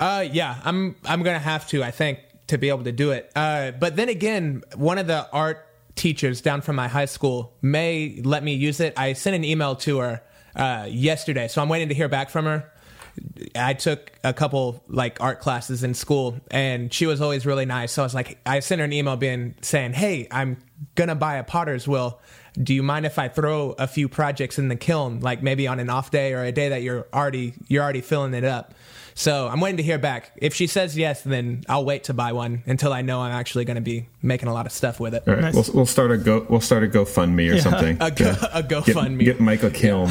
Uh, 0.00 0.24
yeah, 0.30 0.60
I'm 0.64 0.96
I'm 1.04 1.22
gonna 1.22 1.38
have 1.38 1.66
to, 1.68 1.82
I 1.82 1.90
think, 1.90 2.20
to 2.48 2.58
be 2.58 2.68
able 2.68 2.84
to 2.84 2.92
do 2.92 3.10
it. 3.12 3.30
Uh, 3.36 3.70
but 3.72 3.96
then 3.96 4.08
again, 4.08 4.62
one 4.74 4.98
of 4.98 5.06
the 5.06 5.28
art 5.32 5.66
teachers 5.94 6.40
down 6.40 6.60
from 6.60 6.76
my 6.76 6.88
high 6.88 7.06
school 7.06 7.52
may 7.62 8.20
let 8.24 8.42
me 8.44 8.54
use 8.54 8.80
it. 8.80 8.94
I 8.96 9.14
sent 9.14 9.36
an 9.36 9.44
email 9.44 9.76
to 9.76 9.98
her 9.98 10.22
uh, 10.54 10.86
yesterday, 10.88 11.48
so 11.48 11.62
I'm 11.62 11.68
waiting 11.68 11.88
to 11.88 11.94
hear 11.94 12.08
back 12.08 12.30
from 12.30 12.44
her. 12.44 12.70
I 13.54 13.74
took 13.74 14.12
a 14.24 14.32
couple 14.32 14.82
like 14.88 15.20
art 15.20 15.40
classes 15.40 15.84
in 15.84 15.94
school, 15.94 16.40
and 16.50 16.92
she 16.92 17.06
was 17.06 17.20
always 17.20 17.46
really 17.46 17.66
nice. 17.66 17.92
So 17.92 18.02
I 18.02 18.06
was 18.06 18.14
like, 18.14 18.38
I 18.46 18.60
sent 18.60 18.80
her 18.80 18.84
an 18.84 18.92
email 18.92 19.16
being 19.16 19.54
saying, 19.62 19.92
"Hey, 19.92 20.28
I'm 20.30 20.58
gonna 20.94 21.14
buy 21.14 21.36
a 21.36 21.44
potter's 21.44 21.86
wheel. 21.86 22.20
Do 22.60 22.74
you 22.74 22.82
mind 22.82 23.06
if 23.06 23.18
I 23.18 23.28
throw 23.28 23.74
a 23.78 23.86
few 23.86 24.08
projects 24.08 24.58
in 24.58 24.68
the 24.68 24.76
kiln, 24.76 25.20
like 25.20 25.42
maybe 25.42 25.66
on 25.66 25.80
an 25.80 25.90
off 25.90 26.10
day 26.10 26.32
or 26.32 26.42
a 26.42 26.52
day 26.52 26.70
that 26.70 26.82
you're 26.82 27.06
already 27.12 27.54
you're 27.68 27.82
already 27.82 28.00
filling 28.00 28.34
it 28.34 28.44
up?" 28.44 28.74
So 29.18 29.48
I'm 29.48 29.60
waiting 29.60 29.78
to 29.78 29.82
hear 29.82 29.96
back. 29.98 30.32
If 30.36 30.52
she 30.54 30.66
says 30.66 30.94
yes, 30.96 31.22
then 31.22 31.64
I'll 31.70 31.86
wait 31.86 32.04
to 32.04 32.12
buy 32.14 32.32
one 32.32 32.62
until 32.66 32.92
I 32.92 33.00
know 33.00 33.22
I'm 33.22 33.32
actually 33.32 33.64
going 33.64 33.76
to 33.76 33.80
be 33.80 34.08
making 34.20 34.50
a 34.50 34.52
lot 34.52 34.66
of 34.66 34.72
stuff 34.72 35.00
with 35.00 35.14
it. 35.14 35.22
all 35.26 35.32
right, 35.32 35.42
Nice. 35.42 35.54
we'll, 35.54 35.64
we'll 35.74 35.86
start 35.86 36.10
a 36.10 36.18
go 36.18 36.46
we'll 36.50 36.60
start 36.60 36.84
a 36.84 36.86
GoFundMe 36.86 37.50
or 37.50 37.54
Yeah. 37.54 37.60
something. 37.62 37.96
A 38.02 38.10
go- 38.10 38.34
a 38.52 38.62
Get, 38.62 38.84
GoFundMe. 38.84 39.24
get 39.24 39.40
Mike 39.40 39.62
a 39.62 39.70
kiln. 39.70 40.10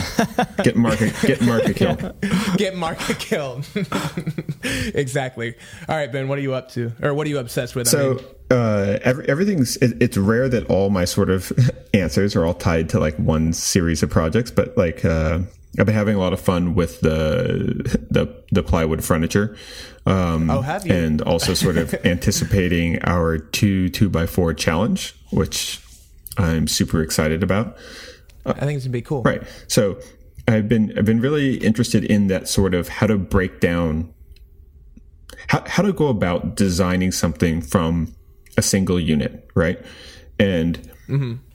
get 0.63 0.75
Mark 0.75 0.99
a, 1.01 1.11
get 1.27 1.39
Mark 1.41 1.65
a 1.67 1.73
kiln. 1.75 2.13
Get 2.57 2.75
Mark 2.75 3.09
a 3.09 3.13
kill. 3.13 3.61
exactly. 4.95 5.53
All 5.87 5.95
right, 5.95 6.11
Ben. 6.11 6.27
What 6.27 6.39
are 6.39 6.41
you 6.41 6.53
up 6.55 6.71
to, 6.71 6.91
or 7.01 7.13
what 7.13 7.27
are 7.27 7.29
you 7.29 7.37
obsessed 7.37 7.75
with? 7.75 7.87
I 7.89 7.91
So 7.91 8.13
mean, 8.15 8.25
uh, 8.51 8.99
every, 9.03 9.27
everything's 9.29 9.77
it, 9.77 10.01
it's 10.01 10.17
rare 10.17 10.49
that 10.49 10.65
all 10.67 10.89
my 10.89 11.05
sort 11.05 11.29
of 11.29 11.51
answers 11.93 12.35
are 12.35 12.45
all 12.45 12.53
tied 12.53 12.89
to 12.89 12.99
like 12.99 13.15
one 13.17 13.53
series 13.53 14.01
of 14.03 14.09
projects, 14.09 14.51
but 14.51 14.75
like 14.77 15.05
uh, 15.05 15.39
I've 15.79 15.85
been 15.85 15.95
having 15.95 16.15
a 16.15 16.19
lot 16.19 16.33
of 16.33 16.39
fun 16.39 16.73
with 16.75 17.01
the 17.01 17.99
the, 18.09 18.43
the 18.51 18.63
plywood 18.63 19.03
furniture. 19.03 19.57
Um, 20.05 20.49
Oh, 20.49 20.61
have 20.61 20.85
you? 20.85 20.93
And 20.93 21.21
also 21.21 21.53
sort 21.53 21.77
of 21.77 21.93
anticipating 22.05 23.01
our 23.03 23.37
two 23.37 23.89
two 23.89 24.09
by 24.09 24.25
four 24.25 24.53
challenge, 24.53 25.15
which 25.31 25.81
I'm 26.37 26.67
super 26.67 27.01
excited 27.01 27.43
about. 27.43 27.77
I 28.45 28.53
think 28.53 28.77
it's 28.77 28.85
gonna 28.85 28.93
be 28.93 29.01
cool. 29.01 29.23
Right. 29.23 29.43
So 29.67 29.99
I've 30.47 30.69
been 30.69 30.97
I've 30.97 31.05
been 31.05 31.19
really 31.21 31.55
interested 31.57 32.03
in 32.03 32.27
that 32.27 32.47
sort 32.47 32.73
of 32.73 32.87
how 32.87 33.07
to 33.07 33.17
break 33.17 33.59
down 33.59 34.13
how 35.47 35.63
how 35.67 35.83
to 35.83 35.91
go 35.91 36.07
about 36.07 36.55
designing 36.55 37.11
something 37.11 37.61
from 37.61 38.13
a 38.57 38.61
single 38.61 38.99
unit, 38.99 39.49
right? 39.55 39.83
And 40.39 40.91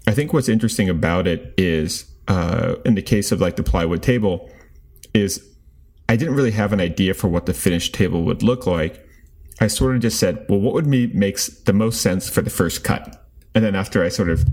I 0.06 0.12
think 0.12 0.32
what's 0.32 0.48
interesting 0.48 0.88
about 0.88 1.26
it 1.26 1.54
is 1.56 2.09
uh, 2.28 2.76
in 2.84 2.94
the 2.94 3.02
case 3.02 3.32
of 3.32 3.40
like 3.40 3.56
the 3.56 3.62
plywood 3.62 4.02
table 4.02 4.50
is 5.14 5.44
I 6.08 6.16
didn't 6.16 6.34
really 6.34 6.50
have 6.52 6.72
an 6.72 6.80
idea 6.80 7.14
for 7.14 7.28
what 7.28 7.46
the 7.46 7.54
finished 7.54 7.94
table 7.94 8.22
would 8.24 8.42
look 8.42 8.66
like. 8.66 9.06
I 9.60 9.66
sort 9.66 9.94
of 9.94 10.02
just 10.02 10.18
said, 10.18 10.44
well, 10.48 10.58
what 10.58 10.74
would 10.74 10.86
me 10.86 11.06
makes 11.08 11.48
the 11.48 11.72
most 11.72 12.00
sense 12.00 12.28
for 12.28 12.42
the 12.42 12.50
first 12.50 12.82
cut? 12.82 13.26
And 13.54 13.64
then 13.64 13.74
after 13.74 14.02
I 14.02 14.08
sort 14.08 14.30
of, 14.30 14.44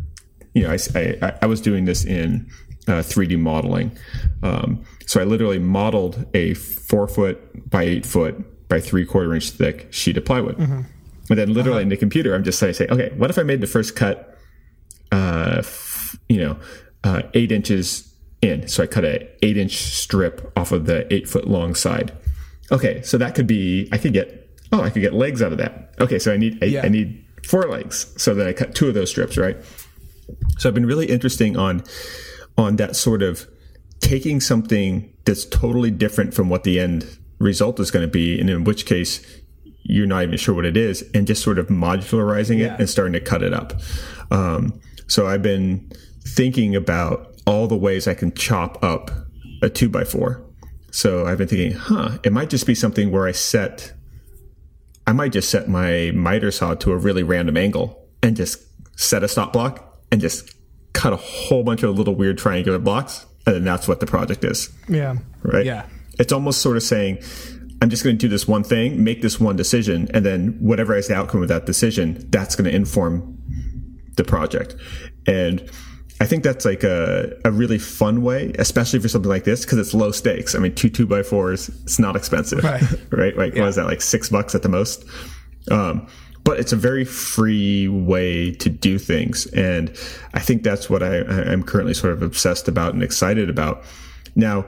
you 0.54 0.64
know, 0.64 0.72
I, 0.72 1.18
I, 1.22 1.34
I 1.42 1.46
was 1.46 1.62
doing 1.62 1.86
this 1.86 2.04
in 2.04 2.50
uh, 2.88 3.02
3D 3.04 3.40
modeling. 3.40 3.98
Um, 4.44 4.84
so 5.06 5.22
I 5.22 5.24
literally 5.24 5.60
modeled 5.60 6.26
a 6.34 6.54
four 6.56 7.08
foot 7.08 7.70
by 7.70 7.84
eight 7.84 8.06
foot 8.06 8.68
by 8.70 8.80
three 8.80 9.06
quarter 9.06 9.34
inch 9.34 9.50
thick 9.52 9.88
sheet 9.92 10.18
of 10.18 10.26
plywood. 10.26 10.58
And 11.30 11.38
then 11.38 11.54
literally 11.54 11.82
in 11.84 11.90
the 11.90 11.98
computer, 11.98 12.36
I'm 12.36 12.44
just 12.44 12.60
saying, 12.60 12.74
say, 12.74 12.88
okay, 12.88 13.12
what 13.16 13.30
if 13.30 13.38
I 13.38 13.44
made 13.44 13.62
the 13.62 13.68
first 13.68 13.96
cut, 13.96 14.38
uh, 15.12 15.56
f- 15.60 16.18
you 16.30 16.40
know, 16.40 16.58
uh, 17.08 17.22
eight 17.34 17.52
inches 17.52 18.14
in? 18.42 18.68
So 18.68 18.84
I 18.84 18.88
cut 18.88 19.06
a 19.06 19.28
eight 19.46 19.58
inch 19.58 19.78
strip 19.78 20.52
off 20.56 20.72
of 20.72 20.86
the 20.86 21.12
eight 21.14 21.28
foot 21.28 21.48
long 21.48 21.76
side. 21.76 22.12
Okay, 22.72 23.02
so 23.02 23.18
that 23.18 23.34
could 23.36 23.48
be, 23.48 23.88
I 23.92 23.98
could 23.98 24.14
get, 24.14 24.28
oh, 24.72 24.82
I 24.82 24.90
could 24.90 25.02
get 25.02 25.14
legs 25.14 25.42
out 25.42 25.52
of 25.54 25.58
that. 25.60 25.94
Okay, 26.00 26.20
so 26.20 26.34
I 26.34 26.38
need, 26.38 26.62
I, 26.62 26.66
Yeah. 26.68 26.82
I 26.86 26.90
need 26.90 27.24
four 27.48 27.64
legs. 27.64 28.14
So 28.18 28.34
then 28.36 28.46
I 28.48 28.54
cut 28.54 28.76
two 28.76 28.88
of 28.90 28.94
those 28.94 29.10
strips, 29.10 29.38
right? 29.38 29.58
So 30.58 30.68
I've 30.68 30.76
been 30.76 30.86
really 30.86 31.06
interesting 31.08 31.56
on 31.58 31.84
on 32.58 32.76
that 32.78 32.96
sort 32.96 33.22
of 33.22 33.48
taking 34.02 34.40
something 34.42 35.14
that's 35.26 35.46
totally 35.46 35.92
different 35.92 36.34
from 36.34 36.50
what 36.50 36.64
the 36.64 36.80
end 36.80 37.18
result 37.40 37.80
is 37.80 37.92
going 37.92 38.04
to 38.06 38.12
be, 38.12 38.38
and 38.40 38.50
in 38.50 38.64
which 38.64 38.86
case 38.86 39.22
you're 39.84 40.08
not 40.08 40.24
even 40.24 40.38
sure 40.38 40.54
what 40.56 40.66
it 40.66 40.76
is, 40.76 41.04
and 41.14 41.26
just 41.28 41.42
sort 41.44 41.58
of 41.60 41.68
modularizing 41.68 42.58
Yeah. 42.60 42.74
it 42.74 42.80
and 42.82 42.90
starting 42.90 43.14
to 43.14 43.22
cut 43.22 43.42
it 43.44 43.54
up. 43.54 43.80
Um, 44.32 44.82
so 45.08 45.28
I've 45.28 45.42
been 45.44 45.90
thinking 46.36 46.76
about 46.76 47.36
all 47.46 47.68
the 47.68 47.78
ways 47.78 48.08
I 48.08 48.14
can 48.14 48.34
chop 48.34 48.84
up 48.84 49.12
a 49.62 49.70
two 49.70 49.90
by 49.90 50.04
four. 50.04 50.44
So 50.92 51.26
I've 51.26 51.38
been 51.38 51.48
thinking, 51.48 51.74
huh, 51.74 52.18
it 52.24 52.34
might 52.34 52.50
just 52.50 52.66
be 52.66 52.76
something 52.76 53.12
where 53.12 53.28
I 53.28 53.32
set 53.32 53.94
I 55.06 55.14
might 55.14 55.32
just 55.32 55.50
set 55.50 55.70
my 55.70 56.12
miter 56.14 56.52
saw 56.52 56.74
to 56.76 56.92
a 56.92 56.98
really 56.98 57.24
random 57.24 57.56
angle 57.56 58.06
and 58.22 58.36
just 58.36 58.62
set 59.00 59.24
a 59.24 59.28
stop 59.30 59.54
block 59.54 59.98
and 60.12 60.20
just 60.20 60.54
cut 60.92 61.14
a 61.14 61.18
whole 61.18 61.64
bunch 61.64 61.82
of 61.84 61.98
little 61.98 62.14
weird 62.14 62.38
triangular 62.38 62.78
blocks. 62.78 63.26
And 63.46 63.56
then 63.56 63.64
that's 63.64 63.88
what 63.88 64.02
the 64.02 64.06
project 64.06 64.44
is, 64.44 64.70
Yeah. 64.90 65.16
right? 65.44 65.66
Yeah. 65.66 65.86
It's 66.20 66.34
almost 66.34 66.62
sort 66.62 66.76
of 66.76 66.84
saying, 66.84 67.20
I'm 67.82 67.90
just 67.90 68.04
going 68.04 68.18
to 68.18 68.20
do 68.20 68.28
this 68.28 68.50
one 68.50 68.64
thing, 68.66 69.02
make 69.02 69.22
this 69.22 69.40
one 69.40 69.56
decision, 69.56 70.10
and 70.14 70.26
then 70.26 70.58
whatever 70.60 70.94
is 70.96 71.08
the 71.08 71.16
outcome 71.16 71.42
of 71.42 71.48
that 71.48 71.66
decision, 71.66 72.28
that's 72.30 72.56
going 72.58 72.70
to 72.70 72.76
inform 72.76 73.38
the 74.18 74.26
project. 74.26 74.76
And 75.26 75.70
I 76.20 76.26
think 76.26 76.44
that's 76.44 76.66
like 76.66 76.84
a, 76.84 77.40
a 77.46 77.52
really 77.52 77.78
fun 77.78 78.24
way, 78.24 78.52
especially 78.58 79.00
for 79.00 79.08
something 79.08 79.30
like 79.30 79.44
this, 79.44 79.64
because 79.66 79.78
it's 79.78 79.94
low 79.94 80.12
stakes. 80.12 80.56
I 80.56 80.60
mean, 80.60 80.74
two 80.74 80.90
two 80.90 81.06
by 81.06 81.22
fours, 81.24 81.70
it's 81.84 82.00
not 82.00 82.16
expensive, 82.16 82.64
Right. 82.64 82.82
right? 83.12 83.38
Like, 83.38 83.56
what 83.56 83.68
is 83.68 83.76
that, 83.76 83.86
like 83.86 84.02
six 84.02 84.30
bucks 84.30 84.56
at 84.56 84.64
the 84.64 84.70
most? 84.70 85.06
Um, 85.70 86.08
but 86.44 86.60
it's 86.60 86.72
a 86.74 86.78
very 86.78 87.04
free 87.06 87.88
way 87.88 88.52
to 88.54 88.70
do 88.70 88.98
things. 88.98 89.46
And 89.48 89.90
I 90.34 90.40
think 90.40 90.64
that's 90.64 90.90
what 90.90 91.04
I, 91.04 91.18
I- 91.20 91.52
I'm 91.52 91.62
currently 91.62 91.94
sort 91.94 92.14
of 92.14 92.24
obsessed 92.24 92.68
about 92.68 92.94
and 92.94 93.04
excited 93.04 93.50
about. 93.50 93.84
Now, 94.36 94.66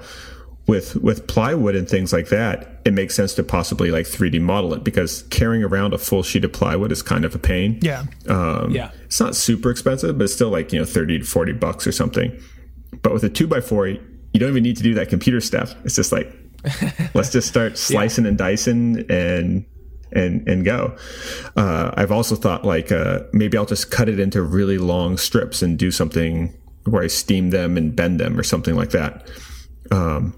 with 0.69 0.95
with 0.97 1.25
plywood 1.27 1.75
and 1.75 1.89
things 1.89 2.13
like 2.13 2.29
that, 2.29 2.79
it 2.85 2.93
makes 2.93 3.15
sense 3.15 3.33
to 3.33 3.43
possibly 3.43 3.89
like 3.89 4.05
3D 4.05 4.39
model 4.39 4.73
it 4.75 4.83
because 4.83 5.23
carrying 5.23 5.63
around 5.63 5.93
a 5.93 5.97
full 5.97 6.21
sheet 6.21 6.45
of 6.45 6.53
plywood 6.53 6.91
is 6.91 7.01
kind 7.01 7.25
of 7.25 7.33
a 7.33 7.39
pain. 7.39 7.79
Yeah. 7.81 8.05
Um, 8.27 8.69
Yeah. 8.69 8.91
It's 9.05 9.19
not 9.19 9.35
super 9.35 9.71
expensive, 9.71 10.17
but 10.17 10.25
it's 10.25 10.33
still 10.33 10.49
like, 10.49 10.71
you 10.71 10.77
know, 10.77 10.85
30 10.85 11.19
to 11.19 11.25
40 11.25 11.53
bucks 11.53 11.87
or 11.87 11.91
something. 11.91 12.39
But 13.01 13.13
with 13.13 13.23
a 13.23 13.29
two 13.29 13.47
by 13.47 13.61
four, 13.61 13.87
you 13.87 13.99
don't 14.35 14.49
even 14.49 14.61
need 14.61 14.77
to 14.77 14.83
do 14.83 14.93
that 14.93 15.09
computer 15.09 15.41
stuff. 15.41 15.73
It's 15.85 15.95
just 15.95 16.11
like, 16.11 16.31
let's 17.15 17.31
just 17.31 17.47
start 17.47 17.77
slicing 17.77 18.27
and 18.27 18.37
dicing 18.37 19.05
and, 19.09 19.65
and, 20.11 20.47
and 20.47 20.63
go. 20.63 20.95
Uh, 21.55 21.91
I've 21.95 22.11
also 22.11 22.35
thought 22.35 22.63
like, 22.63 22.91
uh, 22.91 23.21
maybe 23.33 23.57
I'll 23.57 23.65
just 23.65 23.89
cut 23.89 24.07
it 24.07 24.19
into 24.19 24.43
really 24.43 24.77
long 24.77 25.17
strips 25.17 25.63
and 25.63 25.79
do 25.79 25.89
something 25.89 26.55
where 26.83 27.01
I 27.01 27.07
steam 27.07 27.49
them 27.49 27.75
and 27.75 27.95
bend 27.95 28.19
them 28.19 28.39
or 28.39 28.43
something 28.43 28.75
like 28.75 28.91
that. 28.91 29.27
Um, 29.89 30.37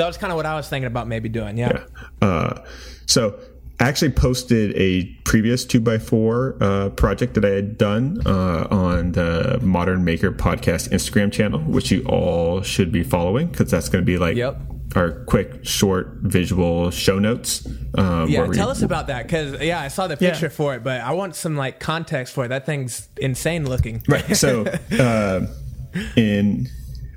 That 0.00 0.06
was 0.06 0.16
kind 0.16 0.32
of 0.32 0.36
what 0.36 0.46
I 0.46 0.54
was 0.56 0.68
thinking 0.68 0.86
about 0.86 1.06
maybe 1.08 1.28
doing. 1.28 1.58
Yeah. 1.58 1.84
uh, 2.22 2.64
so 3.06 3.38
I 3.78 3.88
actually 3.88 4.10
posted 4.12 4.74
a 4.76 5.04
previous 5.24 5.64
two 5.64 5.80
by 5.80 5.98
four 5.98 6.56
uh, 6.60 6.88
project 6.90 7.34
that 7.34 7.44
I 7.44 7.50
had 7.50 7.76
done 7.78 8.20
uh, 8.26 8.66
on 8.70 9.12
the 9.12 9.58
Modern 9.62 10.04
Maker 10.04 10.32
Podcast 10.32 10.90
Instagram 10.90 11.30
channel, 11.30 11.60
which 11.60 11.90
you 11.90 12.02
all 12.06 12.62
should 12.62 12.90
be 12.92 13.02
following 13.02 13.48
because 13.48 13.70
that's 13.70 13.88
going 13.88 14.02
to 14.02 14.06
be 14.06 14.16
like 14.18 14.36
Yep. 14.36 14.56
our 14.96 15.10
quick, 15.24 15.64
short, 15.66 16.18
visual 16.22 16.90
show 16.90 17.18
notes. 17.18 17.66
Um, 17.96 18.28
Yeah, 18.28 18.40
where 18.40 18.48
we- 18.48 18.56
tell 18.56 18.70
us 18.70 18.82
about 18.82 19.06
that 19.08 19.24
because 19.26 19.60
yeah, 19.60 19.80
I 19.80 19.88
saw 19.88 20.06
the 20.06 20.16
Yeah. 20.20 20.30
picture 20.30 20.50
for 20.50 20.74
it, 20.74 20.82
but 20.82 21.00
I 21.02 21.12
want 21.12 21.34
some 21.36 21.56
like 21.56 21.78
context 21.78 22.32
for 22.34 22.44
it. 22.46 22.48
That 22.48 22.64
thing's 22.66 23.08
insane 23.18 23.68
looking. 23.68 24.02
Right. 24.08 24.34
So, 24.36 24.64
uh, 24.98 25.46
in 26.16 26.68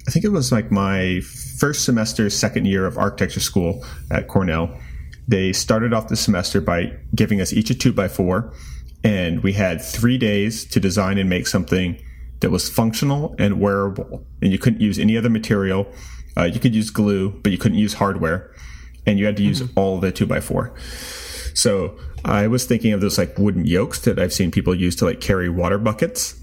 I 0.07 0.11
think 0.11 0.25
it 0.25 0.31
was 0.31 0.51
like 0.51 0.69
my 0.71 1.21
first 1.57 1.85
semester, 1.85 2.29
second 2.29 2.65
year 2.65 2.85
of 2.85 2.97
architecture 2.97 3.39
school 3.39 3.85
at 4.11 4.27
Cornell. 4.27 4.77
They 5.27 5.53
started 5.53 5.93
off 5.93 6.07
the 6.07 6.15
semester 6.15 6.59
by 6.59 6.97
giving 7.15 7.39
us 7.39 7.53
each 7.53 7.69
a 7.69 7.75
two 7.75 7.93
by 7.93 8.07
four, 8.07 8.53
and 9.03 9.41
we 9.41 9.53
had 9.53 9.81
three 9.81 10.17
days 10.17 10.65
to 10.65 10.79
design 10.79 11.17
and 11.17 11.29
make 11.29 11.47
something 11.47 12.01
that 12.41 12.49
was 12.49 12.69
functional 12.69 13.35
and 13.39 13.59
wearable. 13.59 14.25
And 14.41 14.51
you 14.51 14.57
couldn't 14.57 14.81
use 14.81 14.99
any 14.99 15.17
other 15.17 15.29
material. 15.29 15.87
Uh, 16.35 16.43
you 16.43 16.59
could 16.59 16.75
use 16.75 16.89
glue, 16.89 17.29
but 17.29 17.51
you 17.51 17.57
couldn't 17.57 17.77
use 17.77 17.93
hardware, 17.93 18.51
and 19.05 19.17
you 19.17 19.25
had 19.25 19.37
to 19.37 19.43
use 19.43 19.63
all 19.75 19.99
the 19.99 20.11
two 20.11 20.25
by 20.25 20.41
four. 20.41 20.73
So 21.53 21.97
I 22.25 22.47
was 22.47 22.65
thinking 22.65 22.91
of 22.91 22.99
those 22.99 23.17
like 23.17 23.37
wooden 23.37 23.65
yokes 23.65 23.99
that 24.01 24.19
I've 24.19 24.33
seen 24.33 24.51
people 24.51 24.75
use 24.75 24.95
to 24.97 25.05
like 25.05 25.21
carry 25.21 25.49
water 25.49 25.77
buckets 25.77 26.39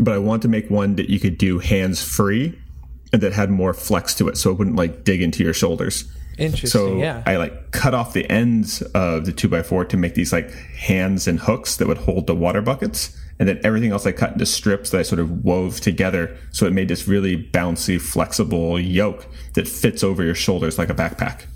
but 0.00 0.14
I 0.14 0.18
want 0.18 0.42
to 0.42 0.48
make 0.48 0.70
one 0.70 0.96
that 0.96 1.10
you 1.10 1.20
could 1.20 1.38
do 1.38 1.58
hands 1.58 2.02
free 2.02 2.58
that 3.12 3.32
had 3.32 3.50
more 3.50 3.72
flex 3.74 4.14
to 4.14 4.28
it 4.28 4.36
so 4.36 4.50
it 4.50 4.58
wouldn't 4.58 4.76
like 4.76 5.04
dig 5.04 5.20
into 5.22 5.42
your 5.42 5.54
shoulders. 5.54 6.04
Interesting. 6.38 6.70
So 6.70 6.96
yeah. 6.96 7.22
I 7.26 7.36
like 7.36 7.70
cut 7.72 7.92
off 7.92 8.12
the 8.12 8.28
ends 8.30 8.82
of 8.94 9.26
the 9.26 9.32
two 9.32 9.48
by 9.48 9.62
four 9.62 9.84
to 9.84 9.96
make 9.96 10.14
these 10.14 10.32
like 10.32 10.50
hands 10.52 11.26
and 11.28 11.38
hooks 11.40 11.76
that 11.76 11.88
would 11.88 11.98
hold 11.98 12.26
the 12.26 12.34
water 12.34 12.62
buckets. 12.62 13.16
And 13.38 13.48
then 13.48 13.58
everything 13.64 13.90
else 13.90 14.06
I 14.06 14.12
cut 14.12 14.32
into 14.32 14.44
strips 14.46 14.90
that 14.90 14.98
I 15.00 15.02
sort 15.02 15.18
of 15.18 15.44
wove 15.44 15.80
together. 15.80 16.36
So 16.52 16.66
it 16.66 16.72
made 16.72 16.88
this 16.88 17.08
really 17.08 17.42
bouncy, 17.42 18.00
flexible 18.00 18.78
yoke 18.78 19.26
that 19.54 19.66
fits 19.66 20.04
over 20.04 20.22
your 20.22 20.34
shoulders 20.34 20.78
like 20.78 20.90
a 20.90 20.94
backpack. 20.94 21.46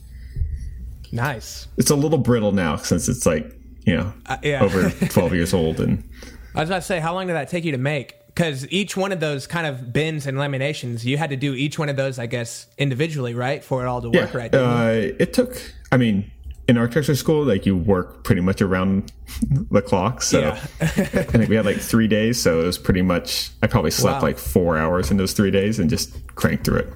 nice. 1.13 1.69
It's 1.77 1.91
a 1.91 1.97
little 1.97 2.19
brittle 2.19 2.53
now 2.53 2.77
since 2.77 3.09
it's 3.09 3.27
like, 3.27 3.53
you 3.87 3.97
know, 3.97 4.13
Uh, 4.27 4.37
yeah. 4.43 4.63
over 4.63 4.91
12 5.09 5.35
years 5.35 5.55
old 5.55 5.81
and 5.81 6.03
I 6.55 6.61
was 6.61 6.69
about 6.71 6.81
to 6.81 6.87
say, 6.87 7.01
how 7.01 7.15
long 7.15 7.27
did 7.27 7.35
that 7.35 7.49
take 7.49 7.65
you 7.65 7.73
to 7.73 7.79
make? 7.79 8.15
Because 8.35 8.69
each 8.73 8.97
one 8.97 9.13
of 9.13 9.21
those 9.21 9.47
kind 9.47 9.65
of 9.67 9.93
bins 9.93 10.27
and 10.27 10.37
laminations, 10.37 11.05
you 11.05 11.17
had 11.17 11.31
to 11.31 11.37
do 11.37 11.55
each 11.55 11.79
one 11.79 11.89
of 11.89 11.95
those, 11.97 12.19
I 12.19 12.27
guess, 12.27 12.67
individually, 12.79 13.33
right, 13.33 13.63
for 13.63 13.85
it 13.85 13.87
all 13.87 14.03
to 14.03 14.11
work 14.11 14.35
right. 14.35 14.51
didn't? 14.51 14.67
Uh, 14.67 15.13
it 15.21 15.33
took. 15.33 15.57
I 15.93 15.97
mean, 15.99 16.31
in 16.67 16.77
architecture 16.77 17.15
school, 17.15 17.45
like 17.45 17.65
you 17.65 17.77
work 17.77 18.25
pretty 18.25 18.41
much 18.41 18.61
around 18.61 19.13
the 19.71 19.81
clock. 19.83 20.21
So 20.23 20.41
Yeah. 20.41 20.51
I 20.81 20.87
think 20.87 21.49
we 21.49 21.55
had 21.55 21.65
like 21.65 21.77
three 21.77 22.09
days. 22.09 22.43
So 22.43 22.61
it 22.61 22.65
was 22.65 22.77
pretty 22.79 23.03
much. 23.03 23.51
I 23.63 23.69
probably 23.69 23.93
slept 23.93 24.17
Wow. 24.23 24.29
like 24.29 24.39
four 24.39 24.77
hours 24.79 25.13
in 25.13 25.17
those 25.17 25.33
three 25.33 25.53
days 25.53 25.79
and 25.79 25.89
just 25.89 26.13
cranked 26.35 26.65
through 26.65 26.79
it. 26.79 26.93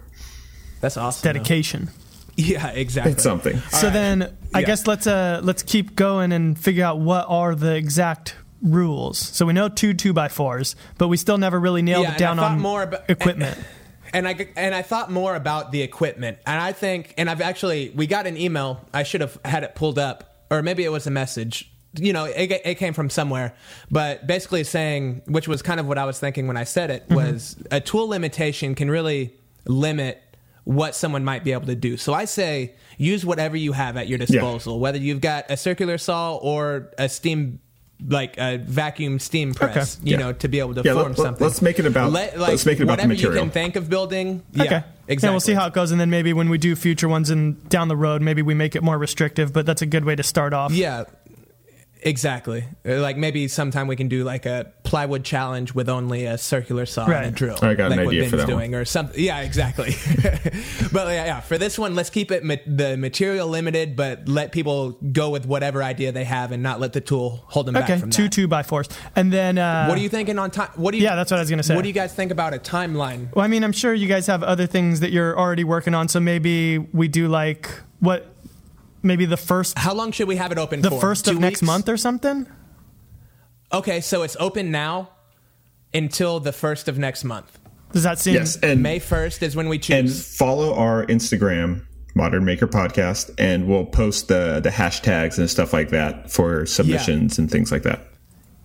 That's 0.81 0.97
awesome. 0.97 1.27
though. 1.27 1.33
Dedication. 1.35 1.91
Yeah, 2.37 2.69
exactly. 2.71 3.13
It's 3.13 3.23
something. 3.23 3.59
So 3.71 3.91
then 3.91 4.33
I 4.55 4.61
Yeah. 4.61 4.67
guess 4.67 4.87
let's 4.89 5.07
uh 5.07 5.41
let's 5.43 5.63
keep 5.63 5.95
going 5.97 6.33
and 6.33 6.59
figure 6.59 6.85
out 6.85 6.99
what 7.01 7.27
are 7.29 7.55
the 7.55 7.75
exact 7.77 8.35
rules. 8.63 9.19
So 9.19 9.47
we 9.47 9.53
know 9.53 9.69
two 9.69 9.95
two 9.95 10.13
by 10.13 10.29
fours, 10.29 10.77
but 10.97 11.09
we 11.09 11.17
still 11.17 11.39
never 11.39 11.59
really 11.59 11.83
nailed 11.83 12.05
Yeah, 12.05 12.15
it 12.15 12.19
down 12.19 12.39
on 12.39 12.61
more 12.61 12.83
about 12.83 13.09
equipment. 13.11 13.59
And 14.11 14.27
I 14.27 14.49
and 14.57 14.75
I 14.75 14.81
thought 14.81 15.11
more 15.11 15.35
about 15.35 15.71
the 15.71 15.83
equipment, 15.83 16.39
and 16.47 16.59
I 16.59 16.73
think, 16.73 17.13
and 17.19 17.29
I've 17.29 17.43
actually 17.43 17.91
we 17.91 18.07
got 18.07 18.27
an 18.27 18.39
email. 18.39 18.81
I 18.95 19.03
should 19.03 19.21
have 19.21 19.39
had 19.45 19.65
it 19.65 19.75
pulled 19.75 19.99
up, 19.99 20.47
or 20.51 20.63
maybe 20.63 20.83
it 20.83 20.89
was 20.89 21.07
a 21.07 21.11
message. 21.11 21.71
You 21.95 22.15
know, 22.15 22.25
it, 22.25 22.51
it 22.65 22.77
came 22.77 22.95
from 22.95 23.11
somewhere, 23.11 23.55
but 23.91 24.27
basically 24.27 24.65
saying, 24.65 25.21
which 25.27 25.47
was 25.47 25.61
kind 25.61 25.79
of 25.79 25.87
what 25.87 25.99
I 25.99 26.07
was 26.07 26.19
thinking 26.19 26.47
when 26.47 26.57
I 26.57 26.65
said 26.65 26.89
Mm-hmm. 26.89 27.13
it, 27.13 27.17
was 27.17 27.57
a 27.71 27.83
tool 27.83 28.09
limitation 28.09 28.75
can 28.75 28.91
really 28.91 29.35
limit 29.67 30.23
what 30.65 30.95
someone 30.95 31.23
might 31.23 31.45
be 31.45 31.53
able 31.53 31.67
to 31.67 31.75
do. 31.75 31.99
So 31.99 32.15
I 32.15 32.25
say 32.25 32.77
use 32.97 33.27
whatever 33.27 33.59
you 33.59 33.73
have 33.73 33.99
at 33.99 34.09
your 34.09 34.17
disposal, 34.19 34.81
whether 34.81 34.97
you've 34.99 35.21
got 35.21 35.51
a 35.51 35.57
circular 35.59 35.99
saw 35.99 36.37
or 36.37 36.91
a 36.97 37.11
steam 37.11 37.61
like 38.07 38.39
a 38.39 38.59
vacuum 38.59 39.19
steam 39.19 39.55
press, 39.55 39.97
Okay. 39.99 40.11
you 40.11 40.17
Yeah. 40.17 40.23
know, 40.23 40.33
to 40.35 40.49
be 40.49 40.61
able 40.61 40.75
to 40.75 40.83
Yeah, 40.85 40.93
form 40.95 41.09
let- 41.09 41.17
something. 41.17 41.45
let's 41.47 41.61
make 41.61 41.79
it 41.81 41.87
about- 41.87 42.13
Let- 42.13 42.39
let's 42.39 42.65
make 42.65 42.79
it 42.79 42.85
about 42.85 42.99
the 42.99 43.03
whatever 43.09 43.13
you 43.15 43.19
material. 43.29 43.43
can 43.45 43.51
think 43.51 43.75
of 43.77 43.91
building. 43.91 44.43
Yeah, 44.53 44.63
okay. 44.65 44.83
exactly. 45.09 45.27
And 45.29 45.33
we'll 45.35 45.41
see 45.41 45.55
how 45.55 45.67
it 45.67 45.73
goes, 45.75 45.91
and 45.91 46.01
then 46.01 46.09
maybe 46.09 46.33
when 46.33 46.49
we 46.49 46.59
do 46.59 46.77
future 46.77 47.09
ones 47.09 47.29
and 47.29 47.69
down 47.69 47.89
the 47.89 47.97
road, 47.97 48.23
maybe 48.23 48.41
we 48.41 48.55
make 48.55 48.77
it 48.77 48.83
more 48.85 48.97
restrictive. 48.99 49.53
But 49.53 49.67
that's 49.67 49.83
a 49.83 49.87
good 49.87 50.05
way 50.05 50.15
to 50.15 50.23
start 50.23 50.53
off. 50.53 50.71
Yeah, 50.73 51.05
exactly. 52.03 52.65
Uh, 52.87 53.01
Like 53.01 53.17
maybe 53.17 53.49
sometime 53.49 53.87
we 53.87 53.97
can 53.97 54.09
do 54.09 54.25
like 54.25 54.47
a 54.47 54.73
plywood 54.85 55.25
challenge 55.25 55.75
with 55.75 55.89
only 55.89 56.25
a 56.25 56.39
circular 56.39 56.87
saw 56.87 57.07
and 57.07 57.27
a 57.27 57.31
drill. 57.31 57.59
I 57.63 57.75
got 57.75 57.93
an 57.93 57.99
like 57.99 58.07
what 58.07 58.09
idea 58.09 58.21
Ben's 58.23 58.31
for 58.31 58.37
that 58.39 58.47
doing, 58.47 58.75
or 58.75 58.85
something. 58.85 59.23
Yeah, 59.23 59.41
exactly. 59.41 59.95
but 60.93 61.09
yeah, 61.09 61.27
yeah, 61.27 61.41
for 61.41 61.59
this 61.59 61.79
one, 61.79 61.95
let's 61.95 62.11
keep 62.11 62.31
it 62.31 62.45
ma- 62.45 62.57
the 62.67 62.97
material 62.97 63.49
limited, 63.49 63.97
but 63.97 64.29
let 64.29 64.53
people 64.53 64.93
go 65.13 65.31
with 65.31 65.47
whatever 65.47 65.83
idea 65.83 66.13
they 66.13 66.25
have, 66.25 66.53
and 66.53 66.63
not 66.63 66.81
let 66.81 66.93
the 66.93 67.01
tool 67.01 67.45
hold 67.47 67.67
them 67.67 67.77
Okay. 67.77 67.87
back 67.87 68.01
from 68.01 68.11
Two 68.11 68.25
that. 68.25 68.33
two 68.33 68.49
by 68.49 68.63
fours, 68.63 68.89
and 69.17 69.33
then 69.33 69.59
uh, 69.59 69.87
What 69.87 69.99
are 69.99 70.01
you 70.01 70.09
thinking 70.09 70.39
on 70.39 70.51
time? 70.51 70.71
What 70.77 70.93
do 70.93 70.99
you? 70.99 71.05
Yeah, 71.05 71.17
that's 71.17 71.31
what 71.31 71.39
I 71.39 71.41
was 71.41 71.51
gonna 71.51 71.63
say. 71.63 71.75
What 71.75 71.83
do 71.83 71.89
you 71.89 71.95
guys 71.95 72.13
think 72.15 72.31
about 72.31 72.55
a 72.55 72.59
timeline? 72.59 73.35
Well, 73.35 73.45
I 73.45 73.49
mean, 73.49 73.65
I'm 73.65 73.73
sure 73.73 73.93
you 73.95 74.09
guys 74.09 74.27
have 74.27 74.43
other 74.43 74.67
things 74.67 75.01
that 75.01 75.11
you're 75.13 75.39
already 75.39 75.65
working 75.65 75.95
on, 75.95 76.09
so 76.09 76.21
maybe 76.21 76.79
we 76.79 77.09
do 77.09 77.29
like 77.29 77.69
what, 78.01 78.27
maybe 79.03 79.25
the 79.27 79.37
first 79.37 79.79
How 79.79 79.95
long 79.95 80.13
should 80.13 80.29
we 80.29 80.37
have 80.37 80.53
it 80.53 80.59
open 80.59 80.81
the 80.81 80.91
for? 80.91 81.01
first 81.01 81.25
Two 81.27 81.33
of 81.33 81.41
next 81.41 81.63
month 81.63 81.89
or 81.89 81.97
something. 81.97 82.47
Okay, 83.73 84.01
so 84.01 84.23
it's 84.23 84.37
open 84.41 84.71
now 84.71 85.11
until 85.93 86.41
the 86.41 86.53
first 86.53 86.89
of 86.89 86.99
next 86.99 87.25
month. 87.25 87.59
Does 87.93 88.03
that 88.03 88.19
seem? 88.19 88.35
Yes, 88.35 88.57
and 88.57 88.83
May 88.83 88.99
first 88.99 89.43
is 89.43 89.57
when 89.57 89.69
we 89.69 89.79
choose. 89.79 89.97
and 89.97 90.11
follow 90.11 90.75
our 90.75 91.07
Instagram, 91.07 91.87
Modern 92.15 92.45
Maker 92.45 92.67
Podcast, 92.67 93.31
and 93.39 93.67
we'll 93.67 93.87
post 93.87 94.29
the 94.29 94.61
the 94.61 94.71
hashtags 94.71 95.39
and 95.39 95.49
stuff 95.49 95.73
like 95.73 95.91
that 95.91 96.31
for 96.31 96.67
submissions 96.67 97.39
and 97.39 97.51
things 97.51 97.73
like 97.73 97.83
that. 97.85 98.01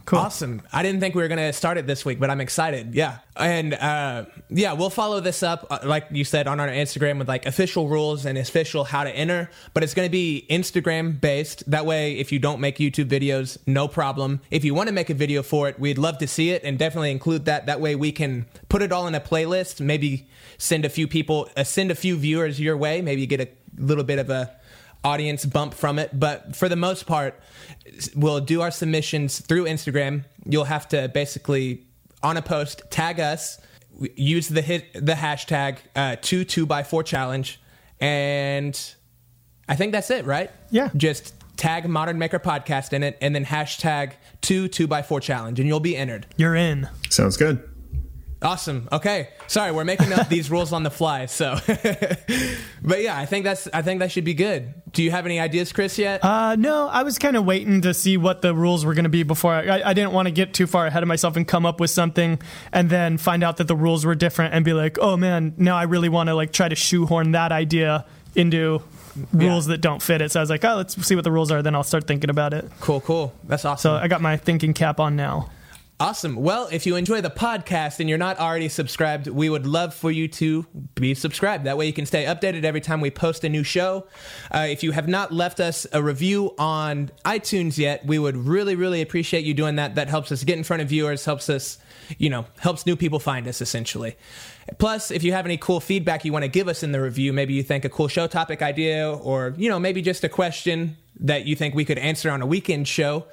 Cool. 0.06 0.20
Awesome. 0.20 0.62
I 0.74 0.84
didn't 0.84 1.00
think 1.00 1.16
we 1.16 1.22
were 1.22 1.30
going 1.30 1.40
to 1.40 1.54
start 1.54 1.78
it 1.78 1.88
this 1.88 2.04
week, 2.04 2.20
but 2.20 2.30
I'm 2.30 2.42
excited. 2.42 2.94
Yeah. 2.94 3.20
And 3.38 3.74
uh, 3.74 4.26
yeah, 4.50 4.74
we'll 4.74 4.90
follow 4.90 5.22
this 5.22 5.44
up, 5.44 5.66
uh, 5.70 5.80
like 5.86 6.08
you 6.12 6.26
said, 6.26 6.46
on 6.46 6.60
our 6.60 6.68
Instagram 6.68 7.20
with 7.20 7.30
like 7.30 7.46
official 7.46 7.88
rules 7.88 8.26
and 8.26 8.38
official 8.38 8.84
how 8.84 9.06
to 9.06 9.10
enter. 9.10 9.50
But 9.74 9.84
it's 9.84 9.94
going 9.94 10.06
to 10.06 10.12
be 10.12 10.46
Instagram 10.50 11.22
based. 11.22 11.70
That 11.72 11.86
way, 11.86 12.18
if 12.18 12.34
you 12.34 12.40
don't 12.40 12.60
make 12.60 12.80
YouTube 12.80 13.08
videos, 13.08 13.58
no 13.66 13.88
problem. 13.88 14.42
If 14.52 14.66
you 14.66 14.74
want 14.74 14.90
to 14.90 14.94
make 14.94 15.10
a 15.10 15.14
video 15.14 15.42
for 15.42 15.70
it, 15.70 15.80
we'd 15.80 15.98
love 15.98 16.18
to 16.18 16.28
see 16.28 16.50
it 16.50 16.66
and 16.66 16.78
definitely 16.78 17.12
include 17.12 17.46
that. 17.46 17.68
That 17.68 17.80
way, 17.80 17.96
we 17.96 18.12
can 18.12 18.46
put 18.68 18.82
it 18.82 18.92
all 18.92 19.08
in 19.08 19.16
a 19.16 19.22
playlist, 19.22 19.80
maybe 19.80 20.28
send 20.58 20.84
a 20.84 20.90
few 20.90 21.08
people, 21.08 21.50
uh, 21.56 21.64
send 21.64 21.92
a 21.92 21.96
few 21.96 22.18
viewers 22.18 22.60
your 22.60 22.76
way, 22.76 23.02
maybe 23.02 23.26
get 23.26 23.40
a 23.40 23.48
little 23.78 24.04
bit 24.04 24.20
of 24.20 24.30
a 24.30 24.54
audience 25.04 25.46
bump 25.46 25.74
from 25.74 26.00
it. 26.00 26.18
But 26.18 26.56
for 26.56 26.70
the 26.70 26.76
most 26.76 27.06
part, 27.06 27.40
we'll 28.16 28.40
do 28.40 28.62
our 28.62 28.72
submissions 28.72 29.40
through 29.40 29.66
Instagram. 29.66 30.26
You'll 30.46 30.66
have 30.66 30.88
to 30.90 31.10
basically 31.10 31.86
on 32.22 32.38
a 32.38 32.42
post 32.42 32.82
tag 32.90 33.20
us, 33.20 33.60
use 34.16 34.48
the 34.48 34.62
hit 34.62 34.94
the 34.94 35.14
hashtag 35.14 35.78
uh, 35.96 36.16
two 36.22 36.46
two 36.46 36.66
by 36.66 36.84
four 36.84 37.04
challenge, 37.04 37.60
and 38.00 38.96
I 39.68 39.76
think 39.76 39.92
that's 39.92 40.10
it, 40.10 40.26
right? 40.26 40.50
Yeah. 40.72 40.90
Just 40.96 41.34
tag 41.58 41.88
Modern 41.88 42.18
Maker 42.18 42.40
Podcast 42.40 42.94
in 42.94 43.04
it, 43.04 43.18
and 43.22 43.36
then 43.36 43.46
hashtag 43.46 44.14
two 44.42 44.68
two 44.68 44.88
by 44.88 45.02
four 45.02 45.20
challenge, 45.20 45.60
and 45.60 45.68
you'll 45.68 45.80
be 45.80 45.96
entered. 45.96 46.26
You're 46.38 46.56
in. 46.56 46.90
Sounds 47.10 47.38
good. 47.38 47.70
Awesome. 48.44 48.90
Okay. 48.92 49.30
Sorry, 49.48 49.72
we're 49.72 49.86
making 49.86 50.12
up 50.14 50.30
these 50.30 50.52
rules 50.52 50.74
on 50.74 50.84
the 50.84 50.92
fly. 50.92 51.26
So, 51.28 51.58
but 52.82 53.02
yeah, 53.02 53.18
I 53.18 53.26
think 53.26 53.46
that's 53.46 53.68
I 53.74 53.82
think 53.82 54.00
that 54.02 54.12
should 54.12 54.26
be 54.26 54.34
good. 54.34 54.74
Do 54.92 55.02
you 55.02 55.12
have 55.12 55.26
any 55.26 55.40
ideas, 55.40 55.72
Chris? 55.72 55.98
Yet? 55.98 56.24
Uh, 56.24 56.56
no, 56.56 56.88
I 56.88 57.04
was 57.04 57.18
kind 57.18 57.36
of 57.36 57.46
waiting 57.46 57.82
to 57.82 57.94
see 57.94 58.18
what 58.18 58.42
the 58.42 58.54
rules 58.54 58.86
were 58.86 58.94
going 58.94 59.04
to 59.04 59.10
be 59.10 59.24
before. 59.24 59.54
I, 59.54 59.82
I 59.84 59.94
didn't 59.94 60.12
want 60.12 60.28
to 60.28 60.32
get 60.32 60.54
too 60.54 60.68
far 60.68 60.86
ahead 60.86 61.02
of 61.04 61.08
myself 61.08 61.36
and 61.36 61.48
come 61.48 61.66
up 61.66 61.80
with 61.80 61.90
something 61.90 62.40
and 62.72 62.90
then 62.90 63.18
find 63.18 63.44
out 63.44 63.58
that 63.58 63.68
the 63.68 63.76
rules 63.76 64.06
were 64.06 64.16
different 64.16 64.54
and 64.54 64.64
be 64.66 64.74
like, 64.74 64.98
oh 65.00 65.18
man, 65.18 65.54
now 65.58 65.76
I 65.76 65.84
really 65.84 66.10
want 66.10 66.28
to 66.28 66.36
like 66.36 66.52
try 66.52 66.70
to 66.70 66.76
shoehorn 66.76 67.32
that 67.32 67.52
idea 67.52 68.06
into 68.36 68.82
rules 69.32 69.68
that 69.68 69.80
don't 69.80 70.02
fit 70.02 70.22
it. 70.22 70.32
So 70.32 70.40
I 70.40 70.44
was 70.44 70.50
like, 70.50 70.66
oh, 70.66 70.76
let's 70.76 71.06
see 71.06 71.16
what 71.16 71.24
the 71.24 71.32
rules 71.32 71.52
are. 71.52 71.62
Then 71.62 71.76
I'll 71.76 71.84
start 71.84 72.08
thinking 72.08 72.30
about 72.30 72.54
it. 72.54 72.70
cool. 72.80 73.02
Cool. 73.02 73.34
That's 73.46 73.66
awesome. 73.66 73.90
So. 73.90 73.96
I 73.96 74.08
got 74.08 74.22
my 74.22 74.38
thinking 74.38 74.74
cap 74.74 75.00
on 75.00 75.16
now. 75.16 75.50
Awesome. 76.00 76.36
Well, 76.36 76.68
if 76.72 76.88
you 76.88 76.96
enjoy 76.96 77.22
the 77.22 77.30
podcast 77.30 78.00
and 78.00 78.10
you're 78.10 78.18
not 78.18 78.40
already 78.40 78.68
subscribed, 78.68 79.28
we 79.28 79.48
would 79.48 79.68
love 79.68 79.94
for 79.94 80.10
you 80.10 80.28
to 80.30 80.66
be 80.96 81.14
subscribed. 81.14 81.66
That 81.66 81.78
way 81.78 81.86
you 81.86 81.94
can 81.94 82.08
stay 82.08 82.26
updated 82.26 82.64
every 82.64 82.82
time 82.82 83.00
we 83.00 83.12
post 83.12 83.44
a 83.44 83.50
new 83.50 83.64
show. 83.64 84.08
Uh, 84.52 84.68
if 84.70 84.82
you 84.82 84.92
have 84.92 85.08
not 85.08 85.32
left 85.32 85.60
us 85.60 85.86
a 85.94 86.02
review 86.02 86.56
on 86.58 87.12
iTunes 87.26 87.78
yet, 87.78 88.06
we 88.06 88.18
would 88.18 88.36
really, 88.36 88.76
really 88.76 89.02
appreciate 89.02 89.46
you 89.46 89.54
doing 89.54 89.76
that. 89.76 89.94
That 89.94 90.10
helps 90.10 90.32
us 90.32 90.44
get 90.44 90.58
in 90.58 90.64
front 90.64 90.82
of 90.82 90.90
viewers, 90.90 91.26
helps 91.26 91.48
us, 91.48 91.78
you 92.18 92.30
know, 92.30 92.48
helps 92.60 92.88
new 92.88 92.96
people 92.96 93.20
find 93.20 93.48
us 93.48 93.62
essentially. 93.62 94.18
Plus, 94.80 95.12
if 95.12 95.24
you 95.24 95.32
have 95.32 95.46
any 95.46 95.58
cool 95.58 95.80
feedback 95.80 96.26
you 96.26 96.34
want 96.34 96.44
to 96.44 96.50
give 96.50 96.68
us 96.68 96.82
in 96.82 96.92
the 96.92 97.02
review, 97.02 97.32
maybe 97.32 97.54
you 97.54 97.62
think 97.62 97.86
a 97.86 97.90
cool 97.90 98.08
show 98.08 98.26
topic 98.26 98.64
idea 98.64 99.12
or, 99.12 99.54
you 99.58 99.70
know, 99.70 99.80
maybe 99.80 100.02
just 100.02 100.24
a 100.24 100.30
question 100.30 100.98
that 101.20 101.46
you 101.46 101.56
think 101.56 101.76
we 101.76 101.86
could 101.86 102.00
answer 102.00 102.32
on 102.32 102.42
a 102.42 102.46
weekend 102.46 102.88
show, 102.88 103.28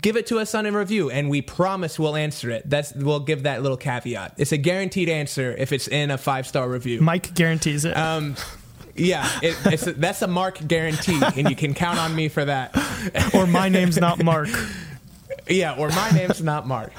give 0.00 0.16
it 0.16 0.26
to 0.26 0.38
us 0.38 0.54
on 0.54 0.66
a 0.66 0.72
review 0.72 1.10
and 1.10 1.30
we 1.30 1.40
promise 1.42 1.98
we'll 1.98 2.16
answer 2.16 2.50
it. 2.50 2.68
That's 2.68 2.92
we'll 2.94 3.20
give 3.20 3.44
that 3.44 3.62
little 3.62 3.76
caveat. 3.76 4.34
It's 4.36 4.52
a 4.52 4.56
guaranteed 4.58 5.08
answer 5.08 5.54
if 5.56 5.72
it's 5.72 5.88
in 5.88 6.10
a 6.10 6.18
five 6.18 6.46
star 6.46 6.68
review. 6.68 7.00
Mike 7.00 7.34
guarantees 7.34 7.84
it. 7.84 7.96
um 7.96 8.36
yeah 8.96 9.28
it, 9.42 9.56
it's 9.66 9.86
a, 9.86 9.92
that's 9.92 10.20
a 10.20 10.26
mark 10.26 10.66
guarantee 10.66 11.20
and 11.36 11.48
you 11.48 11.56
can 11.56 11.74
count 11.74 11.98
on 11.98 12.14
me 12.14 12.28
for 12.28 12.44
that. 12.44 12.76
Or 13.34 13.46
my 13.46 13.68
name's 13.68 13.96
not 13.98 14.22
Mark. 14.22 14.48
yeah 15.48 15.74
or 15.76 15.88
my 15.88 16.10
name's 16.10 16.42
not 16.42 16.66
mark 16.66 16.92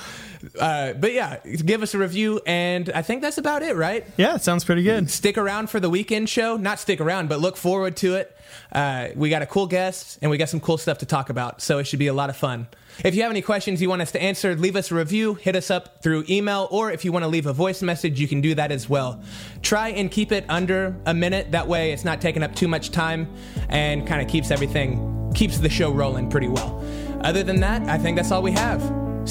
uh, 0.59 0.93
but 0.93 1.13
yeah 1.13 1.37
give 1.45 1.83
us 1.83 1.93
a 1.93 1.97
review 1.97 2.41
and 2.45 2.89
i 2.95 3.01
think 3.01 3.21
that's 3.21 3.37
about 3.37 3.61
it 3.63 3.75
right 3.75 4.05
Yeah, 4.17 4.35
it 4.35 4.41
sounds 4.41 4.63
pretty 4.63 4.83
good. 4.83 5.09
stick 5.09 5.37
around 5.37 5.69
for 5.69 5.79
the 5.79 5.89
weekend 5.89 6.29
show. 6.29 6.57
Not 6.57 6.79
stick 6.79 6.99
around, 7.01 7.29
but 7.29 7.39
look 7.39 7.57
forward 7.57 7.95
to 7.97 8.15
it. 8.15 8.35
Uh, 8.71 9.09
we 9.15 9.29
got 9.29 9.41
a 9.41 9.45
cool 9.45 9.67
guest 9.67 10.19
and 10.21 10.29
we 10.31 10.37
got 10.37 10.49
some 10.49 10.59
cool 10.59 10.77
stuff 10.77 10.97
to 10.99 11.05
talk 11.05 11.29
about, 11.29 11.61
so 11.61 11.77
it 11.79 11.85
should 11.87 11.99
be 11.99 12.07
a 12.07 12.13
lot 12.13 12.29
of 12.29 12.35
fun. 12.37 12.67
If 13.03 13.15
you 13.15 13.21
have 13.21 13.31
any 13.31 13.41
questions 13.41 13.81
you 13.81 13.89
want 13.89 14.01
us 14.01 14.11
to 14.11 14.21
answer, 14.21 14.55
leave 14.55 14.75
us 14.75 14.91
a 14.91 14.95
review, 14.95 15.35
hit 15.35 15.55
us 15.55 15.71
up 15.71 16.01
through 16.03 16.25
email, 16.29 16.67
or 16.71 16.91
if 16.91 17.05
you 17.05 17.11
want 17.11 17.23
to 17.23 17.29
leave 17.29 17.45
a 17.47 17.53
voice 17.53 17.81
message, 17.81 18.19
you 18.19 18.27
can 18.27 18.41
do 18.41 18.53
that 18.55 18.71
as 18.71 18.89
well. 18.89 19.21
Try 19.61 19.89
and 19.89 20.11
keep 20.11 20.31
it 20.31 20.45
under 20.49 20.95
a 21.05 21.13
minute. 21.13 21.51
That 21.51 21.67
way, 21.67 21.91
it's 21.93 22.03
not 22.05 22.19
taking 22.21 22.43
up 22.43 22.53
too 22.55 22.67
much 22.67 22.91
time 22.91 23.27
and 23.69 24.05
kind 24.07 24.21
of 24.21 24.27
keeps 24.27 24.51
everything, 24.51 25.31
keeps 25.33 25.57
the 25.59 25.69
show 25.69 25.91
rolling 25.91 26.29
pretty 26.29 26.47
well. 26.49 26.83
Other 27.21 27.43
than 27.43 27.59
that, 27.61 27.81
I 27.89 27.97
think 27.97 28.17
that's 28.17 28.31
all 28.31 28.41
we 28.41 28.51
have. 28.51 28.81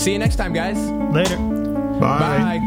See 0.00 0.12
you 0.12 0.18
next 0.18 0.36
time, 0.36 0.54
guys. 0.54 0.78
Later. 1.14 1.36
Bye. 1.36 2.58
Bye. 2.58 2.60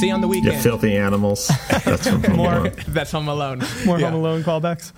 See 0.00 0.08
you 0.08 0.12
on 0.14 0.20
the 0.20 0.26
You 0.26 0.30
weekend. 0.42 0.60
filthy 0.62 0.96
animals. 0.96 1.46
That's 1.84 2.08
from 2.08 2.22
Home 2.24 2.36
More. 2.36 2.52
Alone. 2.54 2.72
That's 2.88 3.12
Home 3.12 3.28
Alone. 3.28 3.62
More 3.86 4.00
Yeah. 4.00 4.10
Home 4.10 4.20
Alone 4.20 4.42
callbacks. 4.42 4.92